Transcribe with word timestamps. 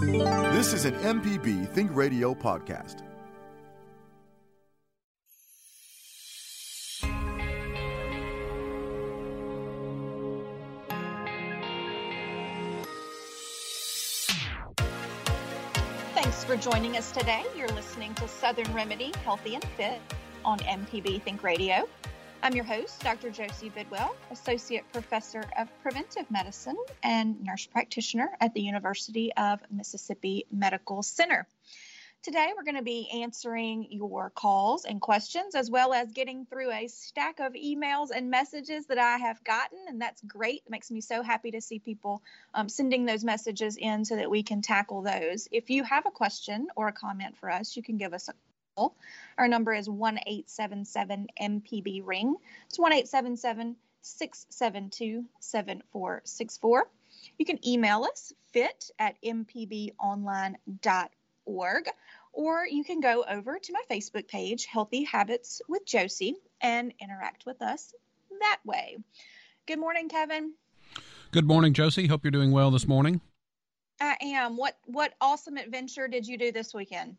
This 0.00 0.72
is 0.74 0.84
an 0.84 0.94
MPB 0.94 1.68
Think 1.70 1.90
Radio 1.92 2.32
podcast. 2.32 3.02
Thanks 16.14 16.44
for 16.44 16.56
joining 16.56 16.96
us 16.96 17.10
today. 17.10 17.44
You're 17.56 17.66
listening 17.68 18.14
to 18.14 18.28
Southern 18.28 18.72
Remedy 18.72 19.12
Healthy 19.24 19.56
and 19.56 19.64
Fit 19.76 20.00
on 20.44 20.60
MPB 20.60 21.22
Think 21.22 21.42
Radio. 21.42 21.88
I'm 22.40 22.54
your 22.54 22.64
host, 22.64 23.00
Dr. 23.00 23.30
Josie 23.30 23.68
Bidwell, 23.68 24.14
Associate 24.30 24.84
Professor 24.92 25.42
of 25.58 25.68
Preventive 25.82 26.30
Medicine 26.30 26.76
and 27.02 27.42
Nurse 27.42 27.66
Practitioner 27.66 28.30
at 28.40 28.54
the 28.54 28.60
University 28.60 29.32
of 29.36 29.60
Mississippi 29.70 30.46
Medical 30.52 31.02
Center. 31.02 31.48
Today, 32.22 32.52
we're 32.56 32.64
going 32.64 32.76
to 32.76 32.82
be 32.82 33.08
answering 33.22 33.88
your 33.90 34.30
calls 34.30 34.84
and 34.84 35.00
questions, 35.00 35.56
as 35.56 35.68
well 35.68 35.92
as 35.92 36.12
getting 36.12 36.46
through 36.46 36.70
a 36.70 36.86
stack 36.86 37.40
of 37.40 37.54
emails 37.54 38.08
and 38.14 38.30
messages 38.30 38.86
that 38.86 38.98
I 38.98 39.18
have 39.18 39.42
gotten. 39.42 39.78
And 39.88 40.00
that's 40.00 40.22
great. 40.22 40.62
It 40.64 40.70
makes 40.70 40.90
me 40.90 41.00
so 41.00 41.22
happy 41.22 41.52
to 41.52 41.60
see 41.60 41.80
people 41.80 42.22
um, 42.54 42.68
sending 42.68 43.04
those 43.04 43.24
messages 43.24 43.76
in 43.76 44.04
so 44.04 44.16
that 44.16 44.30
we 44.30 44.42
can 44.42 44.62
tackle 44.62 45.02
those. 45.02 45.48
If 45.50 45.70
you 45.70 45.82
have 45.84 46.06
a 46.06 46.10
question 46.10 46.68
or 46.76 46.88
a 46.88 46.92
comment 46.92 47.36
for 47.36 47.50
us, 47.50 47.76
you 47.76 47.82
can 47.82 47.96
give 47.96 48.14
us 48.14 48.28
a. 48.28 48.32
Our 49.36 49.48
number 49.48 49.74
is 49.74 49.88
1 49.88 50.18
877 50.26 51.28
MPB 51.40 52.02
Ring. 52.04 52.36
It's 52.66 52.78
1 52.78 52.92
877 52.92 53.76
672 54.02 55.24
7464. 55.40 56.88
You 57.38 57.44
can 57.44 57.66
email 57.66 58.04
us 58.04 58.32
fit 58.52 58.90
at 58.98 59.16
mpbonline.org 59.22 61.88
or 62.32 62.66
you 62.66 62.84
can 62.84 63.00
go 63.00 63.24
over 63.28 63.58
to 63.58 63.72
my 63.72 63.82
Facebook 63.90 64.28
page, 64.28 64.66
Healthy 64.66 65.04
Habits 65.04 65.60
with 65.68 65.84
Josie, 65.84 66.36
and 66.60 66.92
interact 67.00 67.46
with 67.46 67.60
us 67.62 67.92
that 68.40 68.58
way. 68.64 68.98
Good 69.66 69.80
morning, 69.80 70.08
Kevin. 70.08 70.52
Good 71.32 71.46
morning, 71.46 71.74
Josie. 71.74 72.06
Hope 72.06 72.24
you're 72.24 72.30
doing 72.30 72.52
well 72.52 72.70
this 72.70 72.86
morning. 72.86 73.20
I 74.00 74.16
am. 74.22 74.56
What 74.56 74.76
what 74.86 75.14
awesome 75.20 75.56
adventure 75.56 76.08
did 76.08 76.26
you 76.26 76.38
do 76.38 76.52
this 76.52 76.72
weekend? 76.72 77.16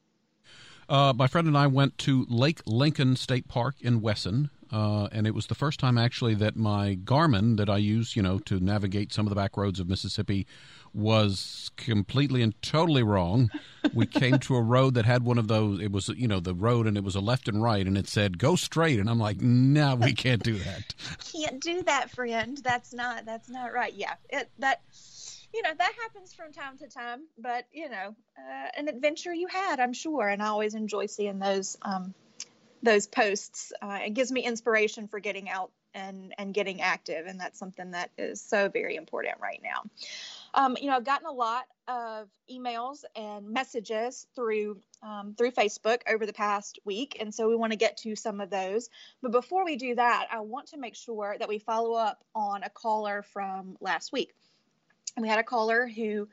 Uh, 0.90 1.14
my 1.16 1.28
friend 1.28 1.48
and 1.48 1.56
I 1.58 1.68
went 1.68 1.98
to 2.00 2.26
Lake 2.30 2.62
Lincoln 2.66 3.16
State 3.16 3.48
Park 3.48 3.76
in 3.80 4.02
Wesson, 4.02 4.50
uh, 4.72 5.08
and 5.12 5.28
it 5.28 5.36
was 5.36 5.46
the 5.46 5.54
first 5.56 5.80
time 5.80 6.00
actually 6.00 6.34
that 6.36 6.56
my 6.56 6.96
Garmin 6.96 7.58
that 7.58 7.70
I 7.70 7.78
use, 7.78 8.16
you 8.16 8.24
know, 8.24 8.40
to 8.40 8.60
navigate 8.60 9.14
some 9.14 9.28
of 9.28 9.30
the 9.30 9.36
back 9.36 9.56
roads 9.56 9.80
of 9.80 9.88
Mississippi 9.88 10.48
was 10.92 11.70
completely 11.78 12.42
and 12.42 12.60
totally 12.64 13.04
wrong. 13.04 13.52
We 13.94 14.08
came 14.08 14.40
to 14.40 14.56
a 14.56 14.62
road 14.62 14.96
that 14.96 15.06
had 15.06 15.24
one 15.24 15.38
of 15.38 15.48
those. 15.48 15.80
It 15.80 15.92
was, 15.92 16.10
you 16.10 16.28
know, 16.28 16.40
the 16.40 16.56
road, 16.56 16.88
and 16.88 16.98
it 16.98 17.04
was 17.04 17.16
a 17.16 17.20
left 17.20 17.48
and 17.48 17.62
right, 17.62 17.86
and 17.86 17.98
it 17.98 18.08
said 18.08 18.40
go 18.40 18.56
straight, 18.56 19.00
and 19.00 19.10
I'm 19.10 19.20
like, 19.20 19.42
no, 19.42 19.96
we 19.96 20.14
can't 20.14 20.44
do 20.44 20.58
that. 20.58 20.96
can't 21.32 21.62
do 21.62 21.84
that, 21.84 22.10
friend. 22.10 22.60
That's 22.64 22.94
not. 22.94 23.26
That's 23.26 23.50
not 23.50 23.74
right. 23.74 23.94
Yeah, 23.94 24.16
it, 24.30 24.50
that 24.58 24.82
you 25.54 25.62
know 25.64 25.72
that 25.78 25.94
happens 26.02 26.34
from 26.34 26.52
time 26.52 26.78
to 26.78 26.88
time 26.88 27.22
but 27.38 27.66
you 27.72 27.90
know 27.90 28.16
uh, 28.38 28.68
an 28.78 28.88
adventure 28.88 29.34
you 29.34 29.48
had 29.48 29.80
i'm 29.80 29.94
sure 29.94 30.28
and 30.28 30.42
i 30.42 30.48
always 30.48 30.76
enjoy 30.76 31.06
seeing 31.06 31.40
those 31.40 31.78
um, 31.82 32.14
those 32.84 33.08
posts. 33.08 33.74
Uh, 33.82 34.00
it 34.06 34.14
gives 34.14 34.32
me 34.32 34.42
inspiration 34.44 35.08
for 35.08 35.20
getting 35.20 35.50
out 35.50 35.72
and 35.96 36.36
and 36.38 36.54
getting 36.54 36.82
active 36.82 37.26
and 37.26 37.40
that's 37.40 37.58
something 37.58 37.92
that 37.92 38.12
is 38.16 38.40
so 38.40 38.70
very 38.70 38.96
important 38.96 39.34
right 39.42 39.60
now. 39.64 39.84
Um, 40.54 40.78
you 40.80 40.88
know 40.88 40.96
i've 40.96 41.04
gotten 41.04 41.26
a 41.26 41.32
lot 41.32 41.66
of 41.88 42.28
emails 42.52 43.04
and 43.16 43.50
messages 43.50 44.28
through 44.36 44.78
um, 45.02 45.34
through 45.36 45.52
facebook 45.52 46.02
over 46.08 46.28
the 46.28 46.34
past 46.34 46.78
week 46.86 47.18
and 47.20 47.34
so 47.34 47.50
we 47.50 47.56
want 47.56 47.72
to 47.72 47.78
get 47.78 47.98
to 47.98 48.16
some 48.16 48.40
of 48.40 48.52
those. 48.52 48.90
But 49.24 49.32
before 49.32 49.66
we 49.66 49.78
do 49.78 49.96
that 49.96 50.28
i 50.32 50.40
want 50.42 50.68
to 50.68 50.78
make 50.78 50.96
sure 50.96 51.36
that 51.40 51.50
we 51.50 51.58
follow 51.58 51.94
up 51.94 52.24
on 52.36 52.62
a 52.62 52.70
caller 52.70 53.24
from 53.24 53.76
last 53.82 54.12
week 54.12 54.36
we 55.18 55.28
had 55.28 55.40
a 55.40 55.44
caller 55.44 55.88
who 55.88 56.28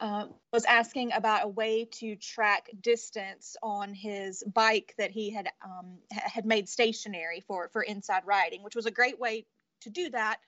uh, 0.00 0.26
was 0.52 0.64
asking 0.64 1.12
about 1.12 1.44
a 1.44 1.48
way 1.48 1.84
to 1.84 2.14
track 2.16 2.70
distance 2.80 3.56
on 3.62 3.92
his 3.92 4.44
bike 4.54 4.94
that 4.96 5.10
he 5.10 5.30
had 5.30 5.48
um, 5.64 5.98
had 6.10 6.46
made 6.46 6.68
stationary 6.68 7.40
for 7.40 7.68
for 7.72 7.82
inside 7.82 8.22
riding, 8.24 8.62
which 8.62 8.76
was 8.76 8.86
a 8.86 8.90
great 8.90 9.18
way 9.18 9.44
to 9.80 9.90
do 9.90 10.10
that. 10.10 10.38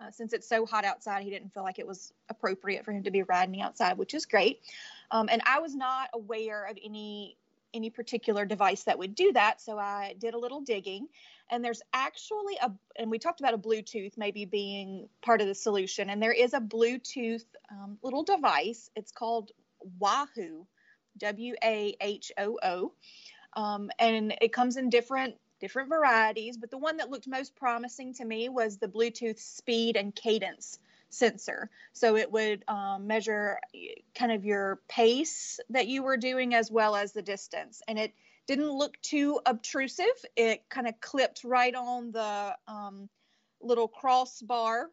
Uh, 0.00 0.10
since 0.10 0.32
it's 0.32 0.48
so 0.48 0.64
hot 0.64 0.84
outside, 0.84 1.22
he 1.22 1.30
didn't 1.30 1.52
feel 1.52 1.62
like 1.62 1.78
it 1.78 1.86
was 1.86 2.12
appropriate 2.30 2.84
for 2.84 2.92
him 2.92 3.02
to 3.02 3.10
be 3.10 3.22
riding 3.24 3.60
outside, 3.60 3.98
which 3.98 4.14
is 4.14 4.24
great. 4.24 4.60
Um, 5.10 5.28
and 5.30 5.42
I 5.44 5.60
was 5.60 5.74
not 5.74 6.08
aware 6.14 6.64
of 6.64 6.78
any 6.82 7.36
any 7.74 7.90
particular 7.90 8.44
device 8.44 8.84
that 8.84 8.98
would 8.98 9.14
do 9.14 9.32
that. 9.32 9.60
So 9.60 9.78
I 9.78 10.14
did 10.18 10.34
a 10.34 10.38
little 10.38 10.60
digging, 10.60 11.08
and 11.50 11.64
there's 11.64 11.82
actually 11.92 12.56
a, 12.62 12.70
and 12.96 13.10
we 13.10 13.18
talked 13.18 13.40
about 13.40 13.54
a 13.54 13.58
Bluetooth 13.58 14.16
maybe 14.16 14.44
being 14.44 15.08
part 15.22 15.40
of 15.40 15.46
the 15.46 15.54
solution, 15.54 16.10
and 16.10 16.22
there 16.22 16.32
is 16.32 16.54
a 16.54 16.60
Bluetooth 16.60 17.44
um, 17.70 17.98
little 18.02 18.22
device. 18.22 18.90
It's 18.96 19.12
called 19.12 19.52
Wahoo, 19.98 20.66
W 21.18 21.54
A 21.64 21.94
H 22.00 22.32
O 22.38 22.58
O, 22.62 22.92
um, 23.54 23.90
and 23.98 24.34
it 24.40 24.52
comes 24.52 24.76
in 24.76 24.90
different 24.90 25.34
different 25.60 25.88
varieties. 25.88 26.56
But 26.56 26.70
the 26.70 26.78
one 26.78 26.96
that 26.98 27.10
looked 27.10 27.28
most 27.28 27.54
promising 27.54 28.14
to 28.14 28.24
me 28.24 28.48
was 28.48 28.78
the 28.78 28.88
Bluetooth 28.88 29.38
speed 29.38 29.96
and 29.96 30.14
cadence 30.14 30.78
sensor. 31.10 31.70
So 31.92 32.16
it 32.16 32.30
would 32.32 32.64
um, 32.68 33.06
measure 33.06 33.58
kind 34.14 34.32
of 34.32 34.44
your 34.44 34.80
pace 34.88 35.60
that 35.70 35.88
you 35.88 36.02
were 36.02 36.16
doing 36.16 36.54
as 36.54 36.70
well 36.70 36.96
as 36.96 37.12
the 37.12 37.22
distance. 37.22 37.82
And 37.86 37.98
it 37.98 38.14
didn't 38.46 38.70
look 38.70 39.00
too 39.02 39.40
obtrusive. 39.46 40.06
It 40.36 40.68
kind 40.68 40.88
of 40.88 41.00
clipped 41.00 41.44
right 41.44 41.74
on 41.74 42.12
the 42.12 42.56
um, 42.66 43.08
little 43.60 43.88
crossbar 43.88 44.90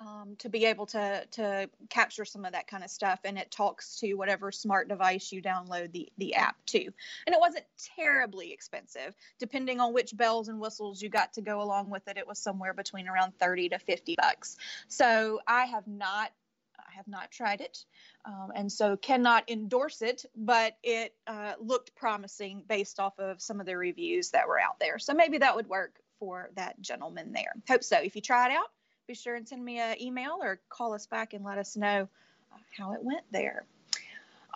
um, 0.00 0.34
to 0.38 0.48
be 0.48 0.64
able 0.64 0.86
to 0.86 1.24
to 1.32 1.68
capture 1.88 2.24
some 2.24 2.44
of 2.44 2.52
that 2.52 2.66
kind 2.66 2.84
of 2.84 2.90
stuff 2.90 3.20
and 3.24 3.38
it 3.38 3.50
talks 3.50 3.96
to 4.00 4.14
whatever 4.14 4.50
smart 4.50 4.88
device 4.88 5.32
you 5.32 5.40
download 5.40 5.92
the 5.92 6.08
the 6.18 6.34
app 6.34 6.56
to 6.66 6.80
and 6.82 7.34
it 7.34 7.40
wasn't 7.40 7.64
terribly 7.96 8.52
expensive 8.52 9.14
depending 9.38 9.80
on 9.80 9.92
which 9.92 10.16
bells 10.16 10.48
and 10.48 10.60
whistles 10.60 11.00
you 11.00 11.08
got 11.08 11.32
to 11.32 11.40
go 11.40 11.62
along 11.62 11.90
with 11.90 12.06
it 12.08 12.18
it 12.18 12.26
was 12.26 12.38
somewhere 12.38 12.74
between 12.74 13.08
around 13.08 13.32
30 13.38 13.70
to 13.70 13.78
50 13.78 14.16
bucks 14.16 14.56
so 14.88 15.40
i 15.46 15.64
have 15.64 15.86
not 15.86 16.30
I 16.76 16.96
have 16.96 17.08
not 17.08 17.30
tried 17.30 17.60
it, 17.60 17.84
um, 18.24 18.52
and 18.54 18.70
so 18.70 18.96
cannot 18.96 19.50
endorse 19.50 20.02
it. 20.02 20.24
But 20.36 20.76
it 20.82 21.14
uh, 21.26 21.54
looked 21.60 21.94
promising 21.94 22.62
based 22.68 23.00
off 23.00 23.18
of 23.18 23.40
some 23.40 23.60
of 23.60 23.66
the 23.66 23.76
reviews 23.76 24.30
that 24.30 24.48
were 24.48 24.60
out 24.60 24.78
there. 24.80 24.98
So 24.98 25.14
maybe 25.14 25.38
that 25.38 25.56
would 25.56 25.68
work 25.68 26.00
for 26.18 26.50
that 26.56 26.80
gentleman 26.80 27.32
there. 27.32 27.54
Hope 27.68 27.84
so. 27.84 27.98
If 27.98 28.16
you 28.16 28.22
try 28.22 28.46
it 28.46 28.52
out, 28.52 28.70
be 29.06 29.14
sure 29.14 29.34
and 29.34 29.46
send 29.46 29.64
me 29.64 29.78
an 29.78 30.00
email 30.00 30.38
or 30.40 30.60
call 30.68 30.94
us 30.94 31.06
back 31.06 31.34
and 31.34 31.44
let 31.44 31.58
us 31.58 31.76
know 31.76 32.08
uh, 32.52 32.56
how 32.76 32.92
it 32.92 33.02
went 33.02 33.24
there. 33.30 33.64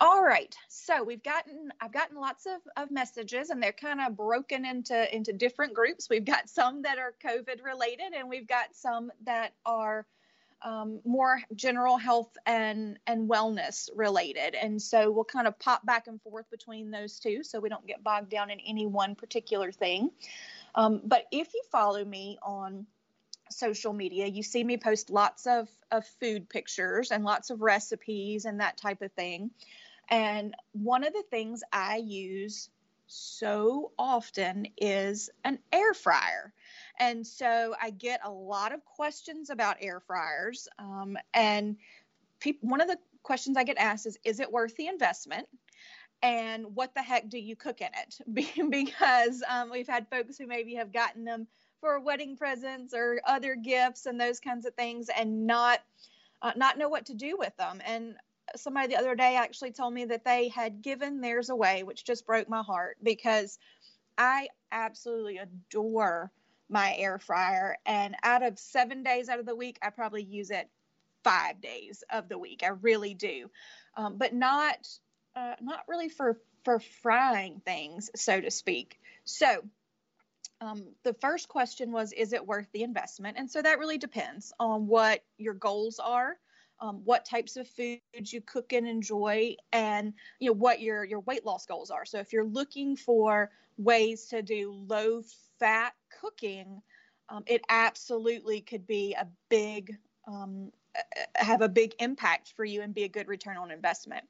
All 0.01 0.23
right, 0.23 0.55
so 0.69 1.03
we've 1.03 1.23
gotten 1.23 1.73
I've 1.81 1.91
gotten 1.91 2.17
lots 2.17 2.45
of, 2.45 2.61
of 2.77 2.89
messages 2.89 3.49
and 3.49 3.61
they're 3.61 3.73
kind 3.73 3.99
of 3.99 4.15
broken 4.15 4.65
into 4.65 5.13
into 5.13 5.33
different 5.33 5.73
groups. 5.73 6.09
We've 6.09 6.23
got 6.23 6.47
some 6.47 6.83
that 6.83 6.97
are 6.97 7.13
COVID 7.23 7.63
related 7.63 8.13
and 8.15 8.29
we've 8.29 8.47
got 8.47 8.73
some 8.73 9.11
that 9.25 9.55
are 9.65 10.05
um, 10.61 11.01
more 11.03 11.41
general 11.53 11.97
health 11.97 12.31
and 12.45 12.97
and 13.07 13.29
wellness 13.29 13.89
related. 13.93 14.55
And 14.55 14.81
so 14.81 15.11
we'll 15.11 15.25
kind 15.25 15.47
of 15.47 15.59
pop 15.59 15.85
back 15.85 16.07
and 16.07 16.21
forth 16.21 16.49
between 16.49 16.91
those 16.91 17.19
two 17.19 17.43
so 17.43 17.59
we 17.59 17.67
don't 17.67 17.85
get 17.85 18.01
bogged 18.01 18.29
down 18.29 18.51
in 18.51 18.59
any 18.61 18.85
one 18.85 19.15
particular 19.15 19.69
thing. 19.69 20.11
Um, 20.75 21.01
but 21.03 21.25
if 21.31 21.53
you 21.53 21.61
follow 21.71 22.05
me 22.05 22.37
on 22.41 22.85
social 23.49 23.93
media, 23.93 24.27
you 24.27 24.43
see 24.43 24.63
me 24.63 24.77
post 24.77 25.09
lots 25.09 25.47
of, 25.47 25.69
of 25.91 26.05
food 26.19 26.49
pictures 26.49 27.11
and 27.11 27.23
lots 27.23 27.49
of 27.49 27.61
recipes 27.61 28.45
and 28.45 28.59
that 28.59 28.77
type 28.77 29.01
of 29.01 29.11
thing. 29.13 29.51
And 30.09 30.55
one 30.71 31.03
of 31.03 31.13
the 31.13 31.23
things 31.29 31.61
I 31.71 31.97
use 31.97 32.69
so 33.07 33.91
often 33.97 34.67
is 34.77 35.29
an 35.43 35.59
air 35.71 35.93
fryer. 35.93 36.53
And 36.99 37.25
so 37.25 37.75
I 37.81 37.89
get 37.89 38.21
a 38.23 38.31
lot 38.31 38.71
of 38.73 38.85
questions 38.85 39.49
about 39.49 39.77
air 39.81 39.99
fryers. 39.99 40.67
Um, 40.77 41.17
and 41.33 41.77
pe- 42.39 42.59
one 42.61 42.81
of 42.81 42.87
the 42.87 42.97
questions 43.23 43.57
I 43.57 43.63
get 43.63 43.77
asked 43.77 44.05
is, 44.05 44.17
is 44.23 44.39
it 44.39 44.51
worth 44.51 44.75
the 44.75 44.87
investment? 44.87 45.47
And 46.21 46.75
what 46.75 46.93
the 46.93 47.01
heck 47.01 47.29
do 47.29 47.39
you 47.39 47.55
cook 47.55 47.81
in 47.81 47.89
it? 47.93 48.69
because 48.69 49.41
um, 49.49 49.71
we've 49.71 49.87
had 49.87 50.09
folks 50.09 50.37
who 50.37 50.47
maybe 50.47 50.75
have 50.75 50.91
gotten 50.91 51.23
them 51.23 51.47
for 51.79 51.99
wedding 51.99 52.35
presents 52.35 52.93
or 52.93 53.21
other 53.25 53.55
gifts 53.55 54.05
and 54.05 54.19
those 54.19 54.39
kinds 54.39 54.65
of 54.65 54.73
things, 54.75 55.09
and 55.09 55.47
not 55.47 55.79
uh, 56.41 56.53
not 56.55 56.77
know 56.77 56.89
what 56.89 57.05
to 57.07 57.13
do 57.13 57.35
with 57.37 57.55
them. 57.57 57.81
And 57.85 58.15
somebody 58.55 58.87
the 58.87 58.99
other 58.99 59.15
day 59.15 59.35
actually 59.35 59.71
told 59.71 59.93
me 59.93 60.05
that 60.05 60.25
they 60.25 60.49
had 60.49 60.81
given 60.81 61.21
theirs 61.21 61.49
away, 61.49 61.83
which 61.83 62.05
just 62.05 62.25
broke 62.25 62.49
my 62.49 62.61
heart 62.63 62.97
because 63.03 63.59
I 64.17 64.47
absolutely 64.71 65.37
adore 65.37 66.31
my 66.69 66.95
air 66.97 67.19
fryer. 67.19 67.77
And 67.85 68.15
out 68.23 68.43
of 68.43 68.59
seven 68.59 69.03
days 69.03 69.29
out 69.29 69.39
of 69.39 69.45
the 69.45 69.55
week, 69.55 69.77
I 69.81 69.89
probably 69.89 70.23
use 70.23 70.51
it 70.51 70.69
five 71.23 71.61
days 71.61 72.03
of 72.09 72.29
the 72.29 72.37
week. 72.37 72.61
I 72.63 72.69
really 72.69 73.13
do, 73.13 73.49
um, 73.95 74.17
but 74.17 74.33
not 74.33 74.87
uh, 75.35 75.55
not 75.61 75.83
really 75.87 76.09
for 76.09 76.39
for 76.63 76.79
frying 76.79 77.61
things, 77.65 78.09
so 78.15 78.39
to 78.39 78.51
speak. 78.51 78.99
So. 79.25 79.63
Um, 80.61 80.83
the 81.03 81.13
first 81.13 81.47
question 81.47 81.91
was, 81.91 82.11
is 82.13 82.33
it 82.33 82.45
worth 82.45 82.67
the 82.73 82.83
investment? 82.83 83.37
And 83.37 83.49
so 83.49 83.61
that 83.61 83.79
really 83.79 83.97
depends 83.97 84.51
on 84.59 84.87
what 84.87 85.23
your 85.37 85.53
goals 85.53 85.99
are 85.99 86.37
um, 86.81 87.01
what 87.03 87.25
types 87.25 87.57
of 87.57 87.67
foods 87.67 88.31
you 88.31 88.41
cook 88.41 88.73
and 88.73 88.87
enjoy 88.87 89.55
and 89.71 90.13
you 90.39 90.49
know 90.49 90.53
what 90.53 90.81
your 90.81 91.03
your 91.03 91.19
weight 91.21 91.45
loss 91.45 91.65
goals 91.65 91.91
are 91.91 92.05
so 92.05 92.19
if 92.19 92.31
you're 92.31 92.45
looking 92.45 92.95
for 92.95 93.51
ways 93.77 94.25
to 94.25 94.41
do 94.41 94.71
low 94.87 95.21
fat 95.59 95.93
cooking 96.21 96.81
um, 97.29 97.43
it 97.47 97.61
absolutely 97.69 98.61
could 98.61 98.87
be 98.87 99.13
a 99.13 99.27
big 99.49 99.95
um, 100.27 100.71
have 101.35 101.61
a 101.61 101.69
big 101.69 101.93
impact 101.99 102.53
for 102.55 102.65
you 102.65 102.81
and 102.81 102.93
be 102.93 103.03
a 103.03 103.09
good 103.09 103.27
return 103.27 103.57
on 103.57 103.71
investment 103.71 104.25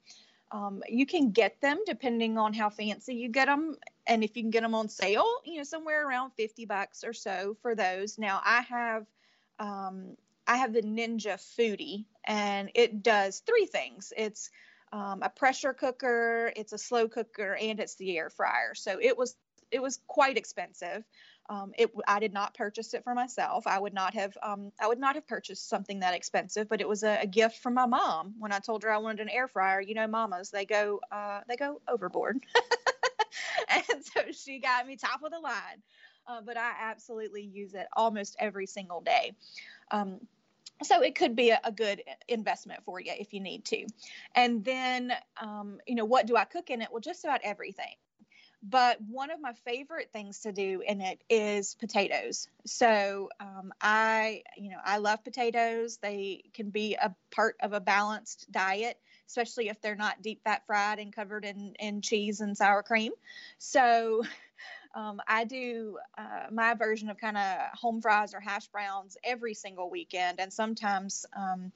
um, 0.52 0.82
you 0.88 1.06
can 1.06 1.32
get 1.32 1.62
them 1.62 1.80
depending 1.86 2.38
on 2.38 2.54
how 2.54 2.70
fancy 2.70 3.16
you 3.16 3.30
get 3.30 3.46
them 3.46 3.76
and 4.08 4.24
if 4.24 4.36
you 4.36 4.44
can 4.44 4.52
get 4.52 4.62
them 4.62 4.76
on 4.76 4.90
sale 4.90 5.28
you 5.46 5.58
know 5.58 5.64
somewhere 5.64 6.08
around 6.08 6.32
50 6.32 6.66
bucks 6.66 7.04
or 7.04 7.14
so 7.14 7.56
for 7.62 7.76
those 7.76 8.18
now 8.18 8.42
i 8.44 8.62
have 8.62 9.06
um, 9.60 10.16
I 10.50 10.58
have 10.58 10.74
the 10.74 10.82
Ninja 10.82 11.36
Foodi, 11.38 12.06
and 12.26 12.72
it 12.74 13.04
does 13.04 13.42
three 13.46 13.68
things. 13.68 14.12
It's 14.18 14.50
um, 14.92 15.22
a 15.22 15.30
pressure 15.30 15.74
cooker, 15.74 16.52
it's 16.56 16.74
a 16.74 16.78
slow 16.78 17.08
cooker, 17.08 17.56
and 17.56 17.80
it's 17.80 17.96
the 17.96 18.18
air 18.18 18.32
fryer. 18.32 18.74
So 18.74 18.98
it 19.00 19.16
was 19.16 19.36
it 19.72 19.80
was 19.80 20.00
quite 20.08 20.38
expensive. 20.38 21.04
Um, 21.50 21.74
it 21.80 21.92
I 22.08 22.20
did 22.20 22.32
not 22.32 22.54
purchase 22.54 22.94
it 22.94 23.04
for 23.04 23.16
myself. 23.16 23.66
I 23.66 23.80
would 23.80 23.94
not 23.94 24.14
have 24.14 24.38
um, 24.44 24.72
I 24.80 24.88
would 24.88 25.00
not 25.00 25.16
have 25.16 25.28
purchased 25.28 25.68
something 25.68 26.00
that 26.02 26.14
expensive, 26.14 26.70
but 26.70 26.80
it 26.80 26.88
was 26.88 27.02
a, 27.02 27.22
a, 27.24 27.28
gift 27.28 27.58
from 27.58 27.74
my 27.74 27.88
mom 27.88 28.36
when 28.38 28.52
I 28.52 28.60
told 28.60 28.84
her 28.84 28.92
I 28.92 29.00
wanted 29.00 29.22
an 29.22 29.30
air 29.30 29.48
fryer. 29.48 29.82
You 29.82 29.96
know, 29.96 30.06
mamas 30.06 30.52
they 30.52 30.66
go 30.66 31.00
uh, 31.12 31.42
they 31.48 31.56
go 31.56 31.82
overboard, 31.88 32.40
and 33.70 34.06
so 34.06 34.22
she 34.32 34.60
got 34.60 34.86
me 34.86 34.96
top 34.96 35.24
of 35.24 35.32
the 35.32 35.40
line. 35.40 35.82
Uh, 36.28 36.42
but 36.46 36.56
I 36.56 36.72
absolutely 36.80 37.42
use 37.42 37.74
it 37.74 37.88
almost 37.94 38.36
every 38.40 38.68
single 38.68 39.02
day. 39.02 39.32
Um, 39.90 40.20
so 40.84 41.02
it 41.02 41.16
could 41.16 41.36
be 41.36 41.50
a, 41.50 41.60
a, 41.64 41.72
good 41.72 42.04
investment 42.28 42.84
for 42.86 43.00
you 43.00 43.12
if 43.18 43.34
you 43.34 43.40
need 43.40 43.66
to 43.66 43.86
and 44.36 44.64
then 44.64 45.12
um, 45.42 45.80
you 45.86 45.96
know 45.96 46.06
what 46.06 46.26
do 46.26 46.38
i 46.38 46.46
cook 46.46 46.70
in 46.70 46.82
it 46.82 46.88
well 46.92 47.02
just 47.02 47.26
about 47.26 47.42
everything 47.44 47.96
but 48.62 48.98
one 49.02 49.32
of 49.32 49.40
my 49.40 49.54
favorite 49.66 50.10
things 50.12 50.40
to 50.42 50.52
do 50.52 50.82
in 50.86 51.02
it 51.02 51.22
is 51.30 51.76
potatoes. 51.76 52.48
So 52.66 53.30
um, 53.40 53.72
i 53.82 54.44
you 54.58 54.70
know 54.70 54.80
i 54.84 54.98
love 54.98 55.24
potatoes. 55.24 55.98
They 55.98 56.44
can 56.54 56.70
be 56.70 56.96
a 56.96 57.16
part 57.32 57.56
of 57.62 57.74
a 57.74 57.80
balanced 57.80 58.52
diet 58.52 58.98
especially 59.30 59.70
if 59.70 59.80
they're 59.80 59.96
not 59.96 60.24
deep 60.24 60.44
fat 60.44 60.64
fried 60.66 60.98
and 60.98 61.14
covered 61.14 61.46
in, 61.46 61.76
in 61.80 62.02
cheese 62.02 62.42
and 62.42 62.58
sour 62.58 62.82
cream. 62.82 63.12
So 63.60 64.24
um, 64.96 65.22
I 65.28 65.44
do 65.46 66.00
uh, 66.18 66.48
my 66.52 66.74
version 66.74 67.10
of 67.10 67.18
kind 67.18 67.38
of 67.38 67.58
home 67.74 68.02
fries 68.02 68.34
or 68.34 68.40
hash 68.40 68.68
browns 68.68 69.18
every 69.24 69.54
single 69.54 69.90
weekend, 69.90 70.40
and 70.40 70.52
sometimes 70.52 71.28
um, 71.38 71.72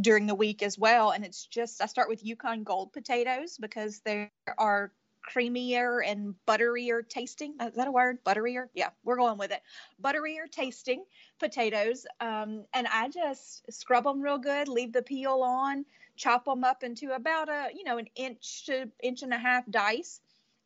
during 0.00 0.26
the 0.26 0.36
week 0.36 0.62
as 0.62 0.78
well. 0.78 1.10
And 1.10 1.24
it's 1.24 1.46
just 1.46 1.82
I 1.82 1.86
start 1.86 2.08
with 2.08 2.24
Yukon 2.24 2.62
Gold 2.62 2.92
potatoes 2.92 3.58
because 3.58 4.00
they 4.04 4.30
are 4.56 4.92
creamier 5.32 6.00
and 6.04 6.34
butterier 6.46 7.02
tasting. 7.08 7.54
Is 7.60 7.74
that 7.74 7.88
a 7.88 7.92
word? 7.92 8.22
Butterier? 8.24 8.68
Yeah, 8.74 8.90
we're 9.04 9.16
going 9.16 9.38
with 9.38 9.52
it. 9.52 9.62
Butterier 10.02 10.50
tasting 10.50 11.04
potatoes. 11.38 12.06
Um, 12.20 12.64
and 12.72 12.86
I 12.86 13.08
just 13.08 13.72
scrub 13.72 14.04
them 14.04 14.20
real 14.20 14.38
good, 14.38 14.68
leave 14.68 14.92
the 14.92 15.02
peel 15.02 15.42
on, 15.42 15.84
chop 16.16 16.44
them 16.44 16.64
up 16.64 16.82
into 16.82 17.14
about 17.14 17.48
a, 17.48 17.68
you 17.74 17.84
know, 17.84 17.98
an 17.98 18.08
inch 18.14 18.66
to 18.66 18.88
inch 19.02 19.22
and 19.22 19.32
a 19.32 19.38
half 19.38 19.64
dice 19.70 20.20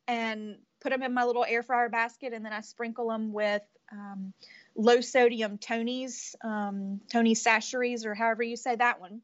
and 0.07 0.57
put 0.81 0.91
them 0.91 1.03
in 1.03 1.13
my 1.13 1.23
little 1.23 1.45
air 1.45 1.63
fryer 1.63 1.89
basket, 1.89 2.33
and 2.33 2.43
then 2.43 2.53
I 2.53 2.61
sprinkle 2.61 3.09
them 3.09 3.31
with 3.31 3.61
um, 3.91 4.33
low 4.75 5.01
sodium 5.01 5.57
Tony's, 5.57 6.35
um, 6.43 7.01
Tony's 7.11 7.43
Chachere's, 7.43 8.05
or 8.05 8.15
however 8.15 8.43
you 8.43 8.55
say 8.55 8.75
that 8.75 8.99
one, 8.99 9.21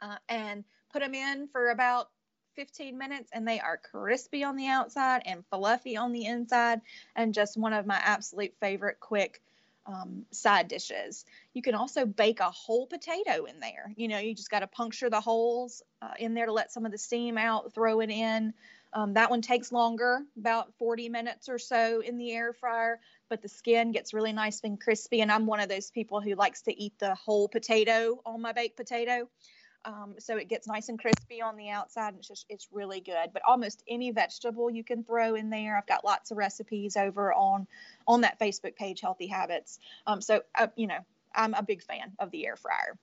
uh, 0.00 0.16
and 0.28 0.64
put 0.92 1.02
them 1.02 1.14
in 1.14 1.48
for 1.48 1.70
about 1.70 2.08
15 2.56 2.98
minutes, 2.98 3.30
and 3.32 3.46
they 3.46 3.60
are 3.60 3.76
crispy 3.76 4.42
on 4.42 4.56
the 4.56 4.66
outside 4.66 5.22
and 5.26 5.44
fluffy 5.50 5.96
on 5.96 6.12
the 6.12 6.24
inside, 6.26 6.80
and 7.14 7.34
just 7.34 7.56
one 7.56 7.72
of 7.72 7.86
my 7.86 8.00
absolute 8.02 8.54
favorite 8.60 9.00
quick. 9.00 9.42
Um, 9.88 10.24
side 10.32 10.66
dishes. 10.66 11.24
You 11.54 11.62
can 11.62 11.76
also 11.76 12.06
bake 12.06 12.40
a 12.40 12.50
whole 12.50 12.88
potato 12.88 13.44
in 13.44 13.60
there. 13.60 13.94
You 13.94 14.08
know, 14.08 14.18
you 14.18 14.34
just 14.34 14.50
got 14.50 14.58
to 14.58 14.66
puncture 14.66 15.08
the 15.08 15.20
holes 15.20 15.80
uh, 16.02 16.10
in 16.18 16.34
there 16.34 16.46
to 16.46 16.52
let 16.52 16.72
some 16.72 16.84
of 16.84 16.90
the 16.90 16.98
steam 16.98 17.38
out, 17.38 17.72
throw 17.72 18.00
it 18.00 18.10
in. 18.10 18.52
Um, 18.96 19.12
that 19.12 19.30
one 19.30 19.42
takes 19.42 19.72
longer, 19.72 20.22
about 20.38 20.72
40 20.78 21.10
minutes 21.10 21.50
or 21.50 21.58
so 21.58 22.00
in 22.00 22.16
the 22.16 22.32
air 22.32 22.54
fryer, 22.54 22.98
but 23.28 23.42
the 23.42 23.48
skin 23.48 23.92
gets 23.92 24.14
really 24.14 24.32
nice 24.32 24.60
and 24.64 24.80
crispy. 24.80 25.20
And 25.20 25.30
I'm 25.30 25.44
one 25.44 25.60
of 25.60 25.68
those 25.68 25.90
people 25.90 26.22
who 26.22 26.34
likes 26.34 26.62
to 26.62 26.82
eat 26.82 26.98
the 26.98 27.14
whole 27.14 27.46
potato 27.46 28.20
on 28.24 28.40
my 28.40 28.52
baked 28.52 28.76
potato. 28.76 29.28
Um, 29.86 30.16
so 30.18 30.36
it 30.36 30.48
gets 30.48 30.66
nice 30.66 30.88
and 30.88 30.98
crispy 30.98 31.40
on 31.40 31.56
the 31.56 31.70
outside 31.70 32.08
and 32.08 32.18
it's 32.18 32.26
just 32.26 32.44
it's 32.48 32.66
really 32.72 33.00
good 33.00 33.30
but 33.32 33.40
almost 33.46 33.84
any 33.88 34.10
vegetable 34.10 34.68
you 34.68 34.82
can 34.82 35.04
throw 35.04 35.36
in 35.36 35.48
there 35.48 35.78
i've 35.78 35.86
got 35.86 36.04
lots 36.04 36.32
of 36.32 36.38
recipes 36.38 36.96
over 36.96 37.32
on 37.32 37.68
on 38.08 38.22
that 38.22 38.40
facebook 38.40 38.74
page 38.74 39.00
healthy 39.00 39.28
habits 39.28 39.78
um, 40.08 40.20
so 40.20 40.42
uh, 40.56 40.66
you 40.74 40.88
know 40.88 40.98
i'm 41.36 41.54
a 41.54 41.62
big 41.62 41.84
fan 41.84 42.10
of 42.18 42.32
the 42.32 42.46
air 42.46 42.56
fryer 42.56 42.98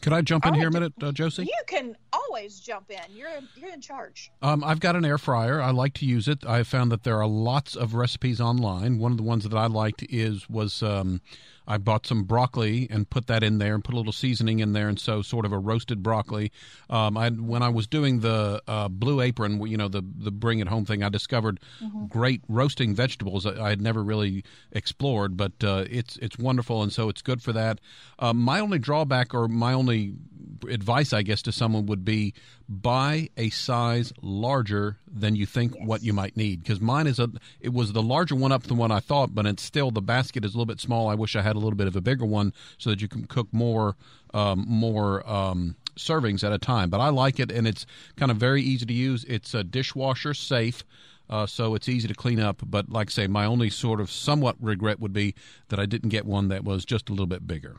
could 0.00 0.12
I 0.12 0.20
jump 0.20 0.46
in 0.46 0.54
here 0.54 0.68
a 0.68 0.70
minute, 0.70 0.92
uh, 1.02 1.10
Josie? 1.10 1.42
You 1.42 1.62
can 1.66 1.96
always 2.12 2.60
jump 2.60 2.90
in. 2.90 3.00
You're 3.10 3.40
you're 3.56 3.72
in 3.72 3.80
charge. 3.80 4.30
Um, 4.42 4.62
I've 4.62 4.78
got 4.78 4.94
an 4.94 5.04
air 5.04 5.18
fryer. 5.18 5.60
I 5.60 5.70
like 5.70 5.94
to 5.94 6.06
use 6.06 6.28
it. 6.28 6.46
I 6.46 6.62
found 6.62 6.92
that 6.92 7.02
there 7.02 7.20
are 7.20 7.26
lots 7.26 7.74
of 7.74 7.94
recipes 7.94 8.40
online. 8.40 8.98
One 8.98 9.10
of 9.10 9.18
the 9.18 9.24
ones 9.24 9.42
that 9.42 9.54
I 9.56 9.66
liked 9.66 10.04
is 10.08 10.48
was 10.48 10.84
um, 10.84 11.20
I 11.68 11.76
bought 11.76 12.06
some 12.06 12.24
broccoli 12.24 12.88
and 12.90 13.08
put 13.08 13.26
that 13.26 13.42
in 13.42 13.58
there 13.58 13.74
and 13.74 13.84
put 13.84 13.94
a 13.94 13.98
little 13.98 14.12
seasoning 14.12 14.60
in 14.60 14.72
there, 14.72 14.88
and 14.88 14.98
so 14.98 15.20
sort 15.22 15.44
of 15.44 15.52
a 15.52 15.58
roasted 15.58 16.02
broccoli. 16.02 16.50
Um, 16.88 17.16
I 17.16 17.28
when 17.28 17.62
I 17.62 17.68
was 17.68 17.86
doing 17.86 18.20
the 18.20 18.62
uh, 18.66 18.88
Blue 18.88 19.20
Apron, 19.20 19.64
you 19.66 19.76
know, 19.76 19.88
the 19.88 20.02
the 20.02 20.30
bring 20.30 20.60
it 20.60 20.68
home 20.68 20.86
thing, 20.86 21.02
I 21.02 21.10
discovered 21.10 21.60
mm-hmm. 21.82 22.06
great 22.06 22.40
roasting 22.48 22.94
vegetables 22.94 23.44
I 23.44 23.68
had 23.68 23.82
never 23.82 24.02
really 24.02 24.44
explored, 24.72 25.36
but 25.36 25.52
uh, 25.62 25.84
it's 25.90 26.16
it's 26.16 26.38
wonderful, 26.38 26.82
and 26.82 26.92
so 26.92 27.10
it's 27.10 27.20
good 27.20 27.42
for 27.42 27.52
that. 27.52 27.80
Uh, 28.18 28.32
my 28.32 28.60
only 28.60 28.78
drawback 28.78 29.34
or 29.34 29.46
my 29.46 29.74
only 29.74 30.14
advice, 30.68 31.12
I 31.12 31.22
guess, 31.22 31.42
to 31.42 31.52
someone 31.52 31.86
would 31.86 32.04
be 32.04 32.34
buy 32.68 33.28
a 33.36 33.50
size 33.50 34.12
larger 34.22 34.98
than 35.06 35.36
you 35.36 35.46
think 35.46 35.74
yes. 35.74 35.86
what 35.86 36.02
you 36.02 36.12
might 36.12 36.36
need. 36.36 36.62
Because 36.62 36.80
mine 36.80 37.06
is 37.06 37.18
a, 37.18 37.30
it 37.60 37.72
was 37.72 37.92
the 37.92 38.02
larger 38.02 38.34
one 38.34 38.52
up 38.52 38.64
than 38.64 38.76
what 38.76 38.90
I 38.90 39.00
thought, 39.00 39.34
but 39.34 39.46
it's 39.46 39.62
still 39.62 39.90
the 39.90 40.02
basket 40.02 40.44
is 40.44 40.54
a 40.54 40.56
little 40.56 40.66
bit 40.66 40.80
small. 40.80 41.08
I 41.08 41.14
wish 41.14 41.36
I 41.36 41.42
had 41.42 41.56
a 41.56 41.58
little 41.58 41.76
bit 41.76 41.86
of 41.86 41.96
a 41.96 42.00
bigger 42.00 42.26
one 42.26 42.52
so 42.76 42.90
that 42.90 43.00
you 43.00 43.08
can 43.08 43.26
cook 43.26 43.48
more, 43.52 43.96
um, 44.34 44.64
more 44.68 45.28
um, 45.28 45.76
servings 45.96 46.44
at 46.44 46.52
a 46.52 46.58
time. 46.58 46.90
But 46.90 47.00
I 47.00 47.08
like 47.08 47.40
it, 47.40 47.50
and 47.50 47.66
it's 47.66 47.86
kind 48.16 48.30
of 48.30 48.36
very 48.36 48.62
easy 48.62 48.86
to 48.86 48.94
use. 48.94 49.24
It's 49.24 49.54
a 49.54 49.64
dishwasher 49.64 50.34
safe. 50.34 50.84
Uh, 51.30 51.46
so 51.46 51.74
it's 51.74 51.90
easy 51.90 52.08
to 52.08 52.14
clean 52.14 52.40
up. 52.40 52.62
But 52.64 52.88
like 52.88 53.08
I 53.08 53.10
say, 53.10 53.26
my 53.26 53.44
only 53.44 53.68
sort 53.68 54.00
of 54.00 54.10
somewhat 54.10 54.56
regret 54.60 54.98
would 54.98 55.12
be 55.12 55.34
that 55.68 55.78
I 55.78 55.84
didn't 55.84 56.08
get 56.08 56.24
one 56.24 56.48
that 56.48 56.64
was 56.64 56.86
just 56.86 57.08
a 57.10 57.12
little 57.12 57.26
bit 57.26 57.46
bigger. 57.46 57.76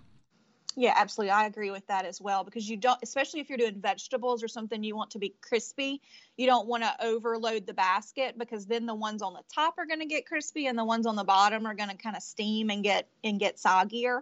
Yeah, 0.80 0.94
absolutely. 0.96 1.32
I 1.32 1.46
agree 1.46 1.72
with 1.72 1.86
that 1.88 2.06
as 2.06 2.22
well 2.22 2.46
because 2.46 2.70
you 2.70 2.78
don't, 2.78 2.98
especially 3.04 3.42
if 3.42 3.50
you're 3.50 3.58
doing 3.58 3.82
vegetables 3.82 4.42
or 4.42 4.48
something 4.48 4.82
you 4.82 4.96
want 4.96 5.12
to 5.12 5.20
be 5.20 5.36
crispy, 5.42 6.02
you 6.38 6.46
don't 6.46 6.70
want 6.70 6.84
to 6.84 7.06
overload 7.06 7.68
the 7.68 7.74
basket 7.74 8.38
because 8.38 8.66
then 8.66 8.86
the 8.86 8.96
ones 8.96 9.22
on 9.22 9.34
the 9.34 9.44
top 9.54 9.78
are 9.78 9.86
going 9.86 10.00
to 10.00 10.06
get 10.06 10.26
crispy 10.26 10.68
and 10.68 10.80
the 10.80 10.86
ones 10.86 11.06
on 11.06 11.18
the 11.18 11.26
bottom 11.26 11.66
are 11.66 11.74
going 11.74 11.90
to 11.90 11.98
kind 11.98 12.16
of 12.16 12.24
steam 12.24 12.70
and 12.70 12.82
get 12.82 13.10
and 13.26 13.42
get 13.42 13.58
soggier. 13.58 14.22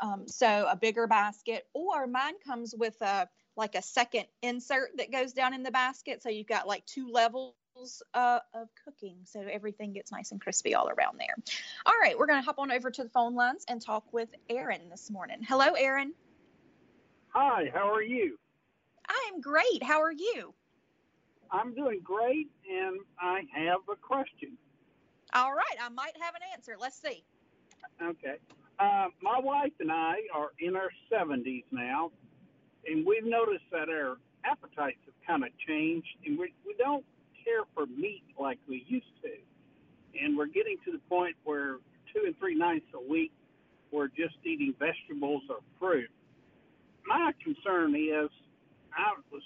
Um, 0.00 0.28
so 0.28 0.68
a 0.70 0.76
bigger 0.76 1.08
basket, 1.08 1.66
or 1.74 2.06
mine 2.06 2.34
comes 2.46 2.72
with 2.72 3.02
a 3.02 3.28
like 3.56 3.74
a 3.74 3.82
second 3.82 4.26
insert 4.42 4.96
that 4.98 5.10
goes 5.10 5.32
down 5.32 5.54
in 5.54 5.64
the 5.64 5.72
basket, 5.72 6.22
so 6.22 6.28
you've 6.28 6.46
got 6.46 6.68
like 6.68 6.86
two 6.86 7.10
levels 7.10 7.54
uh, 8.14 8.40
of 8.54 8.68
cooking. 8.84 9.16
So 9.24 9.40
everything 9.50 9.92
gets 9.92 10.12
nice 10.12 10.32
and 10.32 10.40
crispy 10.40 10.74
all 10.74 10.88
around 10.88 11.18
there. 11.18 11.34
All 11.84 11.94
right, 12.00 12.18
we're 12.18 12.26
going 12.26 12.40
to 12.40 12.44
hop 12.44 12.58
on 12.58 12.70
over 12.70 12.90
to 12.90 13.04
the 13.04 13.10
phone 13.10 13.34
lines 13.34 13.64
and 13.68 13.80
talk 13.80 14.04
with 14.12 14.28
Aaron 14.48 14.88
this 14.90 15.10
morning. 15.10 15.38
Hello, 15.46 15.72
Aaron. 15.72 16.12
Hi, 17.28 17.70
how 17.74 17.92
are 17.92 18.02
you? 18.02 18.38
I 19.08 19.30
am 19.32 19.40
great. 19.40 19.82
How 19.82 20.00
are 20.00 20.12
you? 20.12 20.54
I'm 21.50 21.74
doing 21.74 22.00
great, 22.02 22.48
and 22.68 22.98
I 23.20 23.42
have 23.54 23.80
a 23.90 23.96
question. 23.96 24.56
All 25.34 25.54
right, 25.54 25.76
I 25.80 25.88
might 25.90 26.16
have 26.20 26.34
an 26.34 26.40
answer. 26.52 26.76
Let's 26.78 27.00
see. 27.00 27.24
Okay. 28.02 28.36
Uh, 28.78 29.06
my 29.22 29.38
wife 29.38 29.72
and 29.80 29.90
I 29.90 30.16
are 30.34 30.50
in 30.60 30.76
our 30.76 30.90
70s 31.12 31.64
now, 31.70 32.10
and 32.86 33.06
we've 33.06 33.24
noticed 33.24 33.64
that 33.70 33.88
our 33.88 34.16
appetites 34.44 34.98
have 35.06 35.14
kind 35.26 35.44
of 35.44 35.50
changed, 35.66 36.08
and 36.24 36.38
we, 36.38 36.52
we 36.66 36.74
don't 36.78 37.04
care 37.46 37.62
for 37.74 37.86
meat 37.86 38.24
like 38.38 38.58
we 38.68 38.84
used 38.88 39.06
to. 39.22 39.30
And 40.20 40.36
we're 40.36 40.46
getting 40.46 40.76
to 40.84 40.92
the 40.92 41.00
point 41.08 41.36
where 41.44 41.76
two 42.12 42.22
and 42.26 42.36
three 42.38 42.56
nights 42.56 42.86
a 42.94 43.00
week 43.00 43.30
we're 43.92 44.08
just 44.08 44.34
eating 44.44 44.74
vegetables 44.78 45.42
or 45.48 45.58
fruit. 45.78 46.10
My 47.06 47.32
concern 47.42 47.94
is, 47.94 48.30
I 48.92 49.14
was 49.30 49.42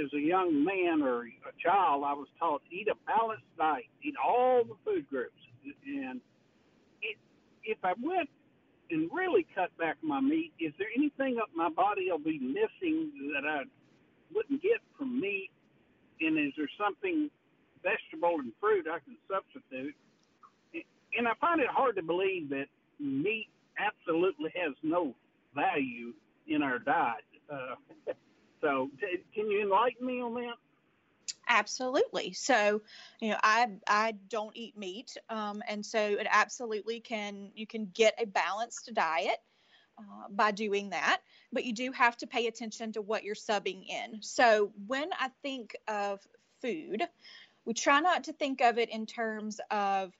as 0.00 0.12
a 0.14 0.20
young 0.20 0.64
man 0.64 1.02
or 1.02 1.22
a 1.22 1.52
child, 1.62 2.04
I 2.06 2.12
was 2.12 2.28
taught 2.38 2.62
eat 2.70 2.86
a 2.86 2.94
balanced 3.06 3.44
diet, 3.58 3.84
eat 4.02 4.14
all 4.24 4.62
the 4.62 4.76
food 4.84 5.08
groups, 5.08 5.34
and 5.84 6.20
it, 7.02 7.18
if 7.64 7.78
I 7.82 7.94
went 8.00 8.28
and 8.90 9.10
really 9.12 9.46
cut 9.54 9.76
back 9.78 9.96
my 10.02 10.20
meat, 10.20 10.52
is 10.60 10.72
there 10.78 10.88
anything 10.96 11.38
up 11.42 11.48
my 11.56 11.68
body 11.68 12.06
will 12.10 12.18
be 12.18 12.38
missing 12.38 13.10
that 13.34 13.48
I 13.48 13.62
wouldn't 14.32 14.62
get 14.62 14.78
from 14.96 15.20
meat? 15.20 15.50
And 16.20 16.38
is 16.38 16.52
there 16.56 16.70
something 16.78 17.30
vegetable 17.82 18.36
and 18.38 18.52
fruit 18.60 18.86
I 18.90 18.98
can 19.00 19.16
substitute? 19.30 19.94
And 21.16 21.26
I 21.26 21.32
find 21.40 21.60
it 21.60 21.68
hard 21.68 21.96
to 21.96 22.02
believe 22.02 22.50
that 22.50 22.66
meat 22.98 23.48
absolutely 23.78 24.52
has 24.54 24.74
no 24.82 25.14
value 25.54 26.12
in 26.46 26.62
our 26.62 26.78
diet. 26.78 27.24
Uh, 27.52 27.74
so, 28.60 28.90
t- 29.00 29.24
can 29.34 29.50
you 29.50 29.62
enlighten 29.62 30.06
me 30.06 30.20
on 30.20 30.34
that? 30.34 30.54
Absolutely. 31.48 32.32
So, 32.32 32.80
you 33.20 33.30
know, 33.30 33.38
I 33.42 33.68
I 33.88 34.12
don't 34.28 34.56
eat 34.56 34.76
meat, 34.76 35.16
um, 35.28 35.62
and 35.68 35.84
so 35.84 35.98
it 35.98 36.26
absolutely 36.30 37.00
can 37.00 37.50
you 37.54 37.66
can 37.66 37.90
get 37.94 38.14
a 38.18 38.26
balanced 38.26 38.90
diet 38.94 39.38
uh, 39.98 40.28
by 40.30 40.50
doing 40.52 40.90
that, 40.90 41.22
but 41.52 41.64
you 41.64 41.72
do 41.72 41.90
have 41.92 42.16
to 42.18 42.26
pay 42.26 42.46
attention 42.46 42.92
to 42.92 43.02
what 43.02 43.24
you're 43.24 43.34
subbing 43.34 43.84
in. 43.88 44.22
So, 44.22 44.72
when 44.86 45.10
I 45.18 45.30
think 45.42 45.76
of 45.88 46.20
food, 46.60 47.02
we 47.64 47.74
try 47.74 48.00
not 48.00 48.24
to 48.24 48.32
think 48.32 48.60
of 48.60 48.78
it 48.78 48.88
in 48.88 49.06
terms 49.06 49.60
of 49.70 50.12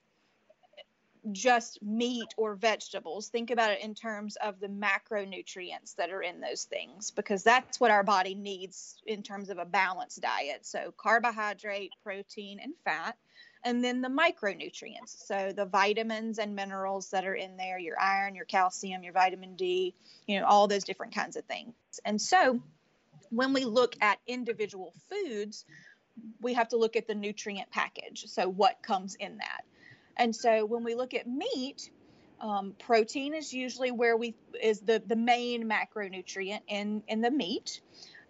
just 1.32 1.82
meat 1.82 2.28
or 2.36 2.54
vegetables. 2.54 3.28
Think 3.28 3.50
about 3.50 3.72
it 3.72 3.80
in 3.82 3.94
terms 3.94 4.36
of 4.36 4.60
the 4.60 4.68
macronutrients 4.68 5.96
that 5.96 6.10
are 6.10 6.22
in 6.22 6.40
those 6.40 6.64
things 6.64 7.10
because 7.10 7.42
that's 7.42 7.78
what 7.78 7.90
our 7.90 8.02
body 8.02 8.34
needs 8.34 8.96
in 9.06 9.22
terms 9.22 9.50
of 9.50 9.58
a 9.58 9.64
balanced 9.64 10.20
diet. 10.20 10.64
So, 10.64 10.92
carbohydrate, 10.96 11.92
protein, 12.02 12.58
and 12.62 12.72
fat. 12.84 13.16
And 13.62 13.84
then 13.84 14.00
the 14.00 14.08
micronutrients. 14.08 15.26
So, 15.26 15.52
the 15.54 15.66
vitamins 15.66 16.38
and 16.38 16.54
minerals 16.54 17.10
that 17.10 17.26
are 17.26 17.34
in 17.34 17.56
there 17.56 17.78
your 17.78 18.00
iron, 18.00 18.34
your 18.34 18.46
calcium, 18.46 19.02
your 19.02 19.12
vitamin 19.12 19.56
D, 19.56 19.94
you 20.26 20.40
know, 20.40 20.46
all 20.46 20.68
those 20.68 20.84
different 20.84 21.14
kinds 21.14 21.36
of 21.36 21.44
things. 21.44 21.74
And 22.04 22.20
so, 22.20 22.60
when 23.30 23.52
we 23.52 23.64
look 23.64 23.94
at 24.00 24.18
individual 24.26 24.94
foods, 25.08 25.64
we 26.40 26.54
have 26.54 26.68
to 26.68 26.76
look 26.76 26.96
at 26.96 27.06
the 27.06 27.14
nutrient 27.14 27.70
package. 27.70 28.26
So, 28.26 28.48
what 28.48 28.82
comes 28.82 29.14
in 29.14 29.38
that? 29.38 29.64
And 30.16 30.36
so 30.36 30.66
when 30.66 30.84
we 30.84 30.94
look 30.94 31.14
at 31.14 31.26
meat, 31.26 31.90
um, 32.40 32.74
protein 32.78 33.34
is 33.34 33.52
usually 33.52 33.90
where 33.90 34.16
we 34.16 34.34
is 34.62 34.80
the 34.80 35.02
the 35.04 35.16
main 35.16 35.68
macronutrient 35.68 36.60
in 36.68 37.02
in 37.06 37.20
the 37.20 37.30
meat 37.30 37.80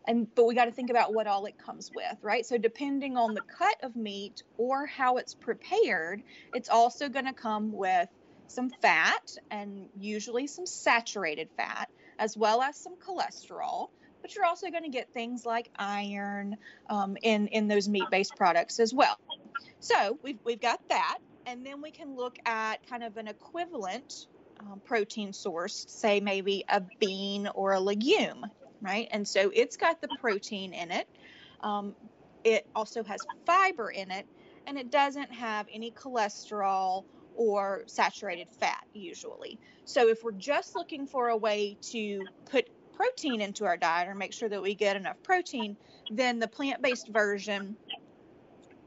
and 0.07 0.33
but 0.35 0.47
we 0.47 0.55
got 0.55 0.65
to 0.65 0.73
think 0.73 0.91
about 0.91 1.15
what 1.15 1.27
all 1.27 1.47
it 1.47 1.57
comes 1.59 1.91
with 1.95 2.17
right 2.23 2.45
so 2.45 2.59
depending 2.59 3.17
on 3.17 3.35
the 3.35 3.41
cut 3.43 3.77
of 3.83 3.95
meat 3.95 4.43
or 4.57 4.87
how 4.87 5.19
it's 5.19 5.35
prepared 5.35 6.23
it's 6.55 6.69
also 6.69 7.09
going 7.09 7.27
to 7.27 7.33
come 7.33 7.71
with 7.73 8.09
some 8.49 8.71
fat 8.83 9.37
and 9.51 9.89
usually 9.99 10.49
some 10.49 10.67
saturated 10.67 11.49
fat 11.57 11.89
as 12.19 12.37
well 12.37 12.63
as 12.63 12.77
some 12.77 12.97
cholesterol 12.97 13.91
but 14.23 14.35
you're 14.35 14.45
also 14.45 14.71
going 14.71 14.85
to 14.85 14.91
get 14.91 15.09
things 15.13 15.45
like 15.45 15.71
iron 15.79 16.57
um, 16.89 17.17
in 17.23 17.47
in 17.49 17.69
those 17.69 17.89
meat 17.89 18.05
based 18.11 18.37
products 18.37 18.79
as 18.81 18.93
well 18.93 19.19
so 19.81 20.19
we've, 20.23 20.39
we've 20.45 20.61
got 20.61 20.81
that 20.89 21.19
and 21.47 21.65
then 21.65 21.83
we 21.83 21.91
can 21.91 22.17
look 22.17 22.37
at 22.47 22.87
kind 22.89 23.03
of 23.03 23.17
an 23.17 23.27
equivalent 23.27 24.27
um, 24.61 24.81
protein 24.85 25.33
source, 25.33 25.85
say 25.89 26.21
maybe 26.21 26.65
a 26.69 26.83
bean 26.99 27.49
or 27.55 27.73
a 27.73 27.81
legume, 27.81 28.47
right? 28.83 29.09
And 29.11 29.27
so 29.27 29.51
it's 29.55 29.77
got 29.77 30.01
the 30.01 30.09
protein 30.21 30.73
in 30.75 30.91
it. 30.91 31.09
Um, 31.61 31.95
it 32.45 32.67
also 32.75 33.03
has 33.05 33.21
fiber 33.47 33.91
in 33.91 34.11
it, 34.11 34.27
and 34.67 34.79
it 34.79 34.91
doesn't 34.91 35.33
have 35.33 35.67
any 35.73 35.91
cholesterol 35.91 37.05
or 37.37 37.83
saturated 37.87 38.49
fat 38.59 38.85
usually. 38.93 39.59
So 39.85 40.09
if 40.09 40.23
we're 40.23 40.33
just 40.33 40.75
looking 40.75 41.07
for 41.07 41.29
a 41.29 41.37
way 41.37 41.77
to 41.91 42.23
put 42.51 42.69
protein 43.01 43.41
into 43.41 43.65
our 43.65 43.79
diet 43.79 44.09
or 44.09 44.15
make 44.15 44.35
sure 44.35 44.49
that 44.51 44.61
we 44.61 44.75
get 44.75 44.95
enough 44.95 45.17
protein, 45.23 45.75
then 46.11 46.39
the 46.39 46.47
plant 46.47 46.83
based 46.83 47.09
version 47.09 47.75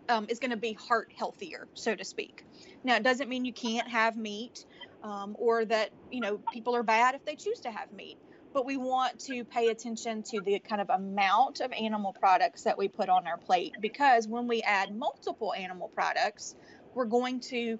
um, 0.08 0.28
is 0.30 0.38
going 0.38 0.52
to 0.52 0.58
be 0.58 0.74
heart 0.74 1.12
healthier, 1.18 1.68
so 1.74 1.96
to 1.96 2.06
speak. 2.06 2.46
Now, 2.84 2.96
it 2.98 3.02
doesn't 3.02 3.28
mean 3.28 3.44
you 3.44 3.54
can't 3.54 3.88
have 3.88 4.16
meat 4.16 4.66
um, 5.02 5.36
or 5.40 5.66
that, 5.66 5.90
you 6.12 6.22
know, 6.22 6.40
people 6.52 6.76
are 6.76 6.84
bad 6.84 7.16
if 7.16 7.26
they 7.26 7.36
choose 7.36 7.62
to 7.62 7.72
have 7.72 7.92
meat. 7.92 8.20
But 8.54 8.68
we 8.68 8.78
want 8.78 9.20
to 9.22 9.44
pay 9.46 9.70
attention 9.70 10.22
to 10.30 10.42
the 10.42 10.60
kind 10.60 10.80
of 10.80 10.92
amount 10.92 11.62
of 11.62 11.72
animal 11.72 12.14
products 12.14 12.66
that 12.66 12.78
we 12.78 12.90
put 12.90 13.10
on 13.10 13.26
our 13.26 13.38
plate 13.38 13.74
because 13.82 14.28
when 14.28 14.48
we 14.48 14.62
add 14.62 14.96
multiple 14.96 15.56
animal 15.56 15.88
products, 15.88 16.54
we're 16.94 17.06
going 17.06 17.40
to 17.50 17.80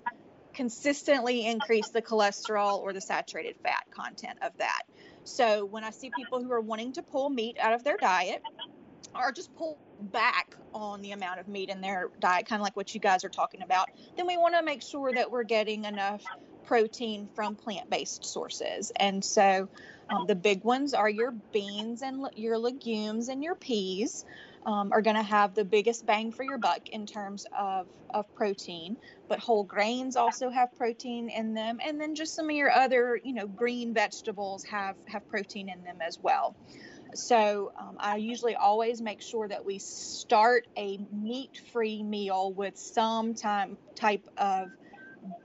consistently 0.56 1.46
increase 1.46 1.90
the 1.90 2.02
cholesterol 2.02 2.80
or 2.80 2.92
the 2.92 3.02
saturated 3.02 3.56
fat 3.62 3.84
content 3.92 4.40
of 4.42 4.52
that. 4.58 4.82
So 5.24 5.66
when 5.66 5.84
I 5.84 5.90
see 5.90 6.12
people 6.16 6.44
who 6.44 6.52
are 6.52 6.62
wanting 6.62 6.94
to 6.94 7.02
pull 7.02 7.30
meat 7.30 7.58
out 7.60 7.74
of 7.74 7.84
their 7.84 7.98
diet, 7.98 8.42
or 9.16 9.32
just 9.32 9.56
pull 9.56 9.78
back 10.00 10.56
on 10.74 11.02
the 11.02 11.12
amount 11.12 11.40
of 11.40 11.48
meat 11.48 11.70
in 11.70 11.82
their 11.82 12.10
diet, 12.20 12.46
kind 12.46 12.60
of 12.60 12.64
like 12.64 12.76
what 12.76 12.94
you 12.94 13.00
guys 13.00 13.24
are 13.24 13.30
talking 13.30 13.62
about, 13.62 13.88
then 14.18 14.28
we 14.28 14.38
want 14.38 14.56
to 14.56 14.64
make 14.64 14.82
sure 14.82 15.12
that 15.14 15.30
we're 15.30 15.44
getting 15.44 15.86
enough 15.86 16.24
protein 16.66 17.30
from 17.36 17.56
plant 17.56 17.90
based 17.90 18.26
sources. 18.26 18.92
And 18.96 19.24
so 19.24 19.70
um, 20.10 20.26
the 20.28 20.36
big 20.36 20.64
ones 20.64 20.94
are 20.94 21.10
your 21.10 21.32
beans 21.52 22.02
and 22.02 22.28
your 22.36 22.58
legumes 22.58 23.30
and 23.30 23.44
your 23.44 23.56
peas. 23.56 24.26
Um, 24.66 24.94
are 24.94 25.02
going 25.02 25.18
to 25.18 25.24
have 25.24 25.56
the 25.56 25.66
biggest 25.66 26.06
bang 26.06 26.32
for 26.32 26.44
your 26.44 26.58
buck 26.58 26.88
in 26.88 27.06
terms 27.06 27.46
of, 27.58 27.88
of 28.14 28.34
protein, 28.34 28.96
but 29.28 29.40
whole 29.40 29.66
grains 29.66 30.16
also 30.16 30.50
have 30.50 30.70
protein 30.78 31.30
in 31.30 31.54
them, 31.54 31.80
and 31.86 32.00
then 32.00 32.16
just 32.16 32.34
some 32.34 32.50
of 32.50 32.56
your 32.56 32.72
other, 32.72 33.20
you 33.22 33.34
know, 33.34 33.46
green 33.46 33.94
vegetables 33.94 34.64
have 34.64 34.96
have 35.08 35.28
protein 35.28 35.68
in 35.68 35.84
them 35.84 35.98
as 36.02 36.18
well. 36.22 36.56
So 37.14 37.74
um, 37.78 37.98
I 38.00 38.16
usually 38.16 38.56
always 38.56 39.02
make 39.02 39.22
sure 39.22 39.50
that 39.50 39.66
we 39.66 39.80
start 39.80 40.66
a 40.78 40.98
meat-free 41.12 42.02
meal 42.02 42.54
with 42.54 42.78
some 42.78 43.36
time, 43.36 43.78
type 43.96 44.28
of 44.38 44.70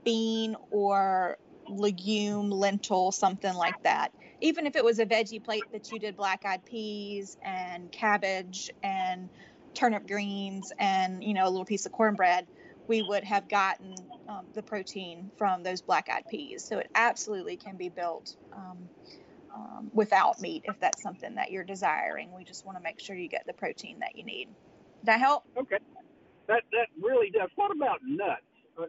bean 0.05 0.55
or 0.71 1.37
legume, 1.67 2.49
lentil, 2.51 3.11
something 3.11 3.53
like 3.53 3.83
that. 3.83 4.13
Even 4.41 4.65
if 4.65 4.75
it 4.75 4.83
was 4.83 4.99
a 4.99 5.05
veggie 5.05 5.43
plate 5.43 5.63
that 5.71 5.91
you 5.91 5.99
did 5.99 6.15
black-eyed 6.15 6.65
peas 6.65 7.37
and 7.43 7.91
cabbage 7.91 8.71
and 8.83 9.29
turnip 9.73 10.07
greens 10.07 10.71
and 10.79 11.23
you 11.23 11.33
know 11.33 11.47
a 11.47 11.49
little 11.49 11.65
piece 11.65 11.85
of 11.85 11.91
cornbread, 11.91 12.47
we 12.87 13.01
would 13.01 13.23
have 13.23 13.47
gotten 13.49 13.95
um, 14.27 14.45
the 14.53 14.63
protein 14.63 15.29
from 15.37 15.63
those 15.63 15.81
black-eyed 15.81 16.25
peas. 16.29 16.63
So 16.63 16.79
it 16.79 16.89
absolutely 16.95 17.57
can 17.57 17.77
be 17.77 17.89
built. 17.89 18.35
Um, 18.53 18.89
um, 19.53 19.89
without 19.93 20.39
meat 20.39 20.63
if 20.65 20.79
that's 20.79 21.01
something 21.01 21.35
that 21.35 21.51
you're 21.51 21.63
desiring. 21.63 22.31
We 22.35 22.43
just 22.43 22.65
want 22.65 22.77
to 22.77 22.83
make 22.83 22.99
sure 22.99 23.15
you 23.15 23.27
get 23.27 23.45
the 23.47 23.53
protein 23.53 23.99
that 23.99 24.15
you 24.15 24.23
need. 24.23 24.45
Does 24.45 25.05
that 25.05 25.19
help? 25.19 25.43
Okay. 25.57 25.79
That 26.47 26.63
that 26.71 26.87
really 27.01 27.29
does. 27.29 27.49
What 27.55 27.71
about 27.71 27.99
nuts? 28.03 28.41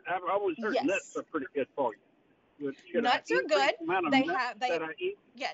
I've 0.09 0.23
always 0.31 0.57
heard 0.61 0.75
yes. 0.75 0.85
nuts 0.85 1.17
are 1.17 1.23
pretty 1.31 1.47
good 1.55 1.67
for 1.75 1.93
you. 1.93 2.01
Nuts 2.95 3.31
are 3.31 3.43
good. 3.43 3.75
They 4.11 4.27
have 4.27 4.61
they 4.61 4.79
yeah. 5.35 5.53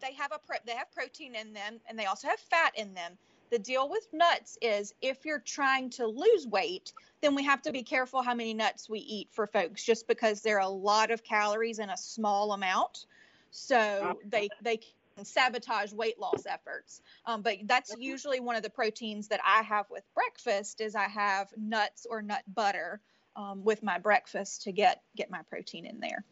They 0.00 0.14
have 0.14 0.32
a 0.32 0.38
pro, 0.38 0.56
they 0.64 0.72
have 0.72 0.90
protein 0.92 1.34
in 1.34 1.52
them 1.52 1.78
and 1.86 1.98
they 1.98 2.06
also 2.06 2.28
have 2.28 2.40
fat 2.40 2.72
in 2.76 2.94
them. 2.94 3.18
The 3.50 3.58
deal 3.58 3.90
with 3.90 4.06
nuts 4.12 4.56
is 4.62 4.94
if 5.02 5.24
you're 5.24 5.42
trying 5.44 5.90
to 5.90 6.06
lose 6.06 6.46
weight, 6.46 6.92
then 7.20 7.34
we 7.34 7.42
have 7.44 7.62
to 7.62 7.72
be 7.72 7.82
careful 7.82 8.22
how 8.22 8.34
many 8.34 8.54
nuts 8.54 8.88
we 8.88 9.00
eat 9.00 9.28
for 9.32 9.46
folks 9.46 9.84
just 9.84 10.06
because 10.06 10.40
there 10.40 10.56
are 10.56 10.66
a 10.66 10.68
lot 10.68 11.10
of 11.10 11.24
calories 11.24 11.80
in 11.80 11.90
a 11.90 11.96
small 11.96 12.52
amount. 12.52 13.06
So 13.50 14.18
they 14.24 14.48
they 14.62 14.78
can 14.78 15.24
sabotage 15.24 15.92
weight 15.92 16.18
loss 16.18 16.46
efforts. 16.46 17.02
Um, 17.26 17.42
but 17.42 17.56
that's 17.64 17.94
usually 17.98 18.40
one 18.40 18.56
of 18.56 18.62
the 18.62 18.70
proteins 18.70 19.28
that 19.28 19.40
I 19.44 19.62
have 19.62 19.86
with 19.90 20.04
breakfast 20.14 20.80
is 20.80 20.94
I 20.94 21.08
have 21.08 21.48
nuts 21.56 22.06
or 22.08 22.22
nut 22.22 22.42
butter 22.46 23.00
um, 23.36 23.64
with 23.64 23.82
my 23.82 23.98
breakfast 23.98 24.62
to 24.62 24.72
get 24.72 25.02
get 25.16 25.30
my 25.30 25.42
protein 25.48 25.86
in 25.86 26.00
there. 26.00 26.24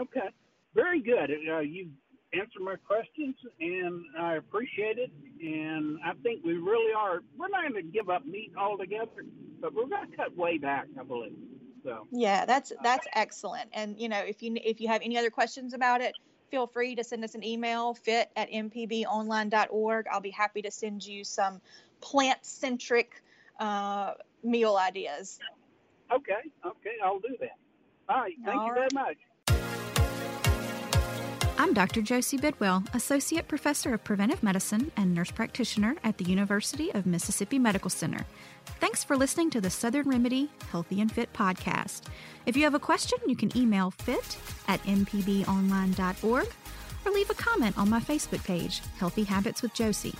Okay, 0.00 0.28
very 0.74 1.00
good. 1.00 1.30
Uh, 1.50 1.60
you 1.60 1.90
answered 2.32 2.62
my 2.62 2.76
questions, 2.76 3.34
and 3.60 4.04
I 4.18 4.36
appreciate 4.36 4.98
it. 4.98 5.10
And 5.40 5.98
I 6.04 6.12
think 6.22 6.44
we 6.44 6.54
really 6.54 6.92
are. 6.94 7.20
We're 7.36 7.48
not 7.48 7.62
going 7.62 7.74
to 7.74 7.82
give 7.82 8.08
up 8.08 8.24
meat 8.24 8.52
altogether, 8.58 9.24
but 9.60 9.74
we're 9.74 9.86
going 9.86 10.10
to 10.10 10.16
cut 10.16 10.36
way 10.36 10.58
back, 10.58 10.86
I 10.98 11.02
believe. 11.02 11.36
So 11.84 12.06
yeah, 12.10 12.44
that's 12.46 12.72
that's 12.82 13.06
excellent. 13.12 13.70
And 13.72 13.98
you 13.98 14.08
know, 14.08 14.20
if 14.20 14.42
you 14.42 14.56
if 14.64 14.80
you 14.80 14.88
have 14.88 15.02
any 15.02 15.18
other 15.18 15.30
questions 15.30 15.74
about 15.74 16.00
it, 16.00 16.14
feel 16.50 16.66
free 16.66 16.94
to 16.94 17.04
send 17.04 17.24
us 17.24 17.34
an 17.34 17.44
email 17.44 17.94
fit 17.94 18.30
at 18.36 18.50
mpbonline.org. 18.50 20.06
I'll 20.10 20.20
be 20.20 20.30
happy 20.30 20.62
to 20.62 20.70
send 20.70 21.04
you 21.04 21.24
some 21.24 21.60
plant 22.00 22.44
centric 22.44 23.22
uh, 23.58 24.12
meal 24.44 24.76
ideas. 24.76 25.40
Okay, 26.14 26.50
okay, 26.66 26.96
I'll 27.04 27.20
do 27.20 27.36
that. 27.40 27.58
All 28.08 28.20
right, 28.20 28.34
thank 28.44 28.58
All 28.58 28.66
you 28.66 28.72
right. 28.72 28.90
very 28.92 29.04
much. 29.04 29.16
I'm 31.58 31.74
Dr. 31.74 32.02
Josie 32.02 32.38
Bidwell, 32.38 32.82
Associate 32.92 33.46
Professor 33.46 33.94
of 33.94 34.02
Preventive 34.02 34.42
Medicine 34.42 34.90
and 34.96 35.14
Nurse 35.14 35.30
Practitioner 35.30 35.94
at 36.02 36.18
the 36.18 36.24
University 36.24 36.90
of 36.92 37.06
Mississippi 37.06 37.58
Medical 37.58 37.90
Center. 37.90 38.26
Thanks 38.80 39.04
for 39.04 39.16
listening 39.16 39.48
to 39.50 39.60
the 39.60 39.70
Southern 39.70 40.08
Remedy 40.08 40.50
Healthy 40.70 41.00
and 41.00 41.12
Fit 41.12 41.32
podcast. 41.32 42.02
If 42.46 42.56
you 42.56 42.64
have 42.64 42.74
a 42.74 42.80
question, 42.80 43.18
you 43.26 43.36
can 43.36 43.56
email 43.56 43.92
fit 43.92 44.36
at 44.66 44.82
mpbonline.org 44.82 46.48
or 47.04 47.12
leave 47.12 47.30
a 47.30 47.34
comment 47.34 47.78
on 47.78 47.88
my 47.88 48.00
Facebook 48.00 48.44
page, 48.44 48.80
Healthy 48.98 49.24
Habits 49.24 49.62
with 49.62 49.72
Josie. 49.74 50.14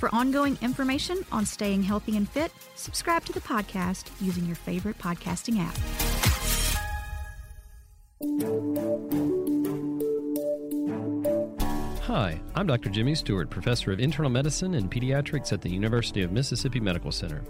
For 0.00 0.08
ongoing 0.14 0.56
information 0.62 1.26
on 1.30 1.44
staying 1.44 1.82
healthy 1.82 2.16
and 2.16 2.26
fit, 2.26 2.50
subscribe 2.74 3.22
to 3.26 3.34
the 3.34 3.40
podcast 3.40 4.10
using 4.18 4.46
your 4.46 4.56
favorite 4.56 4.96
podcasting 4.96 5.58
app. 5.60 5.76
Hi, 12.04 12.40
I'm 12.54 12.66
Dr. 12.66 12.88
Jimmy 12.88 13.14
Stewart, 13.14 13.50
Professor 13.50 13.92
of 13.92 14.00
Internal 14.00 14.30
Medicine 14.30 14.72
and 14.72 14.90
Pediatrics 14.90 15.52
at 15.52 15.60
the 15.60 15.68
University 15.68 16.22
of 16.22 16.32
Mississippi 16.32 16.80
Medical 16.80 17.12
Center. 17.12 17.44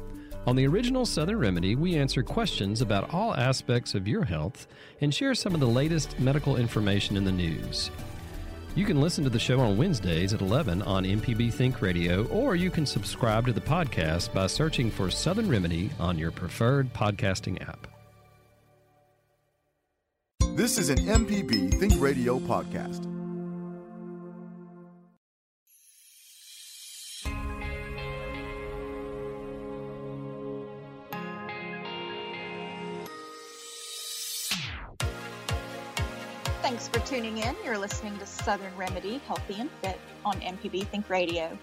On 0.49 0.57
the 0.57 0.66
original 0.66 1.07
Southern 1.07 1.38
Remedy, 1.38 1.76
we 1.76 1.95
answer 1.95 2.25
questions 2.25 2.80
about 2.80 3.14
all 3.14 3.33
aspects 3.37 3.95
of 3.95 4.09
your 4.09 4.25
health 4.25 4.66
and 5.00 5.14
share 5.14 5.37
some 5.37 5.54
of 5.54 5.61
the 5.61 5.69
latest 5.69 6.19
medical 6.19 6.57
information 6.57 7.16
in 7.16 7.25
the 7.25 7.30
news. 7.30 7.92
You 8.77 8.85
can 8.85 9.00
listen 9.00 9.25
to 9.25 9.31
the 9.31 9.39
show 9.39 9.59
on 9.59 9.77
Wednesdays 9.77 10.33
at 10.33 10.41
11 10.41 10.83
on 10.83 11.05
MPB 11.05 11.53
Think 11.53 11.83
Radio, 11.83 12.25
or 12.27 12.55
you 12.55 12.71
can 12.71 12.87
subscribe 12.87 13.47
to 13.47 13.53
the 13.53 13.61
podcast 13.61 14.33
by 14.33 14.47
searching 14.47 14.93
for 14.93 15.11
Southern 15.11 15.49
Remedy 15.49 15.91
on 15.99 16.17
your 16.17 16.31
preferred 16.31 16.93
podcasting 16.95 17.61
app. 17.69 17.89
This 20.55 20.79
is 20.79 20.89
an 20.89 20.99
MPB 20.99 21.81
Think 21.81 21.95
Radio 22.00 22.39
podcast. 22.39 23.10
For 36.92 36.99
tuning 37.06 37.38
in. 37.38 37.54
You're 37.64 37.78
listening 37.78 38.18
to 38.18 38.26
Southern 38.26 38.76
Remedy 38.76 39.20
Healthy 39.28 39.61
and 39.61 39.70
Fit 39.80 40.00
on 40.25 40.40
MPB 40.40 40.88
Think 40.88 41.09
Radio. 41.09 41.56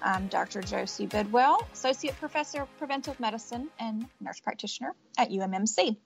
I'm 0.00 0.28
Dr. 0.28 0.62
Josie 0.62 1.06
Bidwell, 1.06 1.66
Associate 1.72 2.14
Professor 2.20 2.62
of 2.62 2.78
Preventive 2.78 3.18
Medicine 3.18 3.70
and 3.80 4.06
Nurse 4.20 4.38
Practitioner 4.38 4.94
at 5.16 5.30
UMMC. 5.30 5.96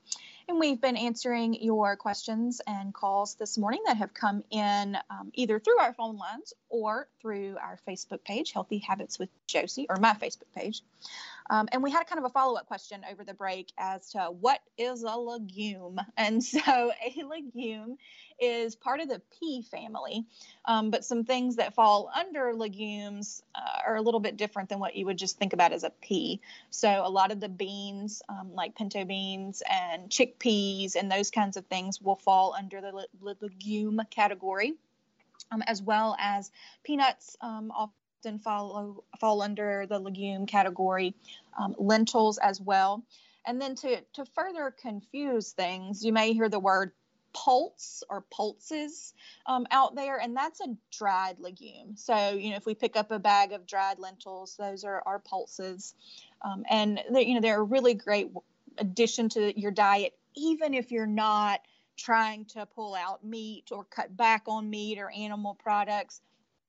And 0.49 0.59
we've 0.59 0.81
been 0.81 0.97
answering 0.97 1.63
your 1.63 1.97
questions 1.97 2.63
and 2.67 2.95
calls 2.95 3.35
this 3.35 3.59
morning 3.59 3.83
that 3.87 3.99
have 3.99 4.15
come 4.15 4.43
in 4.51 4.97
um, 5.11 5.31
either 5.35 5.59
through 5.61 5.79
our 5.79 5.93
phone 5.93 6.17
lines 6.17 6.55
or 6.71 7.09
through 7.21 7.59
our 7.61 7.79
Facebook 7.87 8.25
page, 8.25 8.53
Healthy 8.53 8.79
Habits 8.79 9.19
with 9.19 9.29
Josie, 9.47 9.87
or 9.91 9.97
my 9.97 10.15
Facebook 10.15 10.51
page. 10.57 10.81
Um, 11.51 11.69
and 11.73 11.83
we 11.83 11.91
had 11.91 12.07
kind 12.07 12.19
of 12.19 12.25
a 12.25 12.31
follow 12.31 12.59
up 12.59 12.67
question 12.67 13.03
over 13.11 13.25
the 13.25 13.35
break 13.35 13.73
as 13.79 14.11
to 14.11 14.27
what 14.27 14.61
is 14.79 15.03
a 15.03 15.17
legume. 15.17 16.01
And 16.17 16.43
so 16.43 16.61
a 16.61 17.23
legume 17.25 17.97
is 18.41 18.75
part 18.77 19.01
of 19.01 19.09
the 19.09 19.21
pea 19.39 19.63
family, 19.63 20.25
um, 20.65 20.91
but 20.91 21.05
some 21.05 21.25
things 21.25 21.57
that 21.57 21.75
fall 21.75 22.11
under 22.15 22.55
legumes 22.55 23.43
uh, 23.55 23.81
are 23.87 23.97
a 23.97 24.03
little 24.03 24.21
bit 24.21 24.37
different 24.37 24.69
than 24.69 24.79
what 24.79 24.95
you 24.95 25.07
would 25.07 25.19
just 25.19 25.39
think 25.39 25.53
about 25.53 25.73
as 25.73 25.85
a 25.85 25.91
pea. 25.91 26.41
So 26.71 27.03
a 27.05 27.09
lot 27.09 27.33
of 27.33 27.41
the 27.41 27.49
beans, 27.49 28.23
um, 28.29 28.53
like 28.55 28.77
pinto 28.77 29.05
beans 29.05 29.63
and 29.69 30.11
chickpeas 30.11 30.97
and 30.97 31.11
those 31.11 31.31
kinds 31.31 31.57
of 31.57 31.67
things, 31.67 32.01
will 32.01 32.17
fall 32.17 32.55
under 32.57 32.81
the 32.81 32.93
le- 32.93 33.37
legume 33.41 34.01
category. 34.11 34.75
Um, 35.51 35.63
as 35.67 35.83
well 35.83 36.17
as 36.19 36.51
peanuts, 36.83 37.37
um, 37.43 37.71
often 38.23 38.39
follow 38.39 39.05
fall 39.19 39.43
under 39.43 39.87
the 39.87 39.99
legume 39.99 40.47
category, 40.47 41.15
um, 41.59 41.75
lentils 41.79 42.39
as 42.39 42.61
well. 42.61 43.05
And 43.47 43.61
then 43.61 43.75
to 43.77 44.01
to 44.15 44.25
further 44.27 44.71
confuse 44.81 45.53
things, 45.53 46.05
you 46.05 46.13
may 46.13 46.33
hear 46.33 46.49
the 46.49 46.61
word 46.61 46.93
pulse 47.33 48.05
or 48.11 48.25
pulses 48.31 49.15
um, 49.47 49.67
out 49.71 49.95
there, 49.95 50.19
and 50.21 50.37
that's 50.37 50.61
a 50.61 50.77
dried 50.97 51.41
legume. 51.41 51.97
So 51.97 52.35
you 52.35 52.51
know 52.51 52.57
if 52.57 52.67
we 52.67 52.75
pick 52.75 52.97
up 52.97 53.11
a 53.11 53.19
bag 53.19 53.53
of 53.53 53.67
dried 53.67 53.99
lentils, 53.99 54.57
those 54.57 54.85
are 54.85 55.03
our 55.05 55.19
pulses, 55.19 55.95
um, 56.43 56.65
and 56.71 57.01
they, 57.11 57.27
you 57.27 57.35
know 57.35 57.41
they're 57.41 57.61
a 57.61 57.65
really 57.65 57.95
great 57.95 58.31
addition 58.79 59.29
to 59.31 59.59
your 59.61 59.73
diet, 59.73 60.17
even 60.37 60.75
if 60.75 60.93
you're 60.93 61.07
not 61.07 61.61
trying 61.97 62.45
to 62.47 62.65
pull 62.67 62.95
out 62.95 63.25
meat 63.25 63.65
or 63.71 63.85
cut 63.85 64.17
back 64.17 64.45
on 64.47 64.71
meat 64.71 64.99
or 64.99 65.11
animal 65.11 65.55
products 65.55 66.23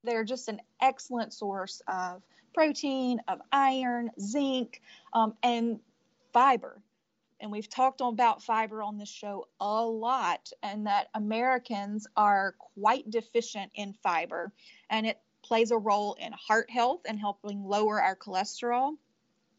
they're 0.04 0.24
just 0.24 0.48
an 0.48 0.62
excellent 0.82 1.34
source 1.34 1.82
of 1.88 2.22
protein, 2.54 3.20
of 3.28 3.40
iron, 3.52 4.12
zinc, 4.20 4.82
um, 5.14 5.34
and 5.42 5.80
fiber. 6.32 6.82
And 7.40 7.52
we've 7.52 7.70
talked 7.70 8.02
about 8.02 8.42
fiber 8.42 8.82
on 8.82 8.98
this 8.98 9.10
show 9.10 9.48
a 9.60 9.86
lot, 9.86 10.52
and 10.62 10.88
that 10.88 11.10
Americans 11.14 12.08
are 12.16 12.56
quite 12.76 13.10
deficient 13.10 13.72
in 13.76 13.94
fiber, 13.94 14.54
and 14.90 15.06
it 15.06 15.20
plays 15.44 15.72
a 15.72 15.78
role 15.78 16.14
in 16.14 16.32
heart 16.32 16.70
health 16.70 17.02
and 17.06 17.20
helping 17.20 17.66
lower 17.66 18.02
our 18.02 18.16
cholesterol 18.16 18.96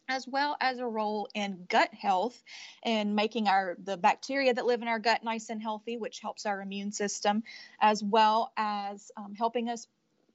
as 0.07 0.27
well 0.27 0.55
as 0.61 0.79
a 0.79 0.85
role 0.85 1.27
in 1.33 1.65
gut 1.69 1.93
health 1.93 2.43
and 2.83 3.15
making 3.15 3.47
our 3.47 3.75
the 3.83 3.97
bacteria 3.97 4.53
that 4.53 4.65
live 4.65 4.81
in 4.81 4.87
our 4.87 4.99
gut 4.99 5.23
nice 5.23 5.49
and 5.49 5.61
healthy 5.61 5.97
which 5.97 6.19
helps 6.19 6.45
our 6.45 6.61
immune 6.61 6.91
system 6.91 7.43
as 7.81 8.03
well 8.03 8.51
as 8.57 9.11
um, 9.17 9.33
helping 9.35 9.69
us 9.69 9.87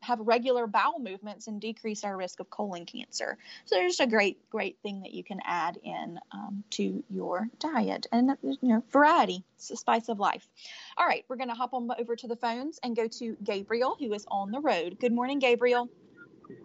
have 0.03 0.19
regular 0.21 0.67
bowel 0.67 0.99
movements 0.99 1.47
and 1.47 1.61
decrease 1.61 2.05
our 2.05 2.17
risk 2.17 2.41
of 2.41 2.49
colon 2.49 2.87
cancer. 2.87 3.37
So 3.67 3.77
there's 3.77 4.01
a 4.01 4.07
great, 4.07 4.39
great 4.51 4.79
thing 4.83 5.03
that 5.03 5.13
you 5.13 5.23
can 5.23 5.41
add 5.45 5.79
in 5.83 6.19
um, 6.33 6.65
to 6.71 7.05
your 7.11 7.49
diet 7.59 8.07
and 8.11 8.37
you 8.43 8.57
know 8.63 8.83
variety. 8.91 9.45
It's 9.57 9.69
the 9.69 9.77
spice 9.77 10.09
of 10.09 10.19
life. 10.19 10.47
All 10.97 11.07
right, 11.07 11.25
we're 11.29 11.37
going 11.37 11.49
to 11.49 11.55
hop 11.55 11.75
on 11.75 11.89
over 11.99 12.17
to 12.17 12.27
the 12.27 12.37
phones 12.37 12.81
and 12.83 12.97
go 12.97 13.09
to 13.09 13.37
Gabriel, 13.45 13.97
who 13.99 14.13
is 14.15 14.25
on 14.29 14.51
the 14.51 14.61
road. 14.61 14.99
Good 14.99 15.13
morning, 15.13 15.39
Gabriel. 15.39 15.89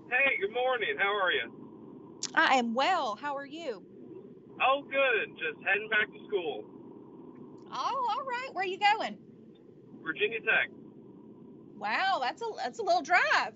Hey, 0.09 0.37
good 0.39 0.53
morning. 0.53 0.95
How 0.97 1.13
are 1.13 1.31
you? 1.31 1.51
I 2.33 2.55
am 2.55 2.73
well. 2.73 3.17
How 3.19 3.35
are 3.35 3.45
you? 3.45 3.83
Oh, 4.61 4.81
good. 4.83 5.35
Just 5.37 5.65
heading 5.67 5.89
back 5.89 6.07
to 6.07 6.27
school. 6.27 6.63
Oh, 7.71 8.15
all 8.17 8.25
right. 8.25 8.49
Where 8.53 8.63
are 8.63 8.67
you 8.67 8.79
going? 8.79 9.17
Virginia 10.03 10.39
Tech. 10.39 10.69
Wow, 11.77 12.19
that's 12.21 12.41
a 12.41 12.45
that's 12.57 12.79
a 12.79 12.83
little 12.83 13.01
drive, 13.01 13.53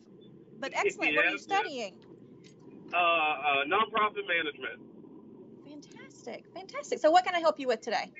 but 0.60 0.71
excellent. 0.75 1.15
what 1.15 1.25
are 1.25 1.29
you 1.29 1.38
studying? 1.38 1.95
Uh, 2.93 2.97
uh, 2.97 3.63
nonprofit 3.65 4.25
management. 4.27 4.82
Fantastic, 5.67 6.45
fantastic. 6.53 6.99
So, 6.99 7.12
what 7.12 7.23
can 7.23 7.36
I 7.36 7.39
help 7.39 7.60
you 7.60 7.67
with 7.67 7.82
today? 7.82 8.12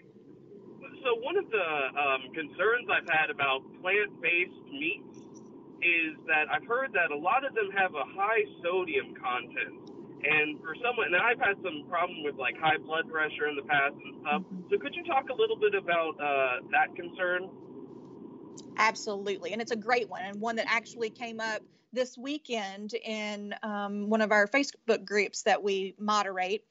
So, 1.04 1.16
one 1.20 1.38
of 1.38 1.50
the 1.50 1.68
um, 2.00 2.34
concerns 2.34 2.88
I've 2.92 3.10
had 3.10 3.30
about 3.30 3.62
plant-based 3.82 4.72
meats 4.72 5.20
is 5.82 6.16
that 6.28 6.52
I've 6.52 6.68
heard 6.68 6.92
that 6.94 7.12
a 7.12 7.18
lot 7.18 7.46
of 7.46 7.56
them 7.56 7.72
have 7.76 7.96
a 7.96 8.06
high 8.16 8.44
sodium 8.64 9.16
content. 9.16 9.90
And 10.20 10.60
for 10.60 10.76
someone, 10.84 11.08
and 11.08 11.16
I've 11.16 11.40
had 11.40 11.56
some 11.64 11.88
problem 11.88 12.24
with 12.24 12.36
like 12.36 12.60
high 12.60 12.76
blood 12.76 13.08
pressure 13.08 13.48
in 13.48 13.56
the 13.56 13.64
past 13.64 13.96
and 13.96 14.20
stuff. 14.20 14.42
Mm-hmm. 14.44 14.68
So 14.68 14.78
could 14.78 14.94
you 14.94 15.04
talk 15.08 15.32
a 15.32 15.36
little 15.36 15.56
bit 15.56 15.74
about 15.74 16.20
uh, 16.20 16.68
that 16.76 16.92
concern? 16.96 17.48
Absolutely. 18.78 19.54
And 19.54 19.62
it's 19.62 19.72
a 19.72 19.76
great 19.78 20.10
one 20.10 20.22
and 20.24 20.40
one 20.40 20.56
that 20.58 20.66
actually 20.70 21.10
came 21.10 21.40
up 21.40 21.62
this 21.92 22.18
weekend 22.18 22.94
in 22.94 23.54
um, 23.64 24.10
one 24.10 24.22
of 24.22 24.32
our 24.32 24.48
Facebook 24.48 25.06
groups 25.06 25.44
that 25.44 25.64
we 25.64 25.96
moderate. 26.00 26.64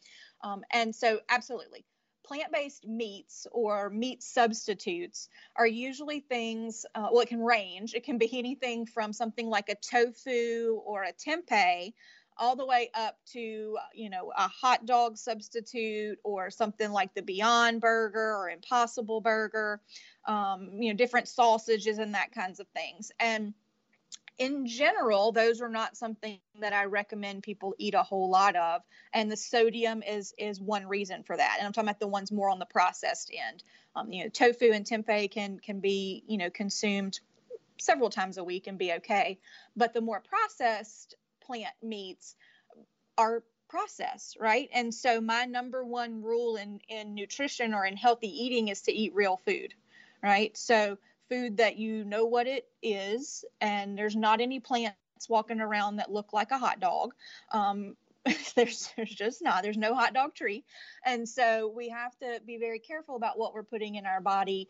Um, 0.43 0.63
and 0.73 0.95
so, 0.95 1.21
absolutely. 1.29 1.85
Plant 2.25 2.53
based 2.53 2.87
meats 2.87 3.47
or 3.53 3.89
meat 3.91 4.23
substitutes 4.23 5.29
are 5.57 5.67
usually 5.67 6.21
things, 6.21 6.85
uh, 6.95 7.09
well, 7.11 7.23
it 7.23 7.29
can 7.29 7.41
range. 7.41 7.95
It 7.95 8.05
can 8.05 8.19
be 8.19 8.39
anything 8.39 8.87
from 8.87 9.13
something 9.13 9.49
like 9.49 9.69
a 9.71 9.75
tofu 9.77 10.81
or 10.85 11.05
a 11.05 11.13
tempeh 11.13 11.93
all 12.39 12.55
the 12.55 12.67
way 12.67 12.91
up 12.95 13.17
to 13.33 13.77
you 13.95 14.11
know 14.11 14.33
a 14.37 14.49
hot 14.49 14.87
dog 14.87 15.17
substitute 15.19 16.19
or 16.23 16.51
something 16.51 16.91
like 16.93 17.13
the 17.15 17.23
beyond 17.23 17.81
burger 17.81 18.37
or 18.37 18.49
impossible 18.49 19.21
burger 19.21 19.81
um, 20.29 20.71
you 20.73 20.93
know 20.93 20.97
different 20.97 21.27
sausages 21.27 21.99
and 21.99 22.15
that 22.15 22.33
kinds 22.33 22.61
of 22.61 22.69
things 22.69 23.11
and 23.19 23.55
in 24.39 24.67
general, 24.67 25.33
those 25.33 25.61
are 25.61 25.69
not 25.69 25.97
something 25.97 26.39
that 26.61 26.73
I 26.73 26.85
recommend 26.85 27.43
people 27.43 27.75
eat 27.77 27.95
a 27.95 28.05
whole 28.05 28.31
lot 28.31 28.55
of. 28.55 28.83
And 29.13 29.31
the 29.31 29.37
sodium 29.37 30.03
is 30.03 30.33
is 30.39 30.61
one 30.61 30.87
reason 30.87 31.25
for 31.25 31.37
that. 31.37 31.57
And 31.59 31.67
I'm 31.67 31.73
talking 31.73 31.89
about 31.89 32.01
the 32.01 32.07
ones 32.07 32.31
more 32.31 32.49
on 32.49 32.61
the 32.61 32.67
processed 32.67 33.33
end. 33.33 33.63
Um, 33.97 34.13
you 34.13 34.23
know, 34.23 34.31
tofu 34.31 34.71
and 34.73 34.87
tempeh 34.87 35.31
can 35.31 35.59
can 35.59 35.81
be 35.81 36.23
you 36.29 36.39
know 36.39 36.51
consumed 36.51 37.19
several 37.81 38.11
times 38.11 38.39
a 38.39 38.45
week 38.45 38.69
and 38.69 38.79
be 38.79 38.93
okay. 38.95 39.41
But 39.77 39.93
the 39.93 40.01
more 40.01 40.21
processed 40.21 41.17
plant 41.41 41.75
meats 41.83 42.37
are 43.17 43.43
processed, 43.69 44.37
right? 44.39 44.69
And 44.73 44.95
so 44.95 45.21
my 45.21 45.45
number 45.47 45.85
one 45.85 46.23
rule 46.23 46.57
in 46.57 46.81
in 46.89 47.15
nutrition 47.15 47.75
or 47.75 47.85
in 47.85 47.97
healthy 47.97 48.29
eating 48.29 48.69
is 48.69 48.83
to 48.83 48.93
eat 48.93 49.17
real 49.17 49.37
food, 49.37 49.75
right? 50.23 50.57
So 50.57 50.99
food 51.29 51.59
that 51.59 51.77
you 51.77 52.05
know 52.05 52.25
what 52.25 52.47
it 52.47 52.67
is, 52.83 53.45
and 53.61 53.97
there's 53.97 54.17
not 54.17 54.41
any 54.41 54.61
plants 54.61 54.97
walking 55.29 55.61
around 55.61 55.97
that 55.97 56.11
look 56.11 56.33
like 56.33 56.51
a 56.51 56.59
hot 56.59 56.81
dog. 56.81 57.15
Um, 57.53 57.97
there's 58.57 58.91
there's 58.97 59.15
just 59.15 59.43
not 59.43 59.63
there's 59.63 59.77
no 59.77 59.95
hot 59.95 60.15
dog 60.15 60.35
tree 60.35 60.65
and 61.05 61.29
so 61.29 61.73
we 61.75 61.89
have 61.89 62.17
to 62.19 62.41
be 62.47 62.59
very 62.59 62.79
careful 62.79 63.17
about 63.17 63.39
what 63.39 63.55
we're 63.55 63.63
putting 63.63 63.95
in 63.95 64.07
our 64.07 64.21
body 64.21 64.69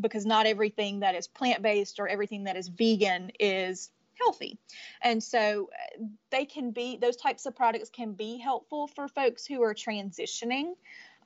because 0.00 0.26
not 0.26 0.46
everything 0.46 1.00
that 1.00 1.14
is 1.14 1.26
plant-based 1.26 1.98
or 1.98 2.08
everything 2.08 2.44
that 2.44 2.56
is 2.56 2.68
vegan 2.68 3.30
is 3.40 3.90
healthy 4.14 4.58
and 5.02 5.22
so 5.22 5.70
uh, 5.72 6.04
they 6.30 6.44
can 6.44 6.70
be 6.72 6.98
those 6.98 7.16
types 7.16 7.46
of 7.46 7.56
products 7.56 7.88
can 7.88 8.12
be 8.12 8.36
helpful 8.36 8.86
for 8.86 9.08
folks 9.08 9.46
who 9.46 9.62
are 9.62 9.74
transitioning 9.74 10.74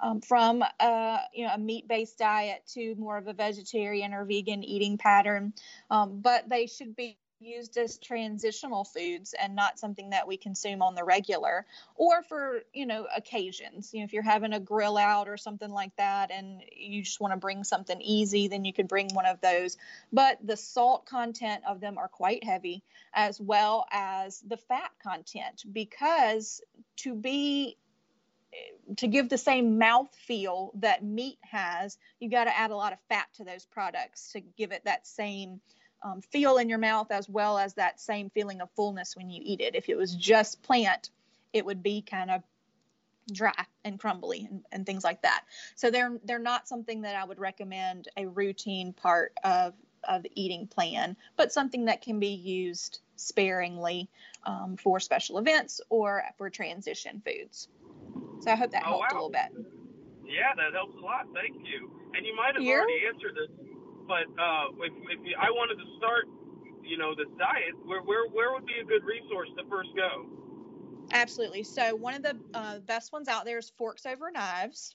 um, 0.05 0.21
from 0.21 0.63
a, 0.81 1.19
you 1.33 1.47
know, 1.47 1.55
a 1.55 1.59
meat-based 1.59 2.19
diet 2.19 2.63
to 2.75 2.95
more 2.97 3.17
of 3.17 3.27
a 3.27 3.33
vegetarian 3.33 4.13
or 4.13 4.25
vegan 4.25 4.63
eating 4.63 4.99
pattern. 4.99 5.55
Um, 5.91 6.21
but 6.21 6.49
they 6.49 6.67
should 6.67 6.95
be 6.95 7.17
used 7.41 7.77
as 7.77 7.99
transitional 7.99 8.85
foods 8.85 9.35
and 9.39 9.55
not 9.55 9.79
something 9.79 10.11
that 10.11 10.27
we 10.27 10.37
consume 10.37 10.81
on 10.83 10.95
the 10.95 11.05
regular 11.05 11.67
or 11.97 12.23
for 12.23 12.63
you 12.73 12.87
know 12.87 13.07
occasions 13.15 13.91
you 13.93 14.01
know 14.01 14.05
if 14.05 14.15
you're 14.15 14.23
having 14.23 14.55
a 14.55 14.61
grill 14.61 14.97
out 14.97 15.29
or 15.29 15.37
something 15.37 15.71
like 15.71 15.95
that 15.97 16.31
and 16.31 16.63
you 16.75 17.03
just 17.03 17.21
want 17.21 17.33
to 17.33 17.37
bring 17.37 17.63
something 17.63 18.01
easy 18.01 18.49
then 18.49 18.65
you 18.65 18.73
could 18.73 18.89
bring 18.89 19.09
one 19.13 19.27
of 19.27 19.39
those 19.43 19.77
but 20.11 20.39
the 20.43 20.57
salt 20.57 21.05
content 21.05 21.63
of 21.69 21.81
them 21.81 21.99
are 21.99 22.09
quite 22.09 22.43
heavy 22.43 22.83
as 23.13 23.39
well 23.39 23.85
as 23.93 24.41
the 24.49 24.57
fat 24.57 24.93
content 25.03 25.65
because 25.71 26.63
to 26.97 27.15
be 27.15 27.77
to 28.97 29.07
give 29.07 29.29
the 29.29 29.39
same 29.39 29.79
mouth 29.79 30.15
feel 30.15 30.73
that 30.77 31.03
meat 31.03 31.39
has, 31.43 31.99
you 32.21 32.29
got 32.29 32.45
to 32.45 32.57
add 32.57 32.71
a 32.71 32.77
lot 32.77 32.93
of 32.93 32.99
fat 33.09 33.27
to 33.35 33.45
those 33.45 33.65
products 33.65 34.33
to 34.33 34.41
give 34.41 34.73
it 34.73 34.83
that 34.85 35.07
same 35.07 35.61
um, 36.03 36.21
feel 36.21 36.59
in 36.59 36.69
your 36.69 36.79
mouth 36.79 37.11
as 37.11 37.29
well 37.29 37.59
as 37.59 37.75
that 37.75 38.01
same 38.01 38.31
feeling 38.31 38.61
of 38.61 38.69
fullness 38.77 39.17
when 39.17 39.31
you 39.31 39.41
eat 39.43 39.61
it. 39.61 39.75
If 39.75 39.89
it 39.89 39.97
was 39.97 40.15
just 40.15 40.63
plant, 40.63 41.11
it 41.53 41.65
would 41.65 41.83
be 41.83 42.03
kind 42.03 42.31
of 42.31 42.43
dry 43.33 43.65
and 43.85 43.99
crumbly 43.99 44.47
and, 44.51 44.63
and 44.71 44.85
things 44.85 45.03
like 45.03 45.23
that. 45.23 45.45
So 45.77 45.91
they're 45.91 46.19
they're 46.25 46.39
not 46.39 46.69
something 46.69 47.03
that 47.03 47.17
I 47.17 47.25
would 47.25 47.39
recommend 47.39 48.09
a 48.17 48.27
routine 48.27 48.93
part 48.93 49.33
of 49.43 49.73
of 50.07 50.23
the 50.23 50.31
eating 50.35 50.67
plan, 50.67 51.17
but 51.37 51.53
something 51.53 51.87
that 51.87 52.03
can 52.03 52.21
be 52.21 52.35
used 52.35 53.01
sparingly 53.17 54.11
um, 54.45 54.77
for 54.77 55.01
special 55.01 55.39
events 55.39 55.81
or 55.89 56.23
for 56.37 56.51
transition 56.51 57.23
foods. 57.25 57.69
So 58.45 58.53
I 58.53 58.57
hope 58.57 58.71
that 58.73 58.83
oh, 58.85 59.01
helped 59.01 59.01
wow. 59.01 59.09
a 59.11 59.17
little 59.17 59.31
bit. 59.31 59.49
Yeah, 60.29 60.53
that 60.55 60.77
helps 60.77 60.97
a 60.97 61.01
lot. 61.01 61.25
Thank 61.33 61.57
you. 61.65 61.89
And 62.15 62.27
you 62.27 62.37
might 62.37 62.55
have 62.55 62.63
Here? 62.63 62.81
already 62.81 63.09
answered 63.09 63.35
this, 63.35 63.49
but 64.07 64.29
uh, 64.37 64.69
if, 64.85 64.93
if 65.11 65.21
you, 65.25 65.35
I 65.41 65.49
wanted 65.51 65.81
to 65.81 65.89
start, 65.97 66.29
you 66.85 66.99
know, 66.99 67.15
this 67.15 67.29
diet, 67.39 67.73
where, 67.85 68.03
where 68.03 68.29
where 68.29 68.53
would 68.53 68.67
be 68.67 68.75
a 68.81 68.85
good 68.85 69.03
resource 69.05 69.49
to 69.57 69.65
first 69.69 69.91
go? 69.97 70.27
Absolutely. 71.13 71.63
So 71.63 71.97
one 71.97 72.15
of 72.15 72.23
the 72.23 72.37
uh, 72.53 72.79
best 72.81 73.13
ones 73.13 73.29
out 73.29 73.45
there 73.45 73.59
is 73.59 73.73
Forks 73.79 74.05
Over 74.05 74.31
Knives. 74.31 74.95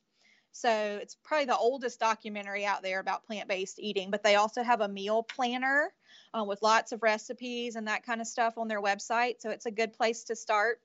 So 0.51 0.99
it's 1.01 1.15
probably 1.23 1.45
the 1.45 1.57
oldest 1.57 1.99
documentary 1.99 2.65
out 2.65 2.81
there 2.81 2.99
about 2.99 3.25
plant-based 3.25 3.79
eating, 3.79 4.09
but 4.09 4.23
they 4.23 4.35
also 4.35 4.63
have 4.63 4.81
a 4.81 4.87
meal 4.87 5.23
planner 5.23 5.93
uh, 6.33 6.43
with 6.43 6.61
lots 6.61 6.91
of 6.91 7.03
recipes 7.03 7.75
and 7.75 7.87
that 7.87 8.03
kind 8.03 8.21
of 8.21 8.27
stuff 8.27 8.57
on 8.57 8.67
their 8.67 8.81
website. 8.81 9.35
So 9.39 9.51
it's 9.51 9.67
a 9.67 9.71
good 9.71 9.93
place 9.93 10.23
to 10.25 10.35
start. 10.35 10.79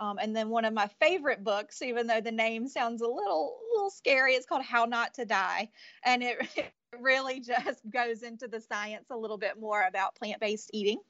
Um, 0.00 0.18
and 0.18 0.34
then 0.34 0.48
one 0.48 0.64
of 0.64 0.72
my 0.72 0.88
favorite 0.98 1.44
books, 1.44 1.82
even 1.82 2.06
though 2.06 2.22
the 2.22 2.32
name 2.32 2.66
sounds 2.66 3.02
a 3.02 3.06
little 3.06 3.58
little 3.70 3.90
scary, 3.90 4.32
it's 4.32 4.46
called 4.46 4.62
How 4.62 4.86
Not 4.86 5.14
to 5.14 5.26
Die, 5.26 5.68
and 6.02 6.22
it, 6.22 6.38
it 6.56 6.72
really 6.98 7.40
just 7.40 7.88
goes 7.88 8.22
into 8.22 8.48
the 8.48 8.60
science 8.60 9.10
a 9.10 9.16
little 9.16 9.36
bit 9.36 9.60
more 9.60 9.82
about 9.82 10.16
plant-based 10.16 10.70
eating. 10.72 11.00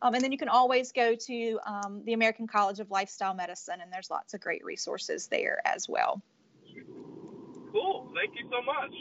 Um, 0.00 0.14
and 0.14 0.22
then 0.22 0.30
you 0.30 0.38
can 0.38 0.48
always 0.48 0.92
go 0.92 1.16
to 1.16 1.58
um, 1.66 2.02
the 2.04 2.12
American 2.12 2.46
College 2.46 2.78
of 2.78 2.88
Lifestyle 2.90 3.34
Medicine, 3.34 3.80
and 3.82 3.92
there's 3.92 4.10
lots 4.10 4.32
of 4.32 4.40
great 4.40 4.64
resources 4.64 5.26
there 5.26 5.60
as 5.64 5.88
well. 5.88 6.22
Cool. 7.72 8.12
Thank 8.14 8.38
you 8.38 8.48
so 8.48 8.62
much. 8.62 8.92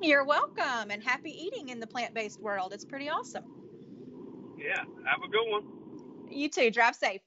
You're 0.00 0.24
welcome, 0.24 0.90
and 0.90 1.04
happy 1.04 1.30
eating 1.30 1.68
in 1.68 1.78
the 1.78 1.86
plant-based 1.86 2.40
world. 2.40 2.72
It's 2.72 2.86
pretty 2.86 3.10
awesome. 3.10 3.44
Yeah. 4.56 4.78
Have 4.78 5.22
a 5.22 5.28
good 5.28 5.50
one. 5.50 5.64
You 6.30 6.48
too. 6.48 6.70
Drive 6.70 6.96
safe. 6.96 7.20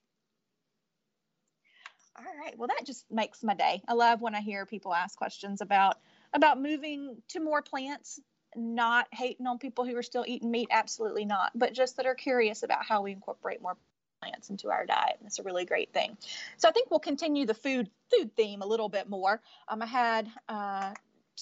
All 2.18 2.24
right. 2.40 2.58
Well, 2.58 2.68
that 2.70 2.86
just 2.86 3.06
makes 3.12 3.44
my 3.44 3.56
day. 3.56 3.82
I 3.88 3.94
love 3.94 4.22
when 4.22 4.36
I 4.36 4.42
hear 4.42 4.66
people 4.66 4.94
ask 4.94 5.18
questions 5.18 5.62
about 5.62 5.98
about 6.34 6.62
moving 6.62 7.22
to 7.30 7.40
more 7.40 7.62
plants. 7.62 8.20
Not 8.56 9.08
hating 9.12 9.48
on 9.48 9.60
people 9.60 9.84
who 9.86 9.98
are 9.98 10.04
still 10.04 10.24
eating 10.26 10.50
meat, 10.50 10.70
absolutely 10.72 11.26
not, 11.26 11.52
but 11.56 11.74
just 11.74 11.98
that 11.98 12.06
are 12.06 12.16
curious 12.16 12.64
about 12.64 12.86
how 12.86 13.02
we 13.02 13.12
incorporate 13.12 13.62
more 13.62 13.76
plants 14.22 14.50
into 14.50 14.70
our 14.70 14.86
diet. 14.86 15.18
And 15.20 15.28
it's 15.28 15.40
a 15.40 15.44
really 15.44 15.66
great 15.66 15.92
thing. 15.92 16.18
So 16.56 16.70
I 16.70 16.72
think 16.72 16.90
we'll 16.90 17.02
continue 17.02 17.46
the 17.46 17.54
food 17.54 17.90
food 18.16 18.34
theme 18.38 18.62
a 18.62 18.66
little 18.66 18.88
bit 18.88 19.10
more. 19.10 19.42
Um, 19.68 19.82
I 19.82 19.86
had 19.88 20.32
uh, 20.48 20.94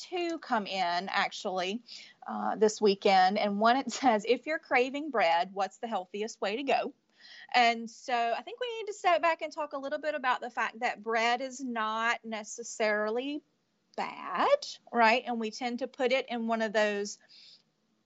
two 0.10 0.40
come 0.40 0.66
in 0.66 1.08
actually 1.10 1.84
uh, 2.28 2.56
this 2.56 2.82
weekend, 2.82 3.38
and 3.38 3.60
one 3.60 3.78
it 3.78 3.92
says, 3.92 4.26
"If 4.28 4.48
you're 4.48 4.58
craving 4.58 5.12
bread, 5.12 5.52
what's 5.54 5.78
the 5.78 5.88
healthiest 5.88 6.42
way 6.42 6.56
to 6.56 6.64
go?" 6.64 6.94
And 7.54 7.90
so 7.90 8.14
I 8.14 8.42
think 8.42 8.60
we 8.60 8.68
need 8.80 8.88
to 8.88 8.94
step 8.94 9.22
back 9.22 9.42
and 9.42 9.52
talk 9.52 9.74
a 9.74 9.78
little 9.78 10.00
bit 10.00 10.16
about 10.16 10.42
the 10.42 10.50
fact 10.50 10.80
that 10.80 11.04
bread 11.04 11.42
is 11.42 11.62
not 11.62 12.20
necessarily 12.24 13.42
bad, 13.96 14.58
right? 14.92 15.24
And 15.26 15.40
we 15.40 15.52
tend 15.52 15.80
to 15.80 15.88
put 15.88 16.12
it 16.12 16.26
in 16.30 16.48
one 16.48 16.62
of 16.62 16.74
those 16.74 17.20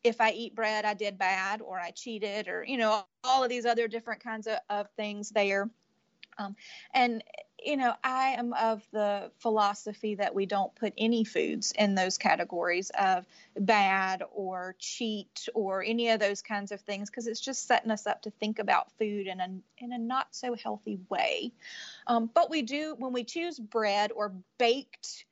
if 0.03 0.21
I 0.21 0.31
eat 0.31 0.55
bread, 0.55 0.85
I 0.85 0.93
did 0.93 1.17
bad 1.17 1.61
or 1.61 1.79
I 1.79 1.91
cheated 1.91 2.47
or, 2.47 2.63
you 2.63 2.77
know, 2.77 3.05
all 3.23 3.43
of 3.43 3.49
these 3.49 3.65
other 3.65 3.87
different 3.87 4.23
kinds 4.23 4.47
of, 4.47 4.59
of 4.69 4.87
things 4.95 5.31
there. 5.31 5.69
Um, 6.37 6.55
and 6.93 7.23
you 7.63 7.75
know, 7.75 7.93
I 8.03 8.35
am 8.37 8.53
of 8.53 8.85
the 8.91 9.31
philosophy 9.39 10.15
that 10.15 10.35
we 10.35 10.45
don't 10.45 10.73
put 10.75 10.93
any 10.97 11.23
foods 11.23 11.73
in 11.77 11.95
those 11.95 12.17
categories 12.17 12.91
of 12.97 13.25
bad 13.57 14.23
or 14.31 14.75
cheat 14.79 15.49
or 15.53 15.83
any 15.83 16.09
of 16.09 16.19
those 16.19 16.41
kinds 16.41 16.71
of 16.71 16.81
things 16.81 17.09
because 17.09 17.27
it's 17.27 17.39
just 17.39 17.67
setting 17.67 17.91
us 17.91 18.05
up 18.05 18.21
to 18.23 18.31
think 18.31 18.59
about 18.59 18.91
food 18.99 19.27
in 19.27 19.39
a 19.39 19.49
in 19.79 19.91
a 19.91 19.97
not 19.97 20.27
so 20.31 20.55
healthy 20.55 20.99
way. 21.09 21.51
Um, 22.05 22.29
but 22.33 22.49
we 22.49 22.61
do 22.61 22.95
when 22.97 23.11
we 23.11 23.23
choose 23.23 23.59
bread 23.59 24.11
or 24.11 24.33
baked 24.57 25.25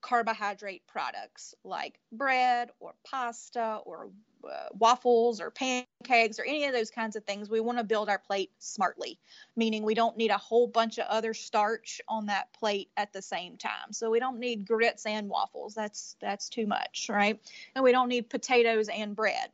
carbohydrate 0.00 0.86
products 0.86 1.54
like 1.64 1.98
bread 2.12 2.70
or 2.80 2.94
pasta 3.04 3.80
or 3.84 4.08
uh, 4.52 4.68
waffles 4.72 5.40
or 5.40 5.50
pancakes 5.50 6.38
or 6.38 6.44
any 6.44 6.64
of 6.64 6.72
those 6.72 6.90
kinds 6.90 7.16
of 7.16 7.24
things, 7.24 7.50
we 7.50 7.60
want 7.60 7.78
to 7.78 7.84
build 7.84 8.08
our 8.08 8.18
plate 8.18 8.50
smartly, 8.58 9.18
meaning 9.56 9.82
we 9.82 9.94
don't 9.94 10.16
need 10.16 10.30
a 10.30 10.38
whole 10.38 10.66
bunch 10.66 10.98
of 10.98 11.06
other 11.08 11.34
starch 11.34 12.00
on 12.08 12.26
that 12.26 12.52
plate 12.52 12.90
at 12.96 13.12
the 13.12 13.22
same 13.22 13.56
time. 13.56 13.92
So 13.92 14.10
we 14.10 14.20
don't 14.20 14.38
need 14.38 14.66
grits 14.66 15.06
and 15.06 15.28
waffles. 15.28 15.74
That's 15.74 16.16
that's 16.20 16.48
too 16.48 16.66
much, 16.66 17.08
right? 17.08 17.40
And 17.74 17.84
we 17.84 17.92
don't 17.92 18.08
need 18.08 18.30
potatoes 18.30 18.88
and 18.88 19.14
bread. 19.14 19.50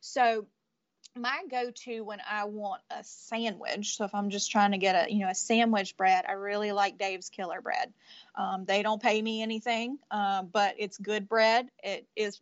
So 0.00 0.46
my 1.16 1.42
go-to 1.48 2.02
when 2.02 2.20
I 2.28 2.44
want 2.44 2.82
a 2.90 3.04
sandwich. 3.04 3.96
So 3.96 4.04
if 4.04 4.14
I'm 4.14 4.30
just 4.30 4.50
trying 4.50 4.72
to 4.72 4.78
get 4.78 5.06
a 5.06 5.12
you 5.12 5.20
know 5.20 5.28
a 5.28 5.34
sandwich 5.34 5.96
bread, 5.96 6.24
I 6.28 6.32
really 6.32 6.72
like 6.72 6.98
Dave's 6.98 7.28
Killer 7.28 7.60
Bread. 7.60 7.92
Um, 8.34 8.64
they 8.64 8.82
don't 8.82 9.00
pay 9.00 9.20
me 9.22 9.42
anything, 9.42 9.98
uh, 10.10 10.42
but 10.42 10.74
it's 10.78 10.98
good 10.98 11.28
bread. 11.28 11.68
It 11.82 12.08
is 12.16 12.40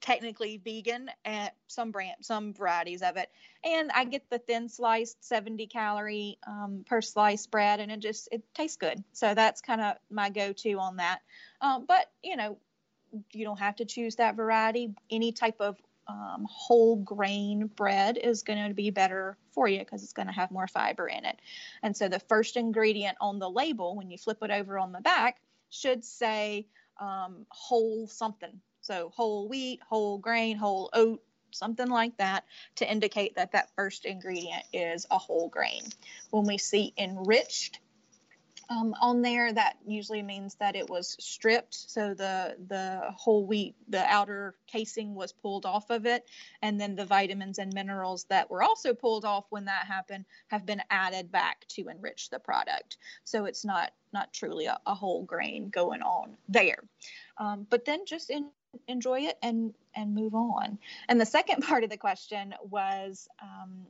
technically 0.00 0.58
vegan 0.58 1.10
at 1.24 1.54
some 1.68 1.90
brand 1.90 2.16
some 2.20 2.52
varieties 2.52 3.02
of 3.02 3.16
it. 3.16 3.30
And 3.64 3.90
i 3.92 4.04
get 4.04 4.28
the 4.30 4.38
thin 4.38 4.68
sliced 4.68 5.24
70 5.24 5.66
calorie 5.68 6.38
um, 6.46 6.84
per 6.86 7.00
slice 7.00 7.46
bread 7.46 7.80
and 7.80 7.90
it 7.90 8.00
just 8.00 8.28
it 8.32 8.42
tastes 8.54 8.76
good. 8.76 9.02
So 9.12 9.34
that's 9.34 9.60
kind 9.60 9.80
of 9.80 9.96
my 10.10 10.30
go-to 10.30 10.74
on 10.74 10.96
that. 10.96 11.20
Um, 11.60 11.84
but 11.86 12.10
you 12.22 12.36
know 12.36 12.58
you 13.32 13.44
don't 13.44 13.58
have 13.58 13.76
to 13.76 13.84
choose 13.84 14.16
that 14.16 14.36
variety. 14.36 14.94
Any 15.10 15.32
type 15.32 15.60
of 15.60 15.80
um, 16.08 16.46
whole 16.48 16.96
grain 16.96 17.66
bread 17.66 18.18
is 18.18 18.42
going 18.42 18.68
to 18.68 18.74
be 18.74 18.90
better 18.90 19.36
for 19.50 19.66
you 19.66 19.78
because 19.80 20.02
it's 20.02 20.12
going 20.12 20.28
to 20.28 20.32
have 20.32 20.50
more 20.50 20.68
fiber 20.68 21.08
in 21.08 21.24
it. 21.24 21.40
And 21.82 21.96
so 21.96 22.08
the 22.08 22.20
first 22.20 22.56
ingredient 22.56 23.16
on 23.20 23.38
the 23.38 23.50
label 23.50 23.96
when 23.96 24.10
you 24.10 24.18
flip 24.18 24.38
it 24.42 24.50
over 24.50 24.78
on 24.78 24.92
the 24.92 25.00
back 25.00 25.40
should 25.70 26.04
say 26.04 26.66
um, 27.00 27.46
whole 27.50 28.06
something 28.06 28.60
so 28.86 29.10
whole 29.14 29.48
wheat, 29.48 29.80
whole 29.88 30.18
grain, 30.18 30.56
whole 30.56 30.90
oat, 30.92 31.20
something 31.50 31.88
like 31.88 32.16
that 32.18 32.44
to 32.76 32.90
indicate 32.90 33.34
that 33.34 33.52
that 33.52 33.70
first 33.74 34.04
ingredient 34.04 34.62
is 34.72 35.06
a 35.10 35.18
whole 35.18 35.48
grain. 35.48 35.82
When 36.30 36.46
we 36.46 36.56
see 36.58 36.94
enriched 36.96 37.80
um, 38.68 38.94
on 39.00 39.22
there, 39.22 39.52
that 39.52 39.76
usually 39.86 40.22
means 40.22 40.56
that 40.56 40.76
it 40.76 40.88
was 40.88 41.16
stripped. 41.20 41.74
So 41.74 42.14
the 42.14 42.56
the 42.68 43.02
whole 43.16 43.46
wheat, 43.46 43.74
the 43.88 44.04
outer 44.04 44.54
casing 44.66 45.14
was 45.14 45.32
pulled 45.32 45.66
off 45.66 45.90
of 45.90 46.06
it, 46.06 46.24
and 46.62 46.80
then 46.80 46.94
the 46.94 47.04
vitamins 47.04 47.58
and 47.58 47.72
minerals 47.72 48.24
that 48.24 48.50
were 48.50 48.62
also 48.62 48.92
pulled 48.92 49.24
off 49.24 49.46
when 49.50 49.64
that 49.66 49.86
happened 49.86 50.24
have 50.48 50.66
been 50.66 50.82
added 50.90 51.30
back 51.30 51.66
to 51.68 51.88
enrich 51.88 52.30
the 52.30 52.38
product. 52.38 52.98
So 53.24 53.44
it's 53.44 53.64
not 53.64 53.92
not 54.12 54.32
truly 54.32 54.66
a, 54.66 54.78
a 54.86 54.94
whole 54.94 55.24
grain 55.24 55.70
going 55.70 56.02
on 56.02 56.36
there. 56.48 56.82
Um, 57.38 57.66
but 57.68 57.84
then 57.84 58.06
just 58.06 58.30
in, 58.30 58.50
enjoy 58.88 59.20
it 59.20 59.38
and 59.42 59.74
and 59.94 60.14
move 60.14 60.34
on. 60.34 60.78
And 61.08 61.20
the 61.20 61.26
second 61.26 61.62
part 61.66 61.84
of 61.84 61.90
the 61.90 61.96
question 61.96 62.54
was 62.62 63.28
um, 63.42 63.86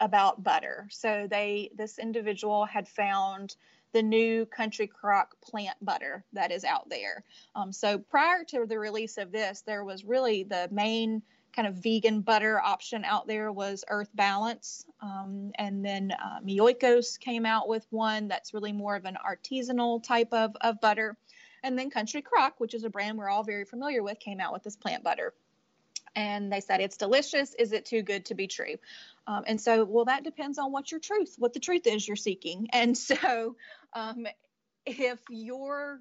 about 0.00 0.42
butter. 0.42 0.86
So 0.90 1.26
they 1.30 1.70
this 1.76 1.98
individual 1.98 2.64
had 2.64 2.88
found 2.88 3.56
the 3.92 4.02
new 4.02 4.44
Country 4.46 4.88
Crock 4.88 5.36
plant 5.40 5.76
butter 5.80 6.24
that 6.32 6.50
is 6.50 6.64
out 6.64 6.88
there. 6.90 7.22
Um, 7.54 7.72
so 7.72 7.98
prior 7.98 8.42
to 8.48 8.66
the 8.66 8.78
release 8.78 9.18
of 9.18 9.30
this, 9.30 9.62
there 9.64 9.84
was 9.84 10.04
really 10.04 10.42
the 10.42 10.68
main 10.72 11.22
kind 11.54 11.68
of 11.68 11.76
vegan 11.76 12.20
butter 12.20 12.60
option 12.60 13.04
out 13.04 13.28
there 13.28 13.52
was 13.52 13.84
Earth 13.88 14.10
Balance. 14.14 14.84
Um, 15.00 15.52
and 15.56 15.84
then 15.84 16.12
um, 16.22 16.44
Miyoko's 16.44 17.16
came 17.18 17.46
out 17.46 17.68
with 17.68 17.86
one 17.90 18.26
that's 18.28 18.52
really 18.52 18.72
more 18.72 18.96
of 18.96 19.04
an 19.04 19.16
artisanal 19.24 20.02
type 20.02 20.32
of, 20.32 20.56
of 20.60 20.80
butter. 20.80 21.16
And 21.64 21.78
then 21.78 21.90
Country 21.90 22.20
Crock, 22.22 22.54
which 22.58 22.74
is 22.74 22.84
a 22.84 22.90
brand 22.90 23.16
we're 23.18 23.28
all 23.28 23.42
very 23.42 23.64
familiar 23.64 24.02
with, 24.02 24.20
came 24.20 24.38
out 24.38 24.52
with 24.52 24.62
this 24.62 24.76
plant 24.76 25.02
butter. 25.02 25.32
And 26.14 26.52
they 26.52 26.60
said, 26.60 26.80
it's 26.80 26.98
delicious. 26.98 27.54
Is 27.54 27.72
it 27.72 27.86
too 27.86 28.02
good 28.02 28.26
to 28.26 28.34
be 28.34 28.46
true? 28.46 28.76
Um, 29.26 29.44
and 29.46 29.60
so, 29.60 29.84
well, 29.84 30.04
that 30.04 30.22
depends 30.22 30.58
on 30.58 30.70
what 30.70 30.92
your 30.92 31.00
truth, 31.00 31.34
what 31.38 31.54
the 31.54 31.60
truth 31.60 31.86
is 31.86 32.06
you're 32.06 32.16
seeking. 32.16 32.68
And 32.72 32.96
so, 32.96 33.56
um, 33.94 34.26
if 34.84 35.18
your 35.30 36.00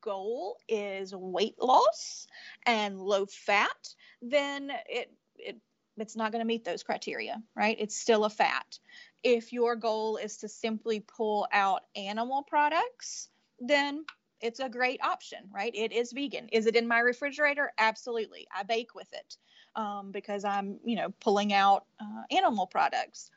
goal 0.00 0.56
is 0.68 1.12
weight 1.12 1.60
loss 1.60 2.28
and 2.64 3.00
low 3.00 3.26
fat, 3.26 3.94
then 4.22 4.70
it, 4.88 5.12
it 5.34 5.58
it's 5.98 6.14
not 6.14 6.30
going 6.30 6.40
to 6.42 6.46
meet 6.46 6.64
those 6.64 6.82
criteria, 6.82 7.42
right? 7.56 7.76
It's 7.80 7.96
still 7.96 8.24
a 8.24 8.30
fat. 8.30 8.78
If 9.24 9.52
your 9.52 9.74
goal 9.74 10.18
is 10.18 10.38
to 10.38 10.48
simply 10.48 11.00
pull 11.00 11.48
out 11.50 11.82
animal 11.96 12.44
products, 12.44 13.28
then 13.58 14.04
it's 14.40 14.60
a 14.60 14.68
great 14.68 15.00
option, 15.02 15.38
right? 15.52 15.72
It 15.74 15.92
is 15.92 16.12
vegan. 16.12 16.48
Is 16.48 16.66
it 16.66 16.76
in 16.76 16.88
my 16.88 17.00
refrigerator? 17.00 17.72
Absolutely. 17.78 18.46
I 18.54 18.62
bake 18.62 18.94
with 18.94 19.12
it 19.12 19.36
um, 19.74 20.10
because 20.12 20.44
I'm, 20.44 20.78
you 20.84 20.96
know, 20.96 21.12
pulling 21.20 21.52
out 21.52 21.84
uh, 22.00 22.22
animal 22.30 22.66
products. 22.66 23.30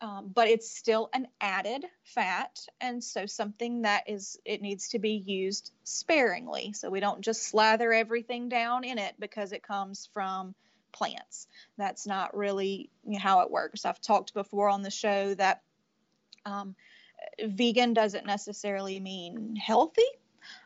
Um, 0.00 0.30
but 0.32 0.46
it's 0.46 0.70
still 0.70 1.10
an 1.12 1.26
added 1.40 1.84
fat, 2.04 2.60
and 2.80 3.02
so 3.02 3.26
something 3.26 3.82
that 3.82 4.04
is 4.08 4.38
it 4.44 4.62
needs 4.62 4.90
to 4.90 5.00
be 5.00 5.14
used 5.26 5.72
sparingly. 5.82 6.72
So 6.72 6.88
we 6.88 7.00
don't 7.00 7.20
just 7.20 7.42
slather 7.42 7.92
everything 7.92 8.48
down 8.48 8.84
in 8.84 8.98
it 8.98 9.16
because 9.18 9.50
it 9.50 9.64
comes 9.64 10.08
from 10.14 10.54
plants. 10.92 11.48
That's 11.78 12.06
not 12.06 12.36
really 12.36 12.90
how 13.18 13.40
it 13.40 13.50
works. 13.50 13.84
I've 13.84 14.00
talked 14.00 14.34
before 14.34 14.68
on 14.68 14.82
the 14.82 14.90
show 14.90 15.34
that 15.34 15.62
um, 16.44 16.76
vegan 17.42 17.92
doesn't 17.92 18.24
necessarily 18.24 19.00
mean 19.00 19.56
healthy. 19.56 20.02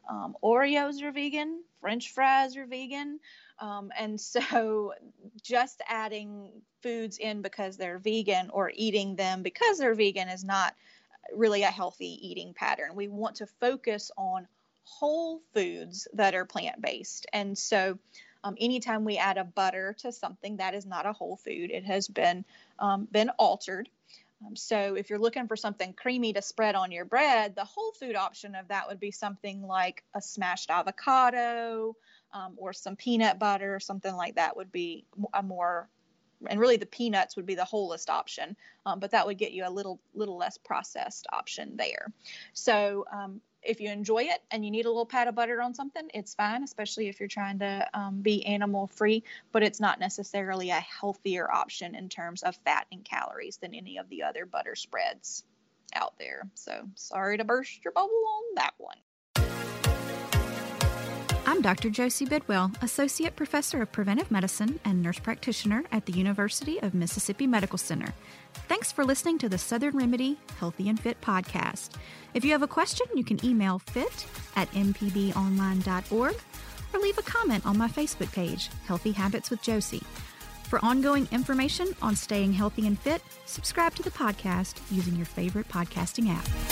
Um, 0.09 0.37
Oreos 0.43 1.03
are 1.03 1.13
vegan, 1.13 1.63
French 1.81 2.13
fries 2.13 2.57
are 2.57 2.67
vegan. 2.67 3.21
Um, 3.59 3.93
and 3.99 4.21
so 4.33 4.95
just 5.43 5.83
adding 5.89 6.51
foods 6.83 7.19
in 7.19 7.43
because 7.43 7.77
they're 7.77 7.99
vegan 7.99 8.51
or 8.51 8.73
eating 8.75 9.17
them 9.17 9.43
because 9.43 9.79
they're 9.79 9.95
vegan 9.95 10.29
is 10.29 10.45
not 10.45 10.75
really 11.35 11.63
a 11.63 11.71
healthy 11.71 12.19
eating 12.29 12.53
pattern. 12.55 12.95
We 12.95 13.09
want 13.09 13.37
to 13.37 13.47
focus 13.47 14.11
on 14.17 14.49
whole 14.85 15.41
foods 15.55 16.09
that 16.15 16.35
are 16.35 16.45
plant 16.45 16.81
based. 16.81 17.27
And 17.33 17.57
so 17.57 17.99
um, 18.45 18.57
anytime 18.61 19.05
we 19.05 19.19
add 19.19 19.39
a 19.39 19.45
butter 19.45 19.95
to 19.99 20.13
something 20.13 20.57
that 20.57 20.75
is 20.75 20.85
not 20.85 21.07
a 21.07 21.13
whole 21.13 21.37
food, 21.37 21.71
it 21.71 21.85
has 21.85 22.09
been 22.09 22.45
um, 22.79 23.07
been 23.11 23.31
altered. 23.39 23.89
Um, 24.45 24.57
so 24.57 24.95
if 24.95 25.11
you're 25.11 25.19
looking 25.19 25.47
for 25.47 25.57
something 25.57 25.93
creamy 25.93 26.33
to 26.33 26.43
spread 26.43 26.75
on 26.75 26.91
your 26.91 27.05
bread, 27.05 27.55
the 27.55 27.65
whole 27.65 27.93
food 27.93 28.17
option 28.17 28.55
of 28.55 28.69
that 28.69 28.89
would 28.89 29.01
be 29.01 29.11
something 29.11 29.63
like 29.63 30.03
a 30.15 30.23
smashed 30.23 30.71
avocado, 30.71 31.97
um, 32.33 32.55
or 32.57 32.73
some 32.73 32.97
peanut 32.97 33.39
butter 33.39 33.75
or 33.75 33.81
something 33.81 34.15
like 34.15 34.37
that 34.37 34.57
would 34.57 34.73
be 34.73 35.05
a 35.35 35.43
more 35.43 35.89
and 36.49 36.59
really 36.59 36.77
the 36.77 36.87
peanuts 36.87 37.37
would 37.37 37.47
be 37.47 37.55
the 37.55 37.65
wholest 37.65 38.11
option. 38.11 38.57
Um, 38.85 38.99
but 38.99 39.13
that 39.13 39.27
would 39.27 39.39
get 39.39 39.53
you 39.53 39.67
a 39.67 39.71
little 39.71 40.01
little 40.15 40.37
less 40.37 40.59
processed 40.59 41.27
option 41.33 41.77
there. 41.77 42.13
So 42.53 43.05
um, 43.13 43.41
if 43.63 43.81
you 43.81 43.91
enjoy 43.91 44.23
it 44.23 44.43
and 44.51 44.65
you 44.65 44.71
need 44.71 44.87
a 44.87 44.89
little 44.89 45.07
pat 45.07 45.29
of 45.29 45.35
butter 45.35 45.61
on 45.63 45.75
something 45.75 46.09
it's 46.15 46.35
fine 46.35 46.63
especially 46.63 47.09
if 47.09 47.21
you're 47.21 47.29
trying 47.29 47.59
to 47.59 47.89
um, 47.95 48.21
be 48.21 48.45
animal 48.47 48.87
free 48.89 49.23
but 49.53 49.63
it's 49.63 49.81
not 49.81 50.01
necessarily 50.01 50.71
a 50.71 50.81
healthier 50.81 51.51
option 51.51 51.95
in 51.95 52.09
terms 52.09 52.43
of 52.43 52.57
fat 52.65 52.87
and 52.93 53.05
calories 53.05 53.57
than 53.59 53.75
any 53.75 53.99
of 53.99 54.09
the 54.09 54.23
other 54.23 54.47
butter 54.47 54.75
spreads 54.75 55.45
out 55.95 56.15
there. 56.19 56.49
So 56.55 56.89
sorry 56.95 57.39
to 57.39 57.45
burst 57.45 57.85
your 57.85 57.93
bubble 57.93 58.11
on 58.11 58.55
that 58.57 58.75
one 58.79 58.97
Dr. 61.63 61.91
Josie 61.91 62.27
Bidwell, 62.27 62.73
Associate 62.83 63.35
Professor 63.35 63.81
of 63.83 63.93
Preventive 63.93 64.31
Medicine 64.31 64.81
and 64.85 65.01
Nurse 65.01 65.19
Practitioner 65.19 65.85
at 65.93 66.05
the 66.05 66.13
University 66.13 66.81
of 66.83 66.93
Mississippi 66.93 67.47
Medical 67.47 67.79
Center. 67.79 68.13
Thanks 68.69 68.91
for 68.91 69.05
listening 69.05 69.39
to 69.39 69.49
the 69.49 69.57
Southern 69.57 69.97
Remedy 69.97 70.39
Healthy 70.59 70.89
and 70.89 70.99
Fit 70.99 71.21
podcast. 71.21 71.91
If 72.35 72.45
you 72.45 72.51
have 72.53 72.63
a 72.63 72.67
question, 72.67 73.07
you 73.15 73.25
can 73.25 73.43
email 73.45 73.79
fit 73.79 74.27
at 74.57 74.71
mpbonline.org 74.73 76.35
or 76.93 77.01
leave 77.01 77.19
a 77.19 77.23
comment 77.23 77.65
on 77.65 77.79
my 77.79 77.89
Facebook 77.89 78.33
page, 78.33 78.69
Healthy 78.87 79.13
Habits 79.13 79.49
with 79.49 79.63
Josie. 79.63 80.03
For 80.65 80.85
ongoing 80.85 81.29
information 81.31 81.95
on 82.03 82.17
staying 82.17 82.55
healthy 82.55 82.87
and 82.87 82.99
fit, 82.99 83.23
subscribe 83.47 83.95
to 83.95 84.03
the 84.03 84.11
podcast 84.11 84.81
using 84.91 85.17
your 85.17 85.27
favorite 85.27 85.69
podcasting 85.69 86.29
app. 86.29 86.72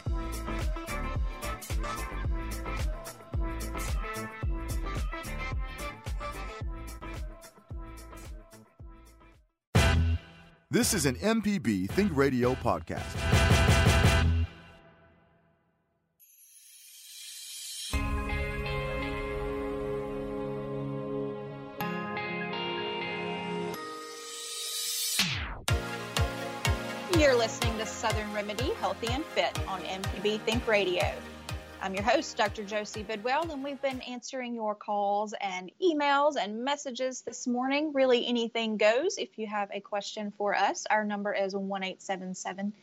This 10.71 10.93
is 10.93 11.05
an 11.05 11.15
MPB 11.15 11.89
Think 11.89 12.15
Radio 12.15 12.55
podcast. 12.55 13.03
You're 27.19 27.35
listening 27.35 27.77
to 27.79 27.85
Southern 27.85 28.33
Remedy 28.33 28.71
Healthy 28.79 29.07
and 29.09 29.25
Fit 29.25 29.59
on 29.67 29.81
MPB 29.81 30.39
Think 30.43 30.65
Radio. 30.69 31.03
I'm 31.83 31.95
your 31.95 32.03
host, 32.03 32.37
Dr. 32.37 32.63
Josie 32.63 33.01
Bidwell, 33.01 33.51
and 33.51 33.63
we've 33.63 33.81
been 33.81 34.01
answering 34.01 34.53
your 34.53 34.75
calls 34.75 35.33
and 35.41 35.71
emails 35.83 36.35
and 36.39 36.63
messages 36.63 37.21
this 37.21 37.47
morning. 37.47 37.91
Really, 37.91 38.27
anything 38.27 38.77
goes. 38.77 39.17
If 39.17 39.39
you 39.39 39.47
have 39.47 39.69
a 39.73 39.79
question 39.79 40.31
for 40.37 40.55
us, 40.55 40.85
our 40.91 41.03
number 41.03 41.33
is 41.33 41.55
1 41.55 41.83
877 41.83 42.73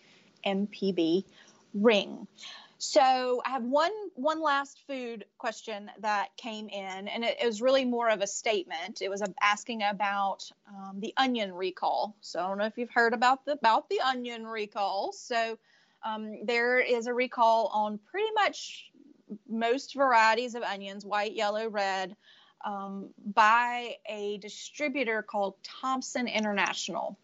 MPB 0.45 1.25
Ring. 1.75 2.27
So 2.79 3.41
I 3.47 3.51
have 3.51 3.63
one 3.63 3.93
one 4.17 4.43
last 4.43 4.81
food 4.89 5.27
question 5.39 5.93
that 6.01 6.37
came 6.37 6.69
in, 6.69 7.07
and 7.07 7.23
it, 7.25 7.37
it 7.41 7.47
was 7.47 7.63
really 7.63 7.85
more 7.85 8.09
of 8.09 8.21
a 8.21 8.27
statement. 8.27 9.01
It 9.01 9.11
was 9.11 9.23
asking 9.41 9.83
about 9.83 10.51
um, 10.67 10.99
the 10.99 11.15
onion 11.17 11.53
recall. 11.53 12.17
So 12.21 12.41
I 12.41 12.49
don't 12.49 12.59
know 12.59 12.67
if 12.67 12.77
you've 12.77 12.91
heard 12.91 13.15
about 13.15 13.45
the 13.45 13.53
about 13.53 13.89
the 13.89 14.01
onion 14.01 14.45
recall. 14.45 15.13
So 15.13 15.57
um, 16.05 16.45
there 16.45 16.79
is 16.79 17.07
a 17.07 17.15
recall 17.15 17.71
on 17.73 17.99
pretty 18.11 18.33
much 18.35 18.91
most 19.49 19.95
varieties 19.95 20.55
of 20.55 20.63
onions, 20.63 21.05
white, 21.05 21.35
yellow, 21.35 21.69
red, 21.69 22.17
um, 22.65 23.11
by 23.25 23.97
a 24.09 24.39
distributor 24.39 25.23
called 25.23 25.55
Thompson 25.63 26.27
International. 26.29 27.19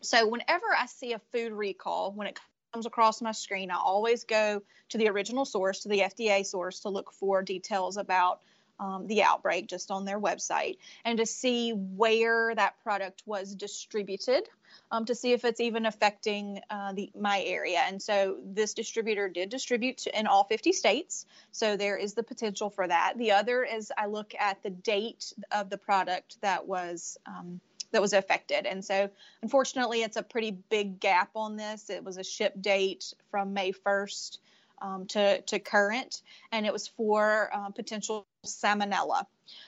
So 0.00 0.28
whenever 0.28 0.66
I 0.76 0.86
see 0.86 1.12
a 1.12 1.20
food 1.32 1.52
recall, 1.52 2.12
when 2.12 2.26
it 2.26 2.38
comes 2.72 2.86
across 2.86 3.22
my 3.22 3.32
screen, 3.32 3.70
I 3.70 3.76
always 3.76 4.24
go 4.24 4.62
to 4.90 4.98
the 4.98 5.08
original 5.08 5.44
source, 5.44 5.80
to 5.80 5.88
the 5.88 6.00
FDA 6.00 6.44
source, 6.44 6.80
to 6.80 6.88
look 6.88 7.12
for 7.12 7.42
details 7.42 7.96
about 7.96 8.40
um, 8.80 9.06
the 9.06 9.22
outbreak 9.22 9.68
just 9.68 9.90
on 9.90 10.04
their 10.04 10.20
website 10.20 10.78
and 11.04 11.18
to 11.18 11.26
see 11.26 11.70
where 11.70 12.54
that 12.54 12.82
product 12.82 13.22
was 13.24 13.54
distributed 13.54 14.48
um, 14.90 15.04
to 15.06 15.14
see 15.14 15.32
if 15.32 15.44
it's 15.44 15.60
even 15.60 15.86
affecting 15.86 16.60
uh, 16.70 16.92
the 16.92 17.10
my 17.18 17.42
area. 17.42 17.80
And 17.86 18.00
so 18.00 18.38
this 18.44 18.74
distributor 18.74 19.28
did 19.28 19.48
distribute 19.48 20.06
in 20.06 20.26
all 20.26 20.44
50 20.44 20.72
states. 20.72 21.26
So 21.52 21.76
there 21.76 21.96
is 21.96 22.14
the 22.14 22.22
potential 22.22 22.70
for 22.70 22.86
that. 22.86 23.14
The 23.18 23.32
other 23.32 23.64
is 23.64 23.92
I 23.96 24.06
look 24.06 24.34
at 24.38 24.62
the 24.62 24.70
date 24.70 25.32
of 25.50 25.70
the 25.70 25.78
product 25.78 26.40
that 26.40 26.66
was. 26.66 27.18
Um, 27.26 27.60
that 27.92 28.02
was 28.02 28.12
affected. 28.12 28.66
And 28.66 28.84
so, 28.84 29.08
unfortunately, 29.40 30.02
it's 30.02 30.16
a 30.16 30.22
pretty 30.24 30.50
big 30.50 30.98
gap 30.98 31.30
on 31.36 31.54
this. 31.54 31.90
It 31.90 32.02
was 32.02 32.16
a 32.16 32.24
ship 32.24 32.52
date 32.60 33.14
from 33.30 33.54
May 33.54 33.70
1st 33.70 34.38
um, 34.82 35.06
to, 35.06 35.40
to 35.42 35.58
current, 35.60 36.22
and 36.50 36.66
it 36.66 36.72
was 36.72 36.88
for 36.88 37.50
uh, 37.54 37.70
potential 37.70 38.26
salmonella. 38.44 39.26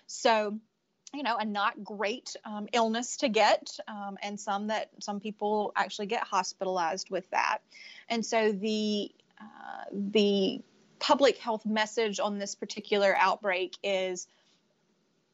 So, 0.09 0.59
you 1.16 1.22
know, 1.22 1.37
a 1.37 1.44
not 1.44 1.83
great 1.83 2.37
um, 2.44 2.68
illness 2.72 3.16
to 3.18 3.29
get, 3.29 3.79
um, 3.88 4.18
and 4.22 4.38
some 4.38 4.66
that 4.66 4.90
some 5.00 5.18
people 5.18 5.72
actually 5.74 6.07
get 6.07 6.22
hospitalized 6.22 7.09
with 7.11 7.29
that. 7.31 7.59
And 8.09 8.24
so 8.24 8.52
the 8.52 9.11
uh, 9.40 9.85
the 9.92 10.61
public 10.98 11.38
health 11.38 11.64
message 11.64 12.20
on 12.20 12.38
this 12.38 12.55
particular 12.55 13.16
outbreak 13.18 13.76
is 13.83 14.26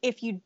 if 0.02 0.22
you 0.22 0.40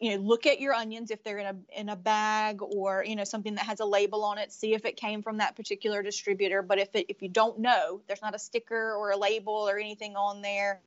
you 0.00 0.10
know 0.10 0.22
look 0.22 0.46
at 0.46 0.60
your 0.60 0.74
onions 0.74 1.10
if 1.10 1.22
they're 1.22 1.38
in 1.38 1.46
a 1.46 1.80
in 1.80 1.88
a 1.88 1.96
bag 1.96 2.60
or 2.60 3.04
you 3.06 3.14
know 3.14 3.24
something 3.24 3.54
that 3.54 3.66
has 3.66 3.80
a 3.80 3.84
label 3.84 4.24
on 4.24 4.38
it 4.38 4.52
see 4.52 4.74
if 4.74 4.84
it 4.84 4.96
came 4.96 5.22
from 5.22 5.36
that 5.38 5.54
particular 5.54 6.02
distributor 6.02 6.62
but 6.62 6.78
if 6.78 6.94
it 6.94 7.06
if 7.08 7.22
you 7.22 7.28
don't 7.28 7.58
know 7.58 8.00
there's 8.06 8.22
not 8.22 8.34
a 8.34 8.38
sticker 8.38 8.94
or 8.94 9.10
a 9.10 9.16
label 9.16 9.52
or 9.52 9.78
anything 9.78 10.16
on 10.16 10.42
there 10.42 10.80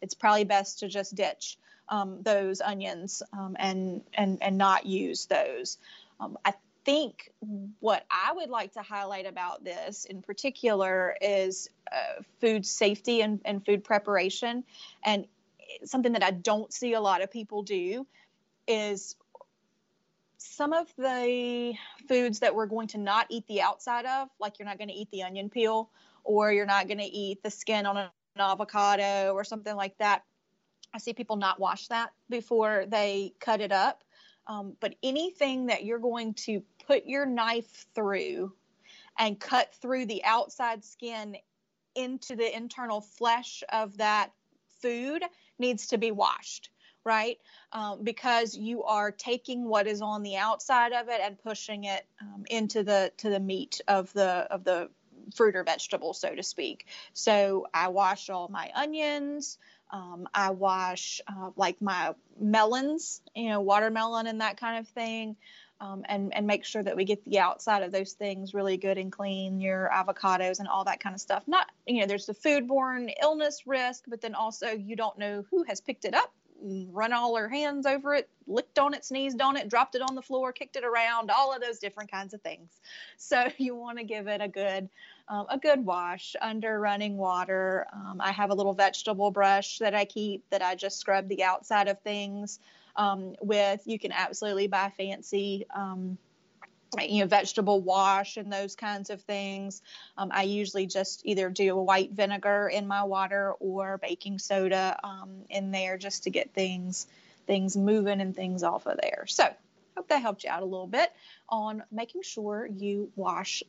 it's 0.00 0.14
probably 0.14 0.44
best 0.44 0.80
to 0.80 0.88
just 0.88 1.14
ditch 1.14 1.58
um, 1.88 2.22
those 2.22 2.60
onions 2.60 3.22
um, 3.32 3.56
and 3.58 4.02
and 4.14 4.38
and 4.42 4.56
not 4.56 4.86
use 4.86 5.26
those. 5.26 5.78
Um, 6.20 6.36
i 6.44 6.54
think 6.84 7.30
what 7.80 8.06
i 8.10 8.32
would 8.32 8.48
like 8.48 8.72
to 8.72 8.80
highlight 8.80 9.26
about 9.26 9.62
this 9.62 10.06
in 10.06 10.22
particular 10.22 11.14
is 11.20 11.68
uh, 11.92 12.22
food 12.40 12.64
safety 12.64 13.20
and, 13.20 13.40
and 13.44 13.64
food 13.64 13.84
preparation. 13.84 14.64
And 15.04 15.26
something 15.84 16.12
that 16.12 16.22
i 16.22 16.30
don't 16.30 16.72
see 16.72 16.94
a 16.94 17.00
lot 17.00 17.22
of 17.22 17.30
people 17.30 17.62
do 17.62 18.06
is 18.66 19.16
some 20.38 20.72
of 20.72 20.92
the 20.96 21.74
foods 22.08 22.38
that 22.38 22.54
we're 22.54 22.66
going 22.66 22.88
to 22.88 22.98
not 22.98 23.26
eat 23.28 23.46
the 23.46 23.60
outside 23.60 24.06
of, 24.06 24.28
like 24.38 24.58
you're 24.58 24.66
not 24.66 24.78
going 24.78 24.88
to 24.88 24.94
eat 24.94 25.10
the 25.10 25.22
onion 25.22 25.50
peel 25.50 25.90
or 26.24 26.52
you're 26.52 26.66
not 26.66 26.86
going 26.86 26.98
to 26.98 27.04
eat 27.04 27.42
the 27.42 27.50
skin 27.50 27.86
on 27.86 28.08
an 28.40 28.50
avocado 28.50 29.32
or 29.34 29.44
something 29.44 29.76
like 29.76 29.96
that. 29.98 30.24
I 30.92 30.98
see 30.98 31.12
people 31.12 31.36
not 31.36 31.60
wash 31.60 31.88
that 31.88 32.10
before 32.28 32.84
they 32.88 33.34
cut 33.40 33.60
it 33.60 33.72
up. 33.72 34.02
Um, 34.46 34.76
but 34.80 34.96
anything 35.02 35.66
that 35.66 35.84
you're 35.84 36.00
going 36.00 36.34
to 36.34 36.62
put 36.86 37.06
your 37.06 37.26
knife 37.26 37.86
through 37.94 38.52
and 39.18 39.38
cut 39.38 39.72
through 39.74 40.06
the 40.06 40.24
outside 40.24 40.84
skin 40.84 41.36
into 41.94 42.34
the 42.34 42.56
internal 42.56 43.00
flesh 43.00 43.62
of 43.72 43.98
that 43.98 44.32
food 44.80 45.22
needs 45.58 45.88
to 45.88 45.98
be 45.98 46.10
washed 46.10 46.70
right? 47.04 47.38
Um, 47.72 48.04
because 48.04 48.54
you 48.54 48.84
are 48.84 49.10
taking 49.10 49.64
what 49.64 49.86
is 49.86 50.02
on 50.02 50.22
the 50.22 50.36
outside 50.36 50.92
of 50.92 51.08
it 51.08 51.20
and 51.22 51.38
pushing 51.38 51.84
it 51.84 52.06
um, 52.20 52.44
into 52.50 52.82
the 52.82 53.10
to 53.18 53.30
the 53.30 53.40
meat 53.40 53.80
of 53.88 54.12
the 54.12 54.46
of 54.50 54.64
the 54.64 54.90
fruit 55.34 55.56
or 55.56 55.64
vegetable, 55.64 56.14
so 56.14 56.34
to 56.34 56.42
speak. 56.42 56.86
So 57.12 57.66
I 57.72 57.88
wash 57.88 58.30
all 58.30 58.48
my 58.48 58.70
onions. 58.74 59.58
Um, 59.90 60.28
I 60.32 60.50
wash 60.50 61.20
uh, 61.26 61.50
like 61.56 61.82
my 61.82 62.14
melons, 62.38 63.22
you 63.34 63.48
know, 63.48 63.60
watermelon 63.60 64.26
and 64.26 64.40
that 64.40 64.58
kind 64.58 64.78
of 64.78 64.88
thing. 64.88 65.36
Um, 65.82 66.04
and 66.06 66.34
and 66.34 66.46
make 66.46 66.66
sure 66.66 66.82
that 66.82 66.94
we 66.94 67.06
get 67.06 67.24
the 67.24 67.38
outside 67.38 67.82
of 67.82 67.90
those 67.90 68.12
things 68.12 68.52
really 68.52 68.76
good 68.76 68.98
and 68.98 69.10
clean. 69.10 69.62
Your 69.62 69.90
avocados 69.90 70.58
and 70.58 70.68
all 70.68 70.84
that 70.84 71.00
kind 71.00 71.14
of 71.14 71.20
stuff. 71.22 71.44
Not 71.46 71.70
you 71.86 72.00
know, 72.00 72.06
there's 72.06 72.26
the 72.26 72.34
foodborne 72.34 73.14
illness 73.22 73.66
risk, 73.66 74.04
but 74.06 74.20
then 74.20 74.34
also 74.34 74.68
you 74.68 74.94
don't 74.94 75.18
know 75.18 75.44
who 75.50 75.62
has 75.64 75.80
picked 75.80 76.04
it 76.04 76.14
up 76.14 76.30
run 76.62 77.12
all 77.12 77.36
her 77.36 77.48
hands 77.48 77.86
over 77.86 78.14
it, 78.14 78.28
licked 78.46 78.78
on 78.78 78.94
it, 78.94 79.04
sneezed 79.04 79.40
on 79.40 79.56
it, 79.56 79.68
dropped 79.68 79.94
it 79.94 80.02
on 80.02 80.14
the 80.14 80.22
floor, 80.22 80.52
kicked 80.52 80.76
it 80.76 80.84
around, 80.84 81.30
all 81.30 81.52
of 81.54 81.60
those 81.60 81.78
different 81.78 82.10
kinds 82.10 82.34
of 82.34 82.42
things. 82.42 82.68
So 83.22 83.48
you 83.58 83.76
want 83.76 83.98
to 83.98 84.04
give 84.04 84.28
it 84.28 84.40
a 84.40 84.48
good 84.48 84.88
um, 85.28 85.46
a 85.48 85.58
good 85.58 85.84
wash 85.84 86.34
under 86.40 86.80
running 86.80 87.16
water. 87.16 87.86
Um, 87.92 88.20
I 88.20 88.32
have 88.32 88.50
a 88.50 88.54
little 88.54 88.72
vegetable 88.72 89.30
brush 89.30 89.78
that 89.78 89.94
I 89.94 90.04
keep 90.04 90.42
that 90.50 90.62
I 90.62 90.74
just 90.74 90.98
scrub 90.98 91.28
the 91.28 91.44
outside 91.44 91.86
of 91.86 92.00
things 92.00 92.58
um, 92.96 93.36
with. 93.40 93.82
You 93.84 93.98
can 93.98 94.10
absolutely 94.10 94.66
buy 94.66 94.90
fancy 94.96 95.66
um, 95.74 96.18
you 96.98 97.20
know 97.20 97.26
vegetable 97.26 97.80
wash 97.80 98.36
and 98.36 98.52
those 98.52 98.74
kinds 98.74 99.10
of 99.10 99.22
things. 99.22 99.82
Um, 100.16 100.30
i 100.32 100.42
usually 100.42 100.86
just 100.86 101.22
either 101.24 101.48
do 101.48 101.78
a 101.78 101.82
white 101.82 102.12
vinegar 102.12 102.68
in 102.68 102.86
my 102.86 103.04
water 103.04 103.52
or 103.60 103.98
baking 103.98 104.38
soda 104.38 104.98
um, 105.04 105.44
in 105.48 105.70
there 105.70 105.98
just 105.98 106.24
to 106.24 106.30
get 106.30 106.52
things 106.52 107.06
things 107.46 107.76
moving 107.76 108.20
and 108.20 108.34
things 108.34 108.62
off 108.62 108.86
of 108.86 108.98
there. 109.00 109.24
So 109.26 109.44
hope 109.96 110.08
that 110.08 110.22
helped 110.22 110.44
you 110.44 110.50
out 110.50 110.62
a 110.62 110.66
little 110.66 110.86
bit 110.86 111.12
on 111.48 111.82
making 111.90 112.22
sure 112.22 112.66
you 112.66 113.10
wash 113.16 113.62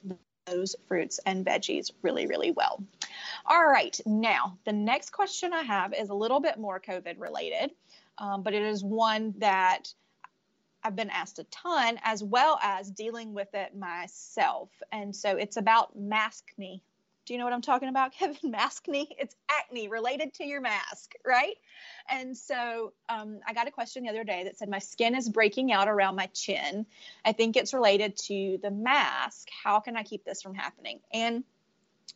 those 0.46 0.76
fruits 0.88 1.20
and 1.26 1.46
veggies 1.46 1.92
really 2.02 2.26
really 2.26 2.52
well. 2.52 2.84
All 3.46 3.66
right 3.66 4.00
now 4.06 4.58
the 4.66 4.74
next 4.74 5.12
question 5.12 5.54
i 5.54 5.62
have 5.62 5.94
is 5.94 6.10
a 6.10 6.16
little 6.16 6.40
bit 6.40 6.58
more 6.58 6.80
covid 6.80 7.20
related 7.20 7.72
um, 8.18 8.44
but 8.44 8.54
it 8.54 8.62
is 8.62 8.84
one 8.84 9.34
that 9.40 9.94
I've 10.84 10.96
been 10.96 11.10
asked 11.10 11.40
a 11.40 11.44
ton, 11.46 12.00
as 12.04 12.24
well 12.24 12.60
as 12.62 12.90
dealing 12.90 13.34
with 13.34 13.54
it 13.54 13.76
myself. 13.76 14.70
And 14.92 15.16
so 15.16 15.38
it's 15.38 15.58
about 15.58 15.98
maskne. 15.98 16.82
Do 17.26 17.34
you 17.34 17.38
know 17.38 17.46
what 17.46 17.54
I'm 17.54 17.62
talking 17.62 17.90
about, 17.90 18.14
Kevin? 18.20 18.52
Maskne? 18.52 19.08
It's 19.18 19.36
acne 19.50 19.88
related 19.88 20.34
to 20.36 20.44
your 20.46 20.62
mask, 20.62 21.14
right? 21.26 21.56
And 22.10 22.36
so 22.36 22.94
um, 23.10 23.40
I 23.48 23.54
got 23.54 23.68
a 23.68 23.72
question 23.72 24.04
the 24.04 24.10
other 24.10 24.24
day 24.24 24.46
that 24.46 24.58
said, 24.58 24.70
My 24.70 24.80
skin 24.80 25.16
is 25.16 25.30
breaking 25.30 25.72
out 25.72 25.88
around 25.88 26.16
my 26.16 26.28
chin. 26.28 26.86
I 27.24 27.32
think 27.32 27.56
it's 27.56 27.74
related 27.74 28.18
to 28.28 28.60
the 28.62 28.72
mask. 28.72 29.50
How 29.64 29.80
can 29.80 29.96
I 29.96 30.04
keep 30.04 30.26
this 30.26 30.42
from 30.42 30.56
happening? 30.56 31.00
And 31.14 31.44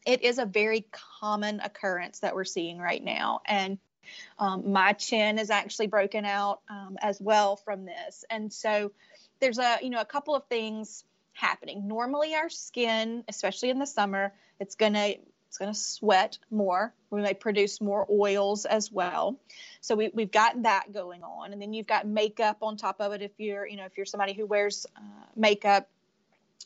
it 0.05 0.23
is 0.23 0.37
a 0.37 0.45
very 0.45 0.85
common 1.19 1.59
occurrence 1.59 2.19
that 2.19 2.35
we're 2.35 2.43
seeing 2.43 2.77
right 2.77 3.03
now. 3.03 3.41
And 3.45 3.79
um, 4.39 4.71
my 4.71 4.93
chin 4.93 5.39
is 5.39 5.49
actually 5.49 5.87
broken 5.87 6.25
out 6.25 6.61
um, 6.69 6.97
as 7.01 7.21
well 7.21 7.55
from 7.55 7.85
this. 7.85 8.25
And 8.29 8.51
so 8.51 8.91
there's 9.39 9.59
a, 9.59 9.77
you 9.81 9.89
know, 9.89 10.01
a 10.01 10.05
couple 10.05 10.35
of 10.35 10.45
things 10.47 11.03
happening. 11.33 11.87
Normally 11.87 12.33
our 12.35 12.49
skin, 12.49 13.23
especially 13.27 13.69
in 13.69 13.79
the 13.79 13.85
summer, 13.85 14.33
it's 14.59 14.75
going 14.75 14.93
to 14.93 15.17
it's 15.47 15.57
going 15.57 15.73
to 15.73 15.79
sweat 15.79 16.37
more. 16.51 16.93
We 17.09 17.21
may 17.21 17.33
produce 17.33 17.79
more 17.79 18.05
oils 18.11 18.65
as 18.65 18.91
well. 18.91 19.39
So 19.79 19.95
we, 19.95 20.11
we've 20.13 20.31
got 20.31 20.63
that 20.63 20.91
going 20.91 21.23
on. 21.23 21.53
And 21.53 21.61
then 21.61 21.71
you've 21.71 21.87
got 21.87 22.05
makeup 22.05 22.57
on 22.61 22.75
top 22.75 22.99
of 22.99 23.13
it 23.13 23.21
if 23.21 23.31
you're, 23.37 23.65
you 23.65 23.77
know, 23.77 23.85
if 23.85 23.95
you're 23.95 24.05
somebody 24.05 24.33
who 24.33 24.45
wears 24.45 24.85
uh, 24.97 25.01
makeup. 25.33 25.87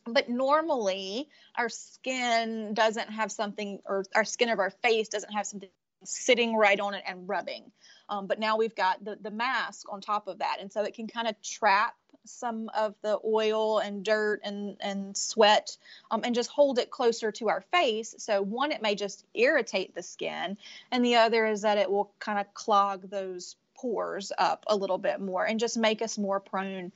But 0.07 0.27
normally 0.27 1.29
our 1.55 1.69
skin 1.69 2.73
doesn't 2.73 3.11
have 3.11 3.31
something, 3.31 3.79
or 3.85 4.05
our 4.15 4.23
skin 4.23 4.49
of 4.49 4.57
our 4.57 4.71
face 4.71 5.09
doesn't 5.09 5.33
have 5.33 5.45
something 5.45 5.69
sitting 6.03 6.55
right 6.55 6.79
on 6.79 6.93
it 6.93 7.03
and 7.07 7.27
rubbing. 7.27 7.71
Um, 8.09 8.27
but 8.27 8.39
now 8.39 8.57
we've 8.57 8.75
got 8.75 9.03
the, 9.03 9.17
the 9.21 9.31
mask 9.31 9.91
on 9.91 10.01
top 10.01 10.27
of 10.27 10.39
that. 10.39 10.57
And 10.59 10.71
so 10.71 10.83
it 10.83 10.95
can 10.95 11.07
kind 11.07 11.27
of 11.27 11.39
trap 11.41 11.95
some 12.25 12.69
of 12.75 12.95
the 13.01 13.19
oil 13.25 13.79
and 13.79 14.03
dirt 14.03 14.41
and, 14.43 14.77
and 14.79 15.15
sweat 15.17 15.77
um, 16.11 16.21
and 16.23 16.35
just 16.35 16.49
hold 16.49 16.79
it 16.79 16.91
closer 16.91 17.31
to 17.33 17.49
our 17.49 17.61
face. 17.71 18.15
So, 18.17 18.41
one, 18.41 18.71
it 18.71 18.81
may 18.81 18.95
just 18.95 19.25
irritate 19.33 19.95
the 19.95 20.03
skin, 20.03 20.57
and 20.91 21.03
the 21.03 21.15
other 21.15 21.45
is 21.45 21.61
that 21.61 21.77
it 21.77 21.89
will 21.89 22.11
kind 22.19 22.39
of 22.39 22.53
clog 22.53 23.09
those 23.09 23.55
pores 23.75 24.31
up 24.37 24.65
a 24.67 24.75
little 24.75 24.97
bit 24.97 25.21
more 25.21 25.45
and 25.45 25.59
just 25.59 25.77
make 25.77 26.01
us 26.01 26.17
more 26.17 26.39
prone 26.39 26.91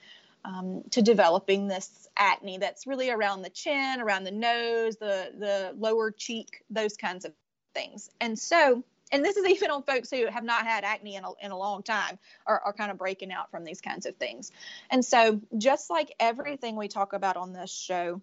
um, 0.45 0.84
to 0.91 1.01
developing 1.01 1.68
this 1.68 2.08
acne 2.18 2.58
that's 2.58 2.86
really 2.86 3.10
around 3.10 3.41
the 3.41 3.49
chin, 3.49 4.01
around 4.01 4.26
the 4.26 4.32
nose, 4.32 4.97
the, 4.97 5.32
the 5.38 5.74
lower 5.78 6.12
cheek, 6.12 6.64
those 6.70 6.97
kinds 6.97 7.24
of 7.24 7.32
things. 7.74 8.10
And 8.20 8.38
so, 8.38 8.84
and 9.14 9.24
this 9.24 9.38
is 9.38 9.45
even 9.47 9.72
on 9.72 9.84
folks 9.84 10.09
who 10.09 10.26
have 10.26 10.43
not 10.43 10.66
had 10.66 10.84
acne 10.84 11.16
in 11.16 11.24
a, 11.24 11.30
in 11.41 11.51
a 11.51 11.57
long 11.57 11.84
time 11.84 12.18
are, 12.45 12.59
are 12.66 12.74
kind 12.74 12.91
of 12.91 12.97
breaking 12.97 13.32
out 13.32 13.51
from 13.51 13.64
these 13.64 13.80
kinds 13.80 14.05
of 14.05 14.16
things. 14.18 14.51
And 14.89 15.05
so, 15.05 15.39
just 15.57 15.89
like 15.89 16.14
everything 16.20 16.76
we 16.76 16.88
talk 16.88 17.14
about 17.14 17.38
on 17.38 17.53
this 17.53 17.72
show, 17.72 18.22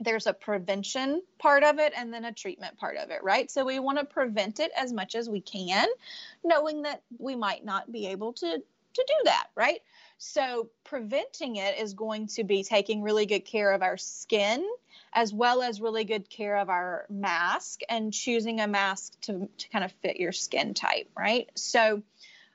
there's 0.00 0.26
a 0.26 0.32
prevention 0.32 1.22
part 1.38 1.64
of 1.64 1.78
it 1.78 1.92
and 1.96 2.14
then 2.14 2.24
a 2.24 2.32
treatment 2.32 2.78
part 2.78 2.96
of 2.96 3.10
it, 3.10 3.22
right? 3.22 3.50
So 3.50 3.64
we 3.64 3.78
want 3.78 3.98
to 3.98 4.04
prevent 4.04 4.60
it 4.60 4.70
as 4.76 4.92
much 4.92 5.14
as 5.14 5.28
we 5.28 5.40
can, 5.40 5.88
knowing 6.44 6.82
that 6.82 7.02
we 7.18 7.36
might 7.36 7.64
not 7.64 7.90
be 7.90 8.06
able 8.08 8.32
to 8.34 8.62
to 8.94 9.04
do 9.08 9.14
that, 9.24 9.46
right? 9.54 9.80
So 10.18 10.68
preventing 10.84 11.56
it 11.56 11.78
is 11.78 11.94
going 11.94 12.28
to 12.28 12.44
be 12.44 12.62
taking 12.62 13.02
really 13.02 13.26
good 13.26 13.44
care 13.44 13.72
of 13.72 13.82
our 13.82 13.96
skin 13.96 14.64
as 15.12 15.32
well 15.32 15.62
as 15.62 15.80
really 15.80 16.04
good 16.04 16.28
care 16.28 16.56
of 16.56 16.68
our 16.68 17.06
mask 17.10 17.80
and 17.88 18.12
choosing 18.12 18.60
a 18.60 18.66
mask 18.66 19.20
to, 19.22 19.48
to 19.58 19.68
kind 19.68 19.84
of 19.84 19.92
fit 20.02 20.16
your 20.16 20.32
skin 20.32 20.74
type, 20.74 21.08
right? 21.16 21.50
So 21.54 22.02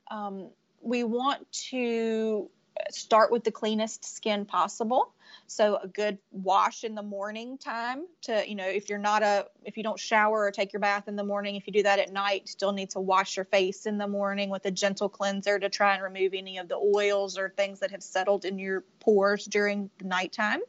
um, 0.10 0.50
we 0.82 1.04
want 1.04 1.52
to 1.70 2.50
start 2.90 3.32
with 3.32 3.44
the 3.44 3.52
cleanest 3.52 4.06
skin 4.06 4.46
possible 4.46 5.14
so 5.48 5.78
a 5.82 5.88
good 5.88 6.18
wash 6.32 6.84
in 6.84 6.94
the 6.94 7.02
morning 7.02 7.58
time 7.58 8.06
to, 8.24 8.48
you 8.48 8.56
know, 8.56 8.68
if 8.68 8.90
you're 8.90 9.00
not 9.00 9.24
a, 9.24 9.48
if 9.64 9.78
you 9.78 9.84
don't 9.84 10.00
shower 10.00 10.42
or 10.42 10.52
take 10.52 10.74
your 10.74 10.82
bath 10.82 11.08
in 11.08 11.16
the 11.16 11.24
morning, 11.24 11.56
if 11.56 11.68
you 11.68 11.74
do 11.74 11.84
that 11.84 12.00
at 12.00 12.12
night, 12.12 12.50
still 12.50 12.74
need 12.74 12.90
to 12.92 13.00
wash 13.00 13.38
your 13.38 13.46
face 13.46 13.86
in 13.86 13.98
the 13.98 14.08
morning 14.08 14.50
with 14.50 14.66
a 14.66 14.72
gentle 14.72 15.08
cleanser 15.08 15.58
to 15.58 15.70
try 15.70 15.94
and 15.94 16.04
remove 16.04 16.34
any 16.34 16.58
of 16.58 16.68
the 16.68 16.76
oils 16.76 17.38
or 17.38 17.50
things 17.50 17.80
that 17.80 17.92
have 17.92 18.04
settled 18.04 18.44
in 18.44 18.60
your 18.60 18.84
pores 19.00 19.46
during 19.46 19.90
the 20.00 20.06
nighttime. 20.06 20.60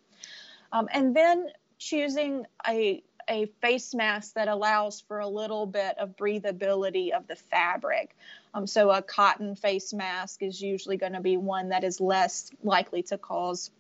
Um, 0.72 0.88
and 0.92 1.14
then 1.14 1.48
choosing 1.78 2.44
a 2.66 3.02
a 3.30 3.46
face 3.60 3.94
mask 3.94 4.34
that 4.34 4.48
allows 4.48 5.02
for 5.02 5.18
a 5.18 5.28
little 5.28 5.66
bit 5.66 5.98
of 5.98 6.16
breathability 6.16 7.10
of 7.10 7.26
the 7.26 7.36
fabric. 7.36 8.16
Um, 8.54 8.66
so 8.66 8.90
a 8.90 9.02
cotton 9.02 9.54
face 9.54 9.92
mask 9.92 10.42
is 10.42 10.60
usually 10.60 10.96
going 10.96 11.12
to 11.12 11.20
be 11.20 11.36
one 11.36 11.68
that 11.68 11.84
is 11.84 12.00
less 12.00 12.50
likely 12.62 13.02
to 13.04 13.18
cause 13.18 13.70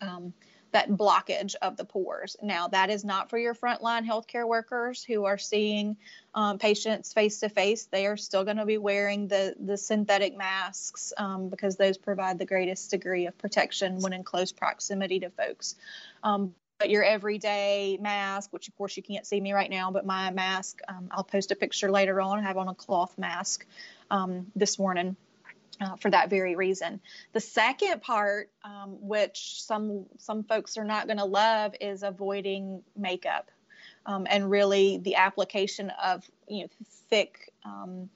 um, 0.00 0.32
that 0.72 0.88
blockage 0.88 1.56
of 1.60 1.76
the 1.76 1.84
pores. 1.84 2.36
Now, 2.42 2.68
that 2.68 2.90
is 2.90 3.04
not 3.04 3.28
for 3.28 3.36
your 3.36 3.54
frontline 3.54 4.06
healthcare 4.06 4.46
workers 4.46 5.02
who 5.02 5.24
are 5.24 5.38
seeing 5.38 5.96
um, 6.34 6.58
patients 6.58 7.12
face 7.12 7.40
to 7.40 7.48
face. 7.48 7.86
They 7.86 8.06
are 8.06 8.16
still 8.16 8.44
going 8.44 8.58
to 8.58 8.66
be 8.66 8.78
wearing 8.78 9.26
the 9.26 9.54
the 9.58 9.76
synthetic 9.76 10.36
masks 10.36 11.12
um, 11.16 11.48
because 11.48 11.76
those 11.76 11.98
provide 11.98 12.38
the 12.38 12.46
greatest 12.46 12.90
degree 12.90 13.26
of 13.26 13.36
protection 13.36 13.98
when 14.00 14.12
in 14.12 14.22
close 14.22 14.52
proximity 14.52 15.20
to 15.20 15.30
folks. 15.30 15.74
Um, 16.22 16.54
your 16.88 17.02
everyday 17.02 17.98
mask, 18.00 18.52
which 18.52 18.68
of 18.68 18.76
course 18.76 18.96
you 18.96 19.02
can't 19.02 19.26
see 19.26 19.40
me 19.40 19.52
right 19.52 19.68
now, 19.68 19.90
but 19.90 20.06
my 20.06 20.30
mask, 20.30 20.80
um, 20.88 21.08
I'll 21.10 21.24
post 21.24 21.50
a 21.50 21.56
picture 21.56 21.90
later 21.90 22.20
on. 22.20 22.38
I 22.38 22.42
have 22.42 22.56
on 22.56 22.68
a 22.68 22.74
cloth 22.74 23.18
mask 23.18 23.66
um, 24.10 24.46
this 24.56 24.78
morning 24.78 25.16
uh, 25.80 25.96
for 25.96 26.10
that 26.10 26.30
very 26.30 26.56
reason. 26.56 27.00
The 27.32 27.40
second 27.40 28.02
part, 28.02 28.50
um, 28.64 28.96
which 29.00 29.62
some 29.62 30.06
some 30.18 30.44
folks 30.44 30.76
are 30.76 30.84
not 30.84 31.06
going 31.06 31.18
to 31.18 31.24
love, 31.24 31.74
is 31.80 32.02
avoiding 32.02 32.82
makeup, 32.96 33.50
um, 34.06 34.26
and 34.30 34.50
really 34.50 34.98
the 34.98 35.16
application 35.16 35.90
of 36.02 36.28
you 36.48 36.62
know 36.62 36.68
thick 37.08 37.52
um, 37.64 38.08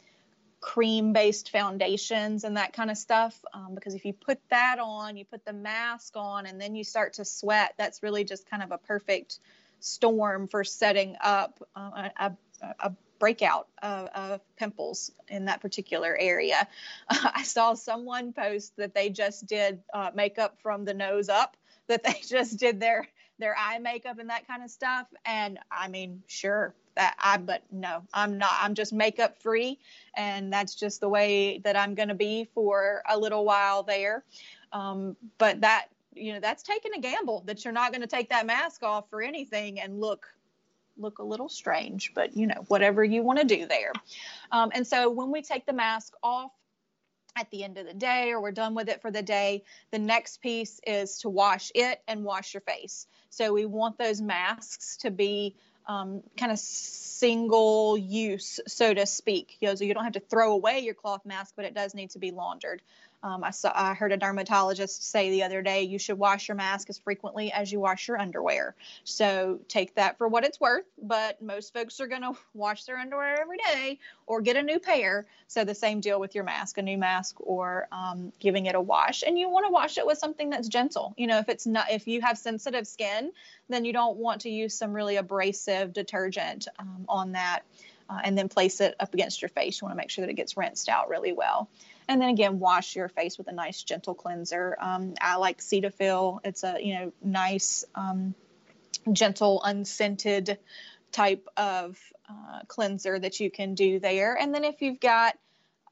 cream-based 0.65 1.51
foundations 1.51 2.43
and 2.43 2.57
that 2.57 2.73
kind 2.73 2.91
of 2.91 2.97
stuff. 2.97 3.39
Um, 3.53 3.75
because 3.75 3.95
if 3.95 4.07
you 4.07 4.15
put 4.15 4.41
that 4.49 4.79
on, 4.81 5.15
you 5.15 5.27
put 5.27 5.45
the 5.45 5.53
mask 5.53 6.17
on, 6.17 6.47
and 6.47 6.59
then 6.59 6.75
you 6.75 6.85
start 6.85 7.13
to 7.15 7.25
sweat, 7.25 7.75
that's 7.77 8.03
really 8.03 8.25
just 8.25 8.49
kind 8.49 8.63
of 8.63 8.73
a 8.73 8.79
perfect 8.79 9.41
storm 9.81 10.49
for 10.49 10.65
setting 10.65 11.17
up 11.21 11.63
uh, 11.77 12.09
a, 12.19 12.33
a 12.81 12.93
breakout 13.19 13.69
of, 13.83 14.09
of, 14.15 14.41
pimples 14.57 15.11
in 15.29 15.45
that 15.45 15.61
particular 15.61 16.17
area. 16.19 16.67
Uh, 17.11 17.29
I 17.35 17.43
saw 17.43 17.75
someone 17.75 18.33
post 18.33 18.75
that 18.79 18.95
they 18.95 19.11
just 19.11 19.47
did 19.47 19.83
uh, 19.93 20.13
makeup 20.15 20.57
from 20.63 20.87
the 20.87 20.95
nose 20.95 21.29
up, 21.29 21.59
that 21.89 22.03
they 22.03 22.23
just 22.27 22.59
did 22.59 22.81
their 22.81 23.07
their 23.39 23.55
eye 23.59 23.81
makeup 23.81 24.19
and 24.19 24.31
that 24.31 24.47
kind 24.47 24.63
of 24.63 24.71
stuff. 24.71 25.09
And 25.27 25.59
I 25.71 25.89
mean, 25.89 26.23
sure 26.27 26.75
that 26.97 27.17
I, 27.19 27.37
but 27.39 27.63
no, 27.71 28.03
I'm 28.13 28.39
not. 28.39 28.53
I'm 28.61 28.75
just 28.75 28.93
makeup 28.93 29.41
free, 29.41 29.79
and 30.17 30.53
that's 30.53 30.75
just 30.75 31.01
the 31.01 31.09
way 31.09 31.59
that 31.59 31.77
I'm 31.77 31.95
going 31.95 32.09
to 32.09 32.15
be 32.15 32.49
for 32.55 33.03
a 33.09 33.19
little 33.19 33.45
while 33.45 33.83
there. 33.83 34.25
Um, 34.73 35.17
but 35.39 35.61
that 35.63 35.87
you 36.15 36.33
know 36.33 36.41
that's 36.41 36.63
taking 36.63 36.93
a 36.95 37.01
gamble 37.01 37.43
that 37.47 37.65
you're 37.65 37.73
not 37.73 37.93
going 37.93 38.03
to 38.03 38.07
take 38.07 38.31
that 38.31 38.47
mask 38.47 38.83
off 38.83 39.09
for 39.11 39.23
anything 39.23 39.81
and 39.81 40.01
look 40.01 40.27
look 40.97 41.19
a 41.19 41.25
little 41.25 41.49
strange, 41.49 42.13
but 42.15 42.37
you 42.37 42.47
know, 42.47 42.65
whatever 42.69 43.03
you 43.03 43.23
want 43.23 43.41
to 43.41 43.45
do 43.45 43.67
there. 43.67 43.93
Um, 44.53 44.71
and 44.75 44.87
so 44.87 45.11
when 45.11 45.31
we 45.31 45.43
take 45.43 45.67
the 45.67 45.73
mask 45.73 46.15
off, 46.23 46.53
at 47.37 47.51
the 47.51 47.65
end 47.65 47.79
of 47.79 47.87
the 47.87 47.95
day 47.95 48.31
or 48.31 48.41
we're 48.41 48.53
done 48.53 48.75
with 48.75 48.89
it 48.89 49.03
for 49.03 49.11
the 49.11 49.23
day 49.23 49.65
the 49.91 49.99
next 49.99 50.41
piece 50.41 50.81
is 50.87 51.19
to 51.19 51.29
wash 51.29 51.73
it 51.75 52.01
and 52.07 52.23
wash 52.23 52.55
your 52.55 52.61
face 52.61 53.09
so 53.29 53.53
we 53.53 53.67
want 53.67 53.99
those 53.99 54.21
masks 54.21 54.97
to 54.97 55.11
be 55.11 55.57
um, 55.87 56.23
kind 56.37 56.53
of 56.53 56.59
single 56.59 57.97
use 57.97 58.61
so 58.67 58.93
to 58.93 59.07
speak 59.07 59.57
you 59.61 59.69
know 59.69 59.75
so 59.75 59.85
you 59.85 59.95
don't 59.95 60.05
have 60.05 60.15
to 60.15 60.21
throw 60.21 60.53
away 60.53 60.81
your 60.81 60.95
cloth 60.95 61.25
mask 61.25 61.55
but 61.57 61.65
it 61.65 61.75
does 61.75 61.95
need 61.95 62.11
to 62.11 62.19
be 62.19 62.31
laundered 62.31 62.83
um, 63.25 63.43
I 63.43 63.53
saw 63.53 63.73
I 63.75 63.95
heard 63.95 64.13
a 64.13 64.19
dermatologist 64.19 65.11
say 65.11 65.31
the 65.31 65.45
other 65.45 65.63
day 65.63 65.85
you 65.85 65.99
should 65.99 66.19
wash 66.19 66.47
your 66.47 66.57
mask 66.57 66.91
as 66.91 66.99
frequently 66.99 67.51
as 67.51 67.73
you 67.73 67.81
wash 67.81 68.07
your 68.07 68.21
underwear. 68.21 68.75
So 69.05 69.61
take 69.67 69.95
that 69.95 70.19
for 70.19 70.29
what 70.29 70.45
it's 70.45 70.61
worth, 70.61 70.85
but 71.03 71.41
most 71.41 71.73
folks 71.73 72.01
are 72.01 72.07
going 72.07 72.21
to 72.35 72.35
wash 72.53 72.85
their 72.85 72.99
underwear 72.99 73.41
every 73.41 73.57
day 73.57 73.99
or 74.27 74.43
get 74.43 74.57
a 74.57 74.63
new 74.63 74.79
pair. 74.79 75.25
So 75.49 75.65
the 75.65 75.75
same 75.75 76.01
deal 76.01 76.21
with 76.21 76.35
your 76.35 76.45
mask, 76.45 76.77
a 76.77 76.83
new 76.83 76.99
mask 76.99 77.37
or 77.41 77.89
um, 77.91 78.31
giving 78.41 78.67
it 78.67 78.75
a 78.75 78.81
wash. 78.81 79.25
And 79.27 79.39
you 79.39 79.49
want 79.49 79.65
to 79.67 79.73
wash 79.73 79.97
it 79.97 80.05
with 80.05 80.19
something 80.19 80.51
that's 80.51 80.69
gentle. 80.69 81.15
You 81.17 81.27
know, 81.27 81.39
if 81.39 81.49
it's 81.49 81.67
not 81.67 81.91
if 81.91 82.07
you 82.07 82.21
have 82.21 82.37
sensitive 82.37 82.87
skin, 82.87 83.33
then 83.71 83.87
you 83.87 83.95
don't 83.95 84.19
want 84.19 84.43
to 84.43 84.51
use 84.51 84.75
some 84.75 84.93
really 84.93 85.17
abrasive 85.17 85.65
detergent 85.93 86.69
um, 86.79 87.05
on 87.09 87.33
that. 87.33 87.63
Uh, 88.07 88.21
and 88.23 88.37
then 88.37 88.51
place 88.51 88.83
it 88.83 88.95
up 89.01 89.15
against 89.15 89.41
your 89.41 89.49
face. 89.49 89.81
You 89.81 89.87
want 89.87 89.97
to 89.97 89.97
make 89.97 90.11
sure 90.11 90.27
that 90.27 90.31
it 90.31 90.35
gets 90.35 90.59
rinsed 90.59 90.91
out 90.91 91.09
really 91.09 91.33
well. 91.33 91.71
And 92.07 92.21
then 92.21 92.29
again, 92.29 92.59
wash 92.59 92.97
your 92.97 93.09
face 93.09 93.39
with 93.39 93.49
a 93.49 93.53
nice 93.53 93.83
gentle 93.83 94.15
cleanser. 94.15 94.77
Um, 94.79 95.15
I 95.21 95.37
like 95.37 95.61
Cetaphil. 95.61 96.41
It's 96.45 96.65
a 96.65 96.77
you 96.81 96.95
know 96.95 97.13
nice, 97.23 97.85
um, 97.95 98.35
gentle, 99.11 99.63
unscented 99.65 100.59
type 101.13 101.49
of 101.57 101.99
uh, 102.29 102.61
cleanser 102.69 103.19
that 103.19 103.41
you 103.41 103.51
can 103.51 103.75
do 103.75 103.99
there. 104.01 104.37
And 104.39 104.55
then 104.55 104.65
if 104.65 104.83
you've 104.83 105.01
got 105.01 105.39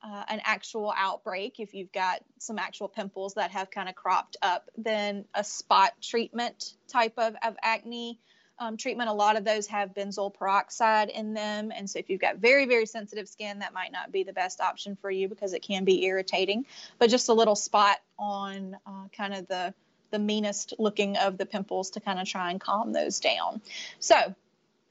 uh, 0.03 0.25
an 0.29 0.41
actual 0.45 0.93
outbreak, 0.97 1.61
if 1.61 1.75
you've 1.75 1.93
got 1.93 2.21
some 2.39 2.59
actual 2.59 2.89
pimples 2.89 3.35
that 3.35 3.53
have 3.53 3.71
kind 3.71 3.89
of 3.89 3.95
cropped 3.95 4.37
up, 4.43 4.69
then 4.77 5.25
a 5.35 5.45
spot 5.45 5.93
treatment 6.03 6.75
type 6.89 7.15
of, 7.19 7.37
of 7.43 7.57
acne 7.63 8.19
um, 8.59 8.77
treatment, 8.77 9.11
a 9.11 9.13
lot 9.13 9.37
of 9.37 9.45
those 9.45 9.67
have 9.67 9.95
benzoyl 9.95 10.33
peroxide 10.33 11.09
in 11.09 11.35
them. 11.35 11.73
And 11.75 11.89
so 11.89 11.99
if 11.99 12.09
you've 12.09 12.21
got 12.21 12.37
very, 12.37 12.67
very 12.67 12.87
sensitive 12.87 13.29
skin, 13.29 13.61
that 13.61 13.73
might 13.73 13.93
not 13.93 14.13
be 14.13 14.23
the 14.23 14.33
best 14.33 14.61
option 14.61 14.97
for 14.97 15.11
you 15.11 15.29
because 15.29 15.53
it 15.53 15.63
can 15.63 15.85
be 15.85 16.05
irritating. 16.05 16.67
But 16.99 17.11
just 17.11 17.29
a 17.29 17.35
little 17.35 17.57
spot 17.57 17.99
on 18.19 18.77
uh, 18.87 19.09
kind 19.17 19.35
of 19.35 19.49
the 19.49 19.75
the 20.11 20.19
meanest 20.19 20.75
looking 20.79 21.17
of 21.17 21.39
the 21.39 21.47
pimples 21.47 21.91
to 21.91 22.01
kind 22.01 22.21
of 22.21 22.29
try 22.29 22.51
and 22.51 22.61
calm 22.61 22.93
those 22.93 23.19
down. 23.19 23.63
So, 23.99 24.35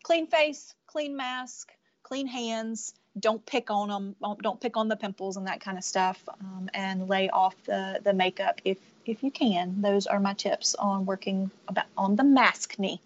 clean 0.01 0.26
face, 0.26 0.74
clean 0.88 1.16
mask, 1.16 1.72
clean 2.01 2.26
hands. 2.26 2.95
Don't 3.20 3.45
pick 3.45 3.70
on 3.70 3.89
them. 3.89 4.16
Don't 4.41 4.59
pick 4.59 4.78
on 4.78 4.88
the 4.88 4.95
pimples 4.95 5.38
and 5.38 5.47
that 5.47 5.62
kind 5.62 5.78
of 5.78 5.84
stuff. 5.84 6.28
Um, 6.39 6.70
and 6.74 7.07
lay 7.07 7.30
off 7.30 7.55
the 7.66 7.99
the 8.03 8.14
makeup 8.14 8.62
if 8.66 8.80
if 9.05 9.24
you 9.24 9.32
can. 9.32 9.82
Those 9.82 10.07
are 10.07 10.20
my 10.20 10.34
tips 10.34 10.76
on 10.76 11.05
working 11.05 11.51
about 11.68 11.86
on 11.97 12.16
the 12.16 12.24
maskne. 12.24 12.99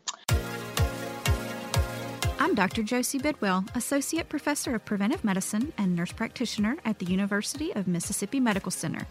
Dr. 2.55 2.83
Josie 2.83 3.19
Bidwell, 3.19 3.65
Associate 3.75 4.27
Professor 4.27 4.75
of 4.75 4.85
Preventive 4.85 5.23
Medicine 5.23 5.73
and 5.77 5.95
Nurse 5.95 6.13
Practitioner 6.13 6.77
at 6.85 6.99
the 6.99 7.05
University 7.05 7.73
of 7.75 7.87
Mississippi 7.87 8.39
Medical 8.39 8.71
Center. 8.71 9.05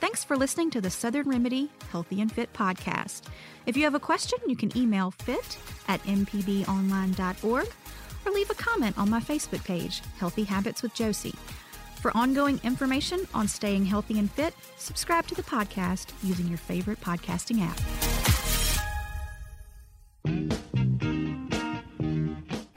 Thanks 0.00 0.22
for 0.22 0.36
listening 0.36 0.70
to 0.70 0.80
the 0.80 0.90
Southern 0.90 1.28
Remedy 1.28 1.70
Healthy 1.90 2.20
and 2.20 2.32
Fit 2.32 2.52
podcast. 2.52 3.22
If 3.66 3.76
you 3.76 3.82
have 3.84 3.94
a 3.94 4.00
question, 4.00 4.38
you 4.46 4.56
can 4.56 4.76
email 4.78 5.10
fit 5.10 5.58
at 5.88 6.02
mpbonline.org 6.04 7.68
or 8.24 8.32
leave 8.32 8.50
a 8.50 8.54
comment 8.54 8.96
on 8.96 9.10
my 9.10 9.20
Facebook 9.20 9.64
page, 9.64 10.00
Healthy 10.18 10.44
Habits 10.44 10.82
with 10.82 10.94
Josie. 10.94 11.34
For 11.96 12.16
ongoing 12.16 12.60
information 12.62 13.26
on 13.34 13.48
staying 13.48 13.86
healthy 13.86 14.18
and 14.18 14.30
fit, 14.30 14.54
subscribe 14.78 15.26
to 15.26 15.34
the 15.34 15.42
podcast 15.42 16.12
using 16.22 16.46
your 16.48 16.58
favorite 16.58 17.00
podcasting 17.00 17.60
app. 17.60 18.13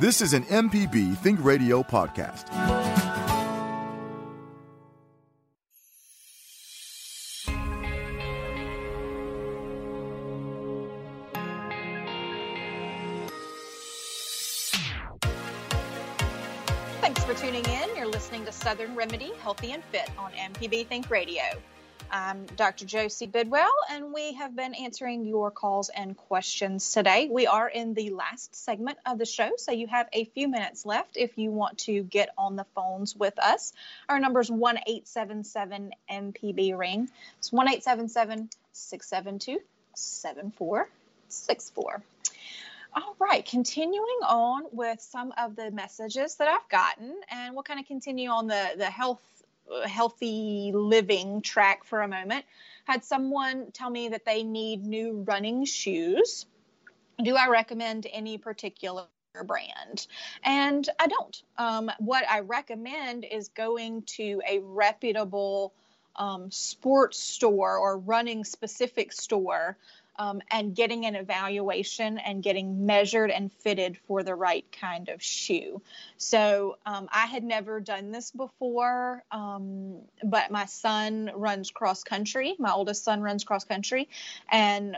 This 0.00 0.20
is 0.20 0.32
an 0.32 0.44
MPB 0.44 1.16
Think 1.18 1.44
Radio 1.44 1.82
podcast. 1.82 2.46
Thanks 17.00 17.24
for 17.24 17.34
tuning 17.34 17.64
in. 17.64 17.96
You're 17.96 18.06
listening 18.06 18.44
to 18.44 18.52
Southern 18.52 18.94
Remedy 18.94 19.32
Healthy 19.42 19.72
and 19.72 19.82
Fit 19.90 20.08
on 20.16 20.30
MPB 20.30 20.86
Think 20.86 21.10
Radio. 21.10 21.42
I'm 22.10 22.46
Dr. 22.56 22.86
Josie 22.86 23.26
Bidwell, 23.26 23.70
and 23.90 24.14
we 24.14 24.32
have 24.34 24.54
been 24.56 24.74
answering 24.74 25.26
your 25.26 25.50
calls 25.50 25.90
and 25.90 26.16
questions 26.16 26.90
today. 26.92 27.28
We 27.30 27.46
are 27.46 27.68
in 27.68 27.92
the 27.92 28.08
last 28.10 28.56
segment 28.56 28.96
of 29.04 29.18
the 29.18 29.26
show, 29.26 29.50
so 29.58 29.72
you 29.72 29.88
have 29.88 30.08
a 30.14 30.24
few 30.24 30.48
minutes 30.48 30.86
left 30.86 31.18
if 31.18 31.36
you 31.36 31.50
want 31.50 31.76
to 31.80 32.02
get 32.02 32.30
on 32.38 32.56
the 32.56 32.64
phones 32.74 33.14
with 33.14 33.38
us. 33.38 33.74
Our 34.08 34.18
number 34.18 34.40
is 34.40 34.50
1 34.50 34.78
877 34.86 35.92
MPB 36.10 36.78
Ring. 36.78 37.10
It's 37.38 37.52
1 37.52 37.68
877 37.68 38.48
672 38.72 39.60
7464. 39.94 42.02
All 42.94 43.16
right, 43.18 43.44
continuing 43.44 44.20
on 44.26 44.62
with 44.72 45.02
some 45.02 45.34
of 45.36 45.56
the 45.56 45.70
messages 45.70 46.36
that 46.36 46.48
I've 46.48 46.66
gotten, 46.70 47.20
and 47.30 47.54
we'll 47.54 47.64
kind 47.64 47.78
of 47.78 47.86
continue 47.86 48.30
on 48.30 48.46
the, 48.46 48.70
the 48.78 48.86
health 48.86 49.20
healthy 49.86 50.72
living 50.74 51.42
track 51.42 51.84
for 51.84 52.02
a 52.02 52.08
moment. 52.08 52.44
Had 52.84 53.04
someone 53.04 53.70
tell 53.72 53.90
me 53.90 54.08
that 54.08 54.24
they 54.24 54.42
need 54.42 54.84
new 54.84 55.24
running 55.26 55.64
shoes. 55.64 56.46
Do 57.22 57.36
I 57.36 57.48
recommend 57.48 58.06
any 58.10 58.38
particular 58.38 59.06
brand? 59.44 60.06
And 60.42 60.88
I 60.98 61.06
don't. 61.06 61.42
Um, 61.56 61.90
what 61.98 62.24
I 62.28 62.40
recommend 62.40 63.26
is 63.30 63.48
going 63.48 64.02
to 64.16 64.40
a 64.48 64.60
reputable 64.60 65.74
um, 66.16 66.50
sports 66.50 67.18
store 67.18 67.78
or 67.78 67.98
running 67.98 68.44
specific 68.44 69.12
store 69.12 69.76
um, 70.18 70.42
and 70.50 70.74
getting 70.74 71.06
an 71.06 71.14
evaluation 71.14 72.18
and 72.18 72.42
getting 72.42 72.86
measured 72.86 73.30
and 73.30 73.52
fitted 73.52 73.96
for 74.06 74.22
the 74.22 74.34
right 74.34 74.64
kind 74.72 75.08
of 75.08 75.22
shoe. 75.22 75.80
So 76.16 76.76
um, 76.84 77.08
I 77.12 77.26
had 77.26 77.44
never 77.44 77.80
done 77.80 78.10
this 78.10 78.30
before, 78.30 79.22
um, 79.30 79.98
but 80.24 80.50
my 80.50 80.66
son 80.66 81.30
runs 81.34 81.70
cross 81.70 82.02
country. 82.02 82.56
My 82.58 82.72
oldest 82.72 83.04
son 83.04 83.20
runs 83.22 83.44
cross 83.44 83.64
country, 83.64 84.08
and 84.50 84.96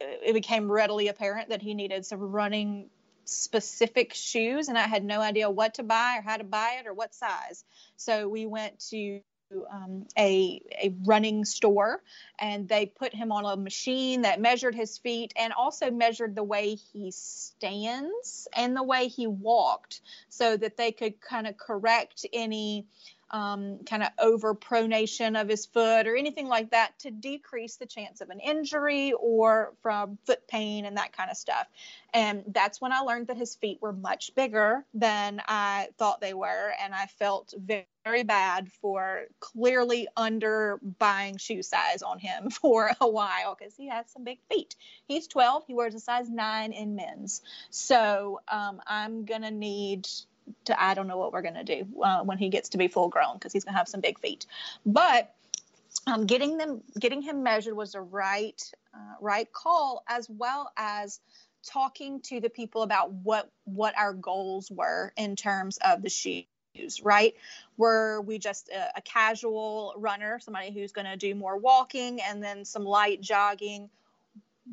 it 0.00 0.32
became 0.32 0.70
readily 0.70 1.08
apparent 1.08 1.50
that 1.50 1.62
he 1.62 1.74
needed 1.74 2.06
some 2.06 2.20
running 2.20 2.88
specific 3.24 4.14
shoes 4.14 4.68
and 4.68 4.78
I 4.78 4.86
had 4.86 5.04
no 5.04 5.20
idea 5.20 5.50
what 5.50 5.74
to 5.74 5.82
buy 5.82 6.18
or 6.18 6.22
how 6.22 6.36
to 6.36 6.44
buy 6.44 6.78
it 6.80 6.86
or 6.86 6.94
what 6.94 7.14
size. 7.14 7.64
So 7.96 8.28
we 8.28 8.46
went 8.46 8.78
to 8.90 9.20
um, 9.70 10.06
a, 10.18 10.60
a 10.82 10.94
running 11.04 11.44
store 11.44 12.02
and 12.38 12.68
they 12.68 12.86
put 12.86 13.14
him 13.14 13.32
on 13.32 13.44
a 13.44 13.56
machine 13.56 14.22
that 14.22 14.40
measured 14.40 14.74
his 14.74 14.98
feet 14.98 15.32
and 15.36 15.52
also 15.52 15.90
measured 15.90 16.34
the 16.34 16.42
way 16.42 16.74
he 16.74 17.10
stands 17.10 18.48
and 18.54 18.76
the 18.76 18.82
way 18.82 19.08
he 19.08 19.26
walked 19.26 20.00
so 20.28 20.56
that 20.56 20.76
they 20.76 20.92
could 20.92 21.20
kind 21.20 21.46
of 21.46 21.56
correct 21.56 22.26
any 22.32 22.86
um, 23.30 23.78
kind 23.84 24.02
of 24.02 24.10
over 24.18 24.54
pronation 24.54 25.40
of 25.40 25.48
his 25.48 25.66
foot 25.66 26.06
or 26.06 26.16
anything 26.16 26.46
like 26.46 26.70
that 26.70 26.98
to 27.00 27.10
decrease 27.10 27.76
the 27.76 27.86
chance 27.86 28.20
of 28.20 28.30
an 28.30 28.40
injury 28.40 29.12
or 29.12 29.72
from 29.82 30.18
foot 30.26 30.46
pain 30.46 30.84
and 30.84 30.96
that 30.96 31.16
kind 31.16 31.30
of 31.30 31.36
stuff. 31.36 31.66
And 32.14 32.44
that's 32.48 32.80
when 32.80 32.92
I 32.92 33.00
learned 33.00 33.26
that 33.26 33.36
his 33.36 33.54
feet 33.56 33.78
were 33.82 33.92
much 33.92 34.34
bigger 34.34 34.84
than 34.94 35.42
I 35.46 35.88
thought 35.98 36.20
they 36.20 36.34
were. 36.34 36.72
And 36.82 36.94
I 36.94 37.06
felt 37.06 37.52
very, 37.58 37.86
very 38.04 38.22
bad 38.22 38.70
for 38.80 39.24
clearly 39.40 40.06
under 40.16 40.78
buying 40.98 41.38
shoe 41.38 41.62
size 41.62 42.02
on 42.02 42.20
him 42.20 42.50
for 42.62 42.90
a 43.00 43.08
while 43.08 43.56
because 43.58 43.74
he 43.76 43.88
has 43.88 44.06
some 44.12 44.22
big 44.22 44.38
feet. 44.48 44.76
He's 45.06 45.26
12, 45.26 45.64
he 45.66 45.74
wears 45.74 45.94
a 45.94 46.00
size 46.00 46.30
9 46.30 46.72
in 46.72 46.94
men's. 46.94 47.42
So 47.70 48.40
um, 48.46 48.80
I'm 48.86 49.24
going 49.24 49.42
to 49.42 49.50
need 49.50 50.06
to 50.66 50.82
I 50.82 50.94
don't 50.94 51.06
know 51.06 51.18
what 51.18 51.32
we're 51.32 51.42
to 51.54 51.64
do 51.64 51.86
uh, 52.02 52.22
when 52.22 52.38
he 52.38 52.48
gets 52.48 52.70
to 52.70 52.78
be 52.78 52.88
full 52.88 53.08
grown 53.08 53.34
because 53.34 53.52
he's 53.52 53.64
to 53.74 53.78
have 53.78 53.88
some 53.88 54.00
big 54.00 54.18
feet. 54.18 54.46
But 54.84 55.34
um, 56.06 56.26
getting 56.26 56.56
them 56.56 56.82
getting 56.98 57.22
him 57.22 57.42
measured 57.42 57.76
was 57.76 57.92
the 57.92 58.00
right 58.00 58.60
uh, 58.94 59.14
right 59.20 59.50
call 59.52 60.04
as 60.08 60.28
well 60.28 60.70
as 60.76 61.20
talking 61.64 62.20
to 62.20 62.40
the 62.40 62.50
people 62.50 62.82
about 62.82 63.12
what 63.12 63.50
what 63.64 63.96
our 63.98 64.12
goals 64.12 64.70
were 64.70 65.12
in 65.16 65.36
terms 65.36 65.78
of 65.84 66.02
the 66.02 66.10
shoes 66.10 66.46
right? 67.02 67.34
Were 67.78 68.20
we 68.20 68.38
just 68.38 68.68
a, 68.68 68.98
a 68.98 69.00
casual 69.00 69.94
runner 69.96 70.38
somebody 70.40 70.70
who's 70.70 70.92
going 70.92 71.06
to 71.06 71.16
do 71.16 71.34
more 71.34 71.56
walking 71.56 72.20
and 72.20 72.42
then 72.42 72.66
some 72.66 72.84
light 72.84 73.20
jogging? 73.20 73.88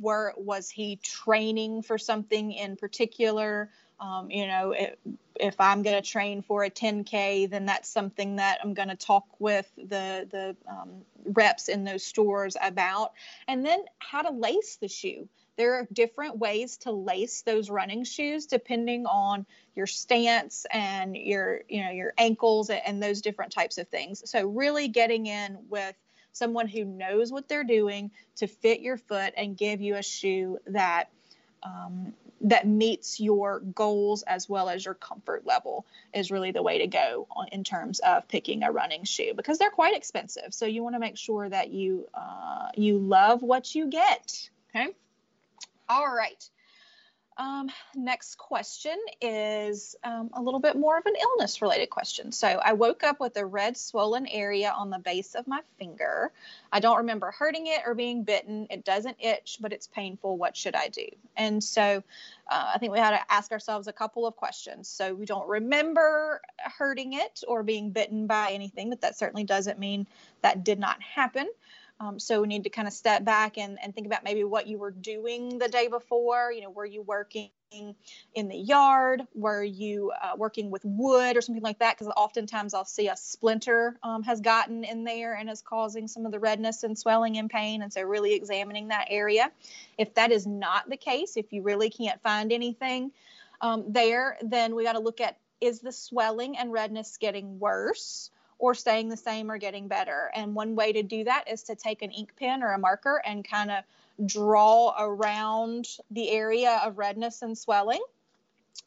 Were 0.02 0.34
was 0.36 0.70
he 0.70 0.98
training 0.98 1.84
for 1.84 1.98
something 1.98 2.52
in 2.52 2.76
particular 2.76 3.70
um, 4.04 4.30
you 4.30 4.48
know, 4.48 4.72
it, 4.72 5.00
if 5.40 5.60
I'm 5.60 5.82
going 5.82 5.96
to 5.96 6.08
train 6.08 6.42
for 6.42 6.64
a 6.64 6.70
10K, 6.70 7.50
then 7.50 7.66
that's 7.66 7.90
something 7.90 8.36
that 8.36 8.60
I'm 8.62 8.74
going 8.74 8.90
to 8.90 8.98
talk 8.98 9.26
with 9.40 9.72
the 9.78 10.28
the 10.30 10.56
um, 10.70 10.90
reps 11.26 11.70
in 11.70 11.86
those 11.86 12.04
stores 12.04 12.58
about. 12.62 13.14
And 13.48 13.66
then 13.66 13.80
how 14.00 14.24
to 14.24 14.32
lace 14.32 14.76
the 14.76 14.90
shoe. 14.90 15.30
There 15.56 15.76
are 15.76 15.88
different 15.94 16.38
ways 16.38 16.78
to 16.80 16.92
lace 16.92 17.44
those 17.44 17.70
running 17.70 18.04
shoes 18.04 18.48
depending 18.48 19.06
on 19.06 19.46
your 19.76 19.88
stance 19.88 20.66
and 20.72 21.16
your 21.16 21.62
you 21.70 21.86
know 21.86 21.92
your 21.92 22.14
ankles 22.18 22.70
and 22.70 23.02
those 23.02 23.22
different 23.22 23.54
types 23.54 23.78
of 23.78 23.88
things. 23.88 24.30
So 24.30 24.48
really 24.48 24.90
getting 24.90 25.28
in 25.28 25.60
with 25.70 25.96
someone 26.34 26.68
who 26.68 26.84
knows 26.84 27.32
what 27.32 27.48
they're 27.48 27.64
doing 27.64 28.12
to 28.38 28.48
fit 28.48 28.82
your 28.82 28.98
foot 28.98 29.34
and 29.38 29.56
give 29.56 29.80
you 29.80 29.96
a 29.96 30.04
shoe 30.04 30.58
that 30.68 31.10
um, 31.62 32.14
that 32.44 32.68
meets 32.68 33.20
your 33.20 33.60
goals 33.60 34.24
as 34.24 34.48
well 34.50 34.70
as 34.70 34.84
your 34.84 34.94
comfort 34.94 35.46
level 35.46 35.86
is 36.14 36.30
really 36.30 36.52
the 36.52 36.62
way 36.62 36.80
to 36.80 36.88
go 36.88 37.28
in 37.52 37.64
terms 37.64 38.00
of 38.00 38.28
picking 38.28 38.64
a 38.64 38.72
running 38.72 39.06
shoe 39.06 39.34
because 39.36 39.58
they're 39.58 39.70
quite 39.70 39.96
expensive. 39.96 40.54
So 40.54 40.66
you 40.66 40.84
want 40.84 40.96
to 40.96 41.00
make 41.00 41.18
sure 41.18 41.48
that 41.48 41.72
you 41.72 42.08
uh, 42.14 42.70
you 42.76 42.98
love 42.98 43.42
what 43.42 43.74
you 43.74 43.90
get. 43.90 44.50
Okay. 44.70 44.90
All 45.88 46.14
right. 46.14 46.50
Um, 47.38 47.70
next 47.96 48.38
question 48.38 48.98
is 49.22 49.96
um, 50.04 50.30
a 50.34 50.42
little 50.42 50.60
bit 50.60 50.76
more 50.76 50.98
of 50.98 51.06
an 51.06 51.14
illness 51.22 51.62
related 51.62 51.90
question. 51.90 52.32
So 52.32 52.48
I 52.48 52.74
woke 52.74 53.04
up 53.04 53.20
with 53.20 53.38
a 53.38 53.46
red 53.46 53.78
swollen 53.78 54.28
area 54.28 54.72
on 54.76 54.90
the 54.90 55.00
base 55.00 55.36
of 55.36 55.48
my 55.48 55.62
finger. 55.78 56.32
I 56.72 56.80
don't 56.80 56.98
remember 56.98 57.32
hurting 57.32 57.68
it 57.68 57.82
or 57.86 57.96
being 57.96 58.24
bitten. 58.24 58.68
It 58.70 58.86
doesn't 58.86 59.18
itch, 59.20 59.58
but 59.60 59.74
it's 59.74 59.88
painful. 59.88 60.38
What 60.38 60.56
should 60.56 60.76
I 60.76 60.90
do? 60.90 61.08
And 61.36 61.64
so 61.64 62.04
uh, 62.48 62.72
I 62.76 62.78
think 62.78 62.92
we 62.92 63.00
had 63.00 63.12
to 63.12 63.34
ask 63.34 63.52
ourselves 63.52 63.88
a 63.88 63.94
couple 63.94 64.28
of 64.28 64.36
questions. 64.36 64.88
So 64.88 65.14
we 65.14 65.26
don't 65.26 65.48
remember 65.48 66.42
hurting 66.78 67.14
it 67.14 67.44
or 67.48 67.64
being 67.64 67.90
bitten 67.92 68.28
by 68.28 68.52
anything, 68.52 68.90
but 68.90 69.02
that 69.02 69.18
certainly 69.18 69.44
doesn't 69.44 69.80
mean 69.80 70.08
that 70.42 70.64
did 70.64 70.80
not 70.80 71.02
happen. 71.02 71.48
Um, 72.04 72.20
so 72.20 72.42
we 72.42 72.48
need 72.48 72.66
to 72.66 72.70
kind 72.70 72.88
of 72.88 72.94
step 72.94 73.24
back 73.24 73.58
and, 73.58 73.78
and 73.82 73.96
think 73.96 74.08
about 74.08 74.26
maybe 74.26 74.44
what 74.44 74.68
you 74.68 74.78
were 74.78 74.92
doing 74.92 75.58
the 75.58 75.70
day 75.70 75.88
before. 75.88 76.52
You 76.52 76.62
know, 76.62 76.70
were 76.70 76.86
you 76.86 77.02
working 77.02 77.50
in 77.72 78.50
the 78.50 78.58
yard? 78.58 79.22
Were 79.34 79.64
you 79.64 80.12
uh, 80.22 80.36
working 80.36 80.70
with 80.70 80.82
wood 80.84 81.38
or 81.38 81.42
something 81.42 81.64
like 81.64 81.80
that? 81.80 81.98
Because 81.98 82.12
oftentimes 82.18 82.74
I'll 82.74 82.84
see 82.84 83.08
a 83.08 83.16
splinter 83.16 83.98
um, 84.04 84.22
has 84.24 84.42
gotten 84.42 84.84
in 84.84 85.06
there 85.06 85.34
and 85.34 85.50
is 85.50 85.62
causing 85.62 86.10
some 86.10 86.26
of 86.26 86.34
the 86.34 86.40
redness 86.40 86.84
and 86.84 87.00
swelling 87.00 87.38
and 87.38 87.50
pain. 87.50 87.82
And 87.82 87.94
so 87.94 88.02
really 88.02 88.34
examining 88.34 88.90
that 88.90 89.08
area. 89.10 89.50
If 89.98 90.14
that 90.16 90.32
is 90.34 90.46
not 90.46 90.90
the 90.90 90.98
case, 90.98 91.38
if 91.38 91.54
you 91.54 91.62
really 91.62 91.90
can't 91.90 92.22
find 92.22 92.52
anything 92.52 93.12
um, 93.62 93.86
there, 93.88 94.38
then 94.42 94.76
we 94.76 94.84
got 94.84 94.94
to 94.94 95.00
look 95.00 95.22
at 95.22 95.38
is 95.62 95.80
the 95.80 95.94
swelling 95.94 96.58
and 96.58 96.74
redness 96.74 97.16
getting 97.16 97.60
worse? 97.60 98.30
Or 98.60 98.74
staying 98.74 99.10
the 99.10 99.18
same 99.18 99.52
or 99.52 99.58
getting 99.58 99.88
better. 99.88 100.32
And 100.34 100.56
one 100.56 100.76
way 100.76 100.94
to 100.94 101.04
do 101.04 101.24
that 101.26 101.50
is 101.50 101.64
to 101.64 101.76
take 101.76 102.02
an 102.02 102.12
ink 102.12 102.34
pen 102.38 102.64
or 102.64 102.74
a 102.74 102.78
marker 102.80 103.22
and 103.26 103.48
kind 103.48 103.72
of 103.72 103.84
draw 104.26 104.94
around 104.98 105.88
the 106.12 106.30
area 106.30 106.82
of 106.84 106.98
redness 106.98 107.42
and 107.42 107.58
swelling. 107.58 108.02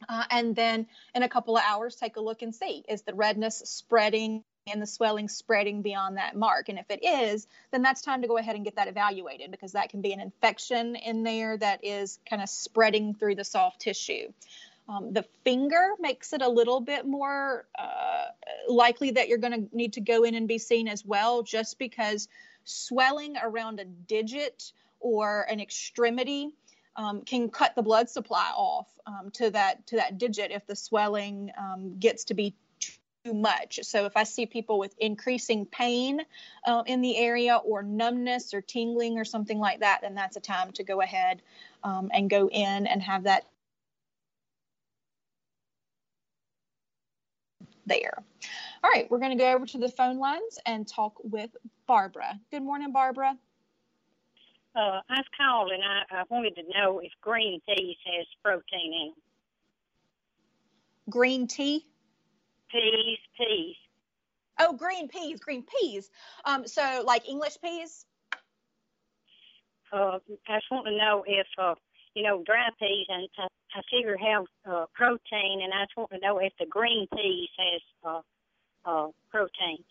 Uh, 0.07 0.23
and 0.29 0.55
then 0.55 0.87
in 1.15 1.23
a 1.23 1.29
couple 1.29 1.57
of 1.57 1.63
hours, 1.65 1.95
take 1.95 2.17
a 2.17 2.21
look 2.21 2.41
and 2.41 2.53
see 2.53 2.83
is 2.87 3.01
the 3.01 3.13
redness 3.13 3.61
spreading 3.65 4.43
and 4.71 4.81
the 4.81 4.87
swelling 4.87 5.29
spreading 5.29 5.81
beyond 5.81 6.17
that 6.17 6.35
mark. 6.35 6.69
And 6.69 6.77
if 6.77 6.85
it 6.89 7.03
is, 7.03 7.47
then 7.71 7.81
that's 7.81 8.01
time 8.01 8.21
to 8.21 8.27
go 8.27 8.37
ahead 8.37 8.55
and 8.55 8.65
get 8.65 8.75
that 8.75 8.87
evaluated 8.87 9.49
because 9.51 9.71
that 9.73 9.89
can 9.89 10.01
be 10.01 10.13
an 10.13 10.19
infection 10.19 10.95
in 10.95 11.23
there 11.23 11.57
that 11.57 11.83
is 11.83 12.19
kind 12.29 12.41
of 12.41 12.49
spreading 12.49 13.15
through 13.15 13.35
the 13.35 13.45
soft 13.45 13.81
tissue. 13.81 14.31
Um, 14.89 15.11
the 15.11 15.25
finger 15.43 15.89
makes 15.99 16.33
it 16.33 16.41
a 16.41 16.47
little 16.47 16.79
bit 16.79 17.05
more 17.05 17.65
uh, 17.77 18.25
likely 18.69 19.11
that 19.11 19.27
you're 19.27 19.37
going 19.37 19.67
to 19.67 19.75
need 19.75 19.93
to 19.93 20.01
go 20.01 20.23
in 20.23 20.35
and 20.35 20.47
be 20.47 20.57
seen 20.57 20.87
as 20.87 21.05
well, 21.05 21.43
just 21.43 21.77
because 21.77 22.29
swelling 22.63 23.35
around 23.41 23.79
a 23.79 23.85
digit 23.85 24.71
or 24.99 25.45
an 25.49 25.59
extremity 25.59 26.49
um, 26.95 27.21
can 27.21 27.49
cut 27.49 27.75
the 27.75 27.81
blood 27.81 28.09
supply 28.09 28.51
off 28.55 28.87
um, 29.05 29.29
to 29.31 29.49
that 29.51 29.85
to 29.87 29.97
that 29.97 30.17
digit 30.17 30.51
if 30.51 30.65
the 30.65 30.75
swelling 30.75 31.51
um, 31.57 31.97
gets 31.99 32.25
to 32.25 32.33
be 32.33 32.55
too 32.79 33.33
much. 33.33 33.79
So 33.83 34.05
if 34.05 34.15
I 34.15 34.23
see 34.23 34.45
people 34.45 34.79
with 34.79 34.95
increasing 34.99 35.65
pain 35.65 36.21
uh, 36.65 36.83
in 36.85 37.01
the 37.01 37.17
area 37.17 37.57
or 37.57 37.83
numbness 37.83 38.53
or 38.53 38.61
tingling 38.61 39.19
or 39.19 39.25
something 39.25 39.59
like 39.59 39.81
that, 39.81 39.99
then 40.01 40.15
that's 40.15 40.37
a 40.37 40.39
time 40.39 40.71
to 40.73 40.83
go 40.83 41.01
ahead 41.01 41.41
um, 41.83 42.09
and 42.13 42.29
go 42.29 42.49
in 42.49 42.87
and 42.87 43.01
have 43.03 43.23
that 43.23 43.45
there. 47.87 48.23
All 48.83 48.91
right, 48.91 49.09
we're 49.09 49.19
going 49.19 49.35
to 49.35 49.43
go 49.43 49.51
over 49.51 49.65
to 49.65 49.77
the 49.77 49.89
phone 49.89 50.19
lines 50.19 50.59
and 50.65 50.87
talk 50.87 51.15
with 51.23 51.55
Barbara. 51.87 52.39
Good 52.51 52.61
morning, 52.61 52.91
Barbara. 52.91 53.35
Uh, 54.75 55.01
I 55.09 55.15
was 55.15 55.25
calling. 55.35 55.79
I, 55.81 56.19
I 56.19 56.23
wanted 56.29 56.55
to 56.55 56.63
know 56.75 56.99
if 56.99 57.11
green 57.21 57.59
peas 57.67 57.97
has 58.05 58.27
protein 58.43 58.93
in 58.93 59.07
them. 59.07 59.15
Green 61.09 61.47
tea? 61.47 61.87
Peas, 62.71 63.17
peas. 63.37 63.75
Oh, 64.59 64.73
green 64.73 65.07
peas, 65.07 65.39
green 65.39 65.63
peas. 65.63 66.11
Um, 66.45 66.67
so 66.67 67.03
like 67.05 67.27
English 67.27 67.57
peas? 67.63 68.05
Uh, 69.91 70.19
I 70.47 70.57
just 70.57 70.65
want 70.69 70.85
to 70.87 70.97
know 70.97 71.23
if, 71.25 71.47
uh, 71.57 71.75
you 72.13 72.23
know, 72.23 72.43
dry 72.45 72.67
peas 72.79 73.05
and 73.09 73.27
I, 73.37 73.47
I 73.75 73.81
figure 73.91 74.17
have 74.17 74.45
uh, 74.65 74.85
protein, 74.93 75.61
and 75.63 75.73
I 75.73 75.85
just 75.85 75.97
want 75.97 76.11
to 76.11 76.19
know 76.19 76.39
if 76.39 76.53
the 76.59 76.65
green 76.65 77.07
peas 77.13 77.49
has 77.57 77.81
uh, 78.03 78.21
uh, 78.85 79.07
protein. 79.29 79.83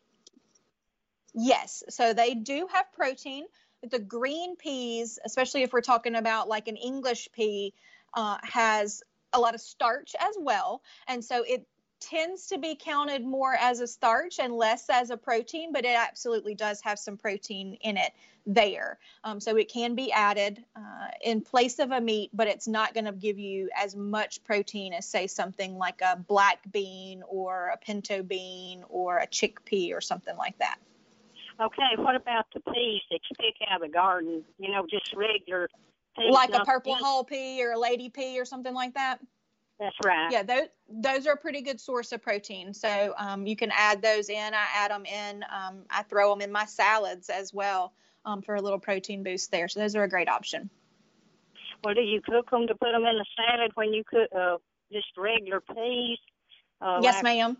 Yes, 1.35 1.83
so 1.89 2.14
they 2.14 2.35
do 2.35 2.66
have 2.72 2.93
protein. 2.93 3.45
The 3.89 3.99
green 3.99 4.57
peas, 4.57 5.18
especially 5.24 5.62
if 5.62 5.72
we're 5.72 5.83
talking 5.83 6.14
about 6.14 6.49
like 6.49 6.68
an 6.68 6.77
English 6.77 7.29
pea, 7.33 7.74
uh, 8.14 8.39
has 8.43 9.03
a 9.33 9.39
lot 9.39 9.55
of 9.55 9.61
starch 9.61 10.16
as 10.18 10.35
well, 10.39 10.83
and 11.07 11.22
so 11.22 11.43
it 11.43 11.66
tends 12.01 12.49
to 12.49 12.59
be 12.59 12.77
counted 12.77 13.24
more 13.24 13.55
as 13.55 13.81
a 13.81 13.87
starch 13.87 14.39
and 14.39 14.53
less 14.53 14.89
as 14.91 15.11
a 15.11 15.16
protein, 15.16 15.72
but 15.72 15.85
it 15.85 15.97
absolutely 15.97 16.55
does 16.55 16.81
have 16.83 16.99
some 16.99 17.16
protein 17.16 17.74
in 17.81 17.97
it 17.97 18.12
there. 18.47 18.99
Um, 19.24 19.40
so 19.40 19.57
it 19.57 19.68
can 19.68 19.94
be 19.94 20.12
added 20.12 20.64
uh, 20.76 21.09
in 21.22 21.40
place 21.40 21.78
of 21.78 21.90
a 21.90 22.01
meat, 22.01 22.30
but 22.32 22.47
it's 22.47 22.68
not 22.68 22.94
going 22.94 23.07
to 23.07 23.12
give 23.12 23.38
you 23.38 23.68
as 23.76 23.97
much 23.97 24.42
protein 24.44 24.92
as, 24.92 25.07
say, 25.07 25.26
something 25.26 25.76
like 25.76 26.01
a 26.01 26.16
black 26.16 26.61
bean 26.70 27.22
or 27.28 27.68
a 27.74 27.76
pinto 27.76 28.22
bean 28.22 28.84
or 28.88 29.18
a 29.18 29.26
chickpea 29.26 29.94
or 29.94 30.01
something 30.01 30.36
like 30.36 30.57
that. 30.59 30.78
Okay, 31.61 31.97
what 31.97 32.14
about 32.14 32.47
the 32.55 32.61
peas 32.61 33.03
that 33.11 33.20
you 33.30 33.36
pick 33.38 33.55
out 33.68 33.82
of 33.82 33.88
the 33.88 33.92
garden? 33.92 34.44
You 34.59 34.70
know, 34.72 34.86
just 34.88 35.12
regular 35.14 35.68
peas. 36.16 36.30
Like 36.30 36.55
a 36.55 36.64
purple 36.64 36.94
hull 36.94 37.24
pea 37.24 37.64
or 37.64 37.72
a 37.72 37.78
lady 37.78 38.11
pea 38.11 38.38
or 38.38 38.44
something 38.44 38.74
like 38.74 38.94
that? 38.94 39.20
That's 39.80 39.97
right. 40.05 40.30
Yeah, 40.30 40.42
those 40.42 40.68
those 40.88 41.26
are 41.26 41.32
a 41.32 41.36
pretty 41.36 41.62
good 41.62 41.80
source 41.80 42.12
of 42.12 42.22
protein. 42.22 42.74
So 42.74 43.14
um, 43.18 43.47
you 43.47 43.57
can 43.57 43.70
add 43.74 44.03
those 44.03 44.28
in. 44.28 44.55
I 44.55 44.66
add 44.74 44.90
them 44.90 45.05
in. 45.07 45.44
Um, 45.44 45.80
I 45.90 46.03
throw 46.03 46.30
them 46.30 46.42
in 46.42 46.53
my 46.53 46.66
salads 46.66 47.28
as 47.30 47.53
well 47.53 47.92
um, 48.27 48.43
for 48.43 48.57
a 48.57 48.61
little 48.61 48.79
protein 48.79 49.22
boost 49.22 49.51
there. 49.51 49.68
So 49.68 49.81
those 49.81 49.97
are 49.97 50.03
a 50.03 50.09
great 50.09 50.29
option. 50.29 50.68
Well, 51.83 51.95
do 51.95 52.01
you 52.01 52.20
cook 52.20 52.51
them 52.51 52.66
to 52.66 52.74
put 52.74 52.93
them 52.93 53.05
in 53.05 53.16
the 53.16 53.27
salad 53.37 53.70
when 53.74 53.93
you 53.93 54.03
cook 54.05 54.29
uh, 54.37 54.57
just 54.93 55.07
regular 55.16 55.61
peas? 55.61 56.18
Uh, 56.81 57.01
yes, 57.03 57.16
like, 57.16 57.24
ma'am. 57.24 57.57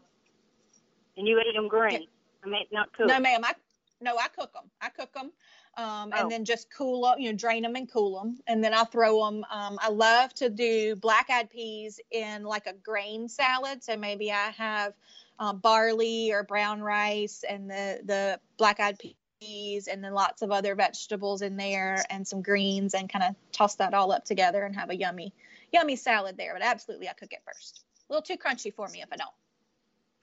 And 1.17 1.27
you 1.27 1.39
eat 1.41 1.55
them 1.55 1.69
green? 1.69 2.07
I 2.45 2.49
mean, 2.49 2.64
not 2.73 2.93
cooked. 2.93 3.09
No, 3.09 3.19
ma'am. 3.21 3.43
I 3.45 3.55
no, 4.03 4.19
I 4.19 4.29
cook 4.29 4.53
them. 4.53 4.64
I 4.81 4.91
cook 4.91 5.12
them. 5.14 5.33
Um, 5.79 6.12
and 6.12 6.27
Oh. 6.27 6.29
then 6.29 6.45
just 6.45 6.71
cool 6.71 7.07
up, 7.07 7.19
you 7.19 7.31
know, 7.31 7.37
drain 7.37 7.62
them 7.62 7.77
and 7.77 7.91
cool 7.91 8.19
them. 8.19 8.39
And 8.47 8.62
then 8.62 8.75
I 8.75 8.85
throw 8.85 9.25
them. 9.25 9.45
Um, 9.51 9.79
I 9.81 9.89
love 9.89 10.35
to 10.35 10.51
do 10.51 10.97
black 10.97 11.31
eyed 11.31 11.49
peas 11.49 11.99
in 12.11 12.45
like 12.45 12.67
a 12.67 12.75
grain 12.75 13.27
salad. 13.29 13.83
So 13.83 13.97
maybe 13.97 14.31
I 14.31 14.51
have 14.51 14.93
um, 15.39 15.59
barley 15.59 16.31
or 16.31 16.43
brown 16.43 16.83
rice 16.83 17.43
and 17.49 17.71
the, 17.71 18.01
the 18.05 18.41
black 18.59 18.81
eyed 18.81 18.99
peas 19.41 19.89
and 19.89 20.03
then 20.03 20.12
lots 20.12 20.43
of 20.43 20.51
other 20.51 20.74
vegetables 20.74 21.43
in 21.43 21.57
there 21.57 22.05
and 22.11 22.26
some 22.26 22.43
greens 22.43 22.95
and 22.95 23.11
kind 23.11 23.24
of 23.24 23.34
toss 23.53 23.76
that 23.76 23.95
all 23.95 24.12
up 24.12 24.24
together 24.24 24.62
and 24.62 24.74
have 24.74 24.91
a 24.91 24.97
yummy, 24.97 25.32
yummy 25.72 25.97
salad 25.97 26.37
there. 26.37 26.53
But 26.55 26.62
absolutely, 26.62 27.09
I 27.09 27.12
cook 27.12 27.32
it 27.32 27.43
first. 27.45 27.82
A 28.09 28.12
little 28.12 28.22
too 28.22 28.37
crunchy 28.37 28.72
for 28.72 28.89
me 28.89 29.03
if 29.03 29.09
I 29.12 29.16
don't. 29.16 29.30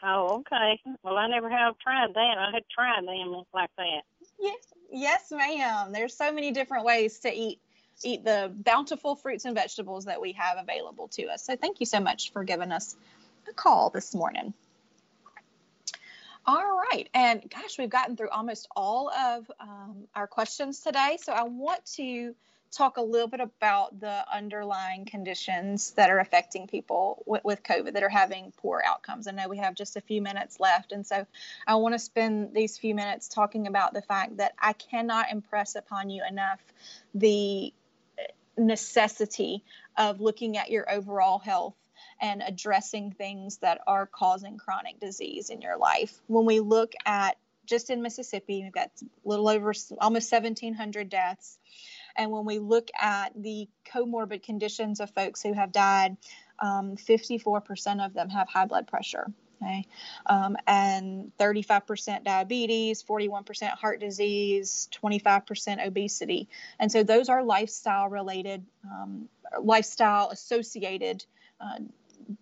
Oh, 0.05 0.39
okay. 0.39 0.81
Well, 1.01 1.17
I 1.17 1.27
never 1.27 1.49
have 1.49 1.77
tried 1.79 2.13
that. 2.13 2.37
I 2.37 2.51
had 2.53 2.63
tried 2.73 3.07
them 3.07 3.43
like 3.53 3.69
that. 3.77 4.01
Yes, 4.39 4.57
yes, 4.91 5.31
ma'am. 5.31 5.93
There's 5.93 6.15
so 6.15 6.31
many 6.31 6.51
different 6.51 6.85
ways 6.85 7.19
to 7.19 7.33
eat 7.33 7.59
eat 8.03 8.23
the 8.23 8.51
bountiful 8.53 9.15
fruits 9.15 9.45
and 9.45 9.55
vegetables 9.55 10.05
that 10.05 10.19
we 10.19 10.33
have 10.33 10.57
available 10.57 11.07
to 11.09 11.27
us. 11.27 11.45
So 11.45 11.55
thank 11.55 11.79
you 11.79 11.85
so 11.85 11.99
much 11.99 12.31
for 12.31 12.43
giving 12.43 12.71
us 12.71 12.95
a 13.47 13.53
call 13.53 13.91
this 13.91 14.13
morning. 14.13 14.53
All 16.45 16.77
right, 16.91 17.07
and 17.13 17.49
gosh, 17.49 17.77
we've 17.77 17.89
gotten 17.89 18.17
through 18.17 18.29
almost 18.29 18.67
all 18.75 19.09
of 19.09 19.49
um, 19.61 20.07
our 20.13 20.27
questions 20.27 20.81
today. 20.81 21.17
So 21.21 21.31
I 21.31 21.43
want 21.43 21.85
to 21.95 22.35
talk 22.69 22.97
a 22.97 23.01
little 23.01 23.29
bit 23.29 23.39
about 23.39 23.97
the 23.99 24.25
underlying 24.33 25.05
conditions 25.05 25.91
that 25.91 26.09
are 26.09 26.19
affecting 26.19 26.67
people 26.67 27.23
with, 27.25 27.45
with 27.45 27.63
COVID 27.63 27.93
that 27.93 28.03
are 28.03 28.09
having 28.09 28.51
poor 28.57 28.83
outcomes. 28.85 29.27
I 29.27 29.31
know 29.31 29.47
we 29.47 29.59
have 29.59 29.75
just 29.75 29.95
a 29.95 30.01
few 30.01 30.21
minutes 30.21 30.59
left, 30.59 30.91
and 30.91 31.07
so 31.07 31.25
I 31.65 31.75
want 31.75 31.95
to 31.95 31.99
spend 31.99 32.53
these 32.53 32.77
few 32.77 32.93
minutes 32.93 33.29
talking 33.29 33.67
about 33.67 33.93
the 33.93 34.01
fact 34.01 34.37
that 34.37 34.53
I 34.59 34.73
cannot 34.73 35.31
impress 35.31 35.75
upon 35.75 36.09
you 36.09 36.23
enough 36.29 36.59
the 37.13 37.73
necessity 38.57 39.63
of 39.97 40.19
looking 40.19 40.57
at 40.57 40.69
your 40.69 40.91
overall 40.91 41.39
health 41.39 41.75
and 42.23 42.41
addressing 42.41 43.11
things 43.11 43.57
that 43.57 43.81
are 43.85 44.07
causing 44.07 44.57
chronic 44.57 44.97
disease 45.01 45.49
in 45.49 45.61
your 45.61 45.77
life. 45.77 46.21
When 46.27 46.45
we 46.45 46.61
look 46.61 46.93
at 47.05 47.37
just 47.65 47.89
in 47.89 48.01
Mississippi, 48.01 48.63
we've 48.63 48.71
got 48.71 48.91
a 49.01 49.05
little 49.27 49.49
over 49.49 49.73
almost 49.99 50.31
1,700 50.31 51.09
deaths. 51.09 51.59
And 52.15 52.31
when 52.31 52.45
we 52.45 52.59
look 52.59 52.87
at 52.99 53.33
the 53.35 53.67
comorbid 53.93 54.41
conditions 54.41 55.01
of 55.01 55.09
folks 55.09 55.43
who 55.43 55.51
have 55.51 55.73
died, 55.73 56.15
um, 56.59 56.95
54% 56.95 58.05
of 58.05 58.13
them 58.13 58.29
have 58.29 58.47
high 58.47 58.65
blood 58.67 58.87
pressure. 58.87 59.29
Okay. 59.61 59.85
Um, 60.25 60.55
and 60.65 61.31
35% 61.37 62.23
diabetes, 62.23 63.03
41% 63.03 63.69
heart 63.69 63.99
disease, 63.99 64.87
25% 65.03 65.85
obesity. 65.85 66.47
And 66.79 66.91
so 66.91 67.03
those 67.03 67.27
are 67.27 67.43
lifestyle 67.43 68.07
related, 68.09 68.65
um, 68.85 69.27
lifestyle 69.61 70.29
associated 70.29 71.25
uh, 71.61 71.79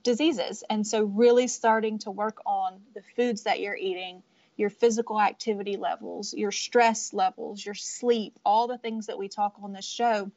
diseases. 0.04 0.64
And 0.70 0.86
so, 0.86 1.04
really 1.04 1.48
starting 1.48 2.00
to 2.00 2.12
work 2.12 2.42
on 2.46 2.82
the 2.94 3.02
foods 3.16 3.44
that 3.44 3.60
you're 3.60 3.76
eating, 3.76 4.24
your 4.58 4.70
physical 4.70 5.20
activity 5.20 5.78
levels, 5.78 6.34
your 6.34 6.52
stress 6.52 7.14
levels, 7.14 7.66
your 7.66 7.76
sleep, 7.76 8.38
all 8.46 8.68
the 8.68 8.78
things 8.78 9.08
that 9.08 9.18
we 9.18 9.28
talk 9.28 9.56
on 9.62 9.74
this 9.74 9.86
show, 9.86 10.32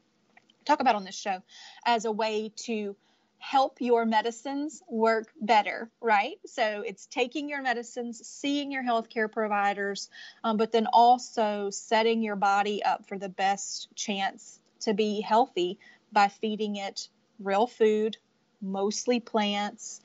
talk 0.65 0.81
about 0.81 0.95
on 0.95 1.05
this 1.05 1.15
show 1.15 1.43
as 1.85 2.05
a 2.05 2.13
way 2.13 2.53
to 2.57 2.97
help 3.45 3.77
your 3.79 4.07
medicines 4.07 4.83
work 4.89 5.31
better, 5.39 5.91
right? 6.01 6.37
So 6.47 6.83
it's 6.87 7.05
taking 7.05 7.51
your 7.51 7.61
medicines, 7.61 8.27
seeing 8.27 8.73
your 8.73 8.83
healthcare 8.83 9.31
providers, 9.31 10.09
um, 10.43 10.57
but 10.57 10.73
then 10.73 10.87
also 10.91 11.69
setting 11.69 12.23
your 12.23 12.37
body 12.37 12.83
up 12.83 13.07
for 13.07 13.19
the 13.19 13.29
best 13.29 13.89
chance 13.95 14.61
to 14.81 14.95
be 14.95 15.21
healthy 15.21 15.79
by 16.11 16.29
feeding 16.29 16.77
it 16.77 17.11
real 17.39 17.67
food, 17.67 18.17
mostly 18.65 19.21
plants, 19.21 20.01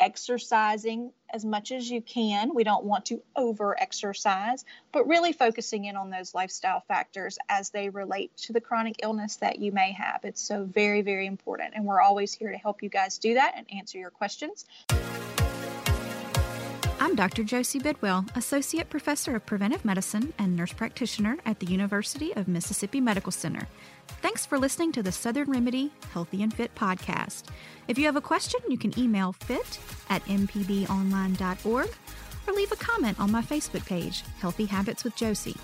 exercising 0.00 1.12
as 1.32 1.44
much 1.44 1.72
as 1.72 1.90
you 1.90 2.00
can. 2.00 2.54
We 2.54 2.64
don't 2.64 2.84
want 2.84 3.06
to 3.06 3.22
over 3.36 3.78
exercise, 3.80 4.64
but 4.92 5.06
really 5.06 5.32
focusing 5.32 5.84
in 5.84 5.96
on 5.96 6.10
those 6.10 6.34
lifestyle 6.34 6.80
factors 6.80 7.38
as 7.48 7.70
they 7.70 7.88
relate 7.88 8.36
to 8.38 8.52
the 8.52 8.60
chronic 8.60 8.96
illness 9.02 9.36
that 9.36 9.58
you 9.58 9.72
may 9.72 9.92
have. 9.92 10.20
It's 10.24 10.40
so 10.40 10.64
very, 10.64 11.02
very 11.02 11.26
important. 11.26 11.74
And 11.74 11.84
we're 11.84 12.00
always 12.00 12.32
here 12.32 12.52
to 12.52 12.58
help 12.58 12.82
you 12.82 12.88
guys 12.88 13.18
do 13.18 13.34
that 13.34 13.54
and 13.56 13.66
answer 13.72 13.98
your 13.98 14.10
questions. 14.10 14.64
I'm 17.00 17.14
Dr. 17.14 17.44
Josie 17.44 17.78
Bidwell, 17.78 18.24
Associate 18.34 18.88
Professor 18.88 19.36
of 19.36 19.46
Preventive 19.46 19.84
Medicine 19.84 20.32
and 20.36 20.56
Nurse 20.56 20.72
Practitioner 20.72 21.36
at 21.46 21.60
the 21.60 21.66
University 21.66 22.34
of 22.34 22.48
Mississippi 22.48 23.00
Medical 23.00 23.30
Center. 23.30 23.68
Thanks 24.20 24.44
for 24.44 24.58
listening 24.58 24.90
to 24.92 25.02
the 25.02 25.12
Southern 25.12 25.48
Remedy 25.48 25.92
Healthy 26.12 26.42
and 26.42 26.52
Fit 26.52 26.74
podcast. 26.74 27.44
If 27.86 27.98
you 27.98 28.06
have 28.06 28.16
a 28.16 28.20
question, 28.20 28.60
you 28.68 28.76
can 28.76 28.98
email 28.98 29.32
fit 29.32 29.78
at 30.10 30.24
mpbonline.org 30.24 31.88
or 32.46 32.52
leave 32.52 32.72
a 32.72 32.76
comment 32.76 33.20
on 33.20 33.30
my 33.30 33.42
Facebook 33.42 33.86
page, 33.86 34.24
Healthy 34.40 34.64
Habits 34.64 35.04
with 35.04 35.14
Josie. 35.14 35.56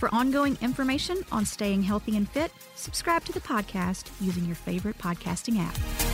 For 0.00 0.12
ongoing 0.12 0.58
information 0.60 1.24
on 1.30 1.46
staying 1.46 1.84
healthy 1.84 2.16
and 2.16 2.28
fit, 2.28 2.50
subscribe 2.74 3.24
to 3.26 3.32
the 3.32 3.40
podcast 3.40 4.10
using 4.20 4.44
your 4.44 4.56
favorite 4.56 4.98
podcasting 4.98 5.60
app. 5.60 6.13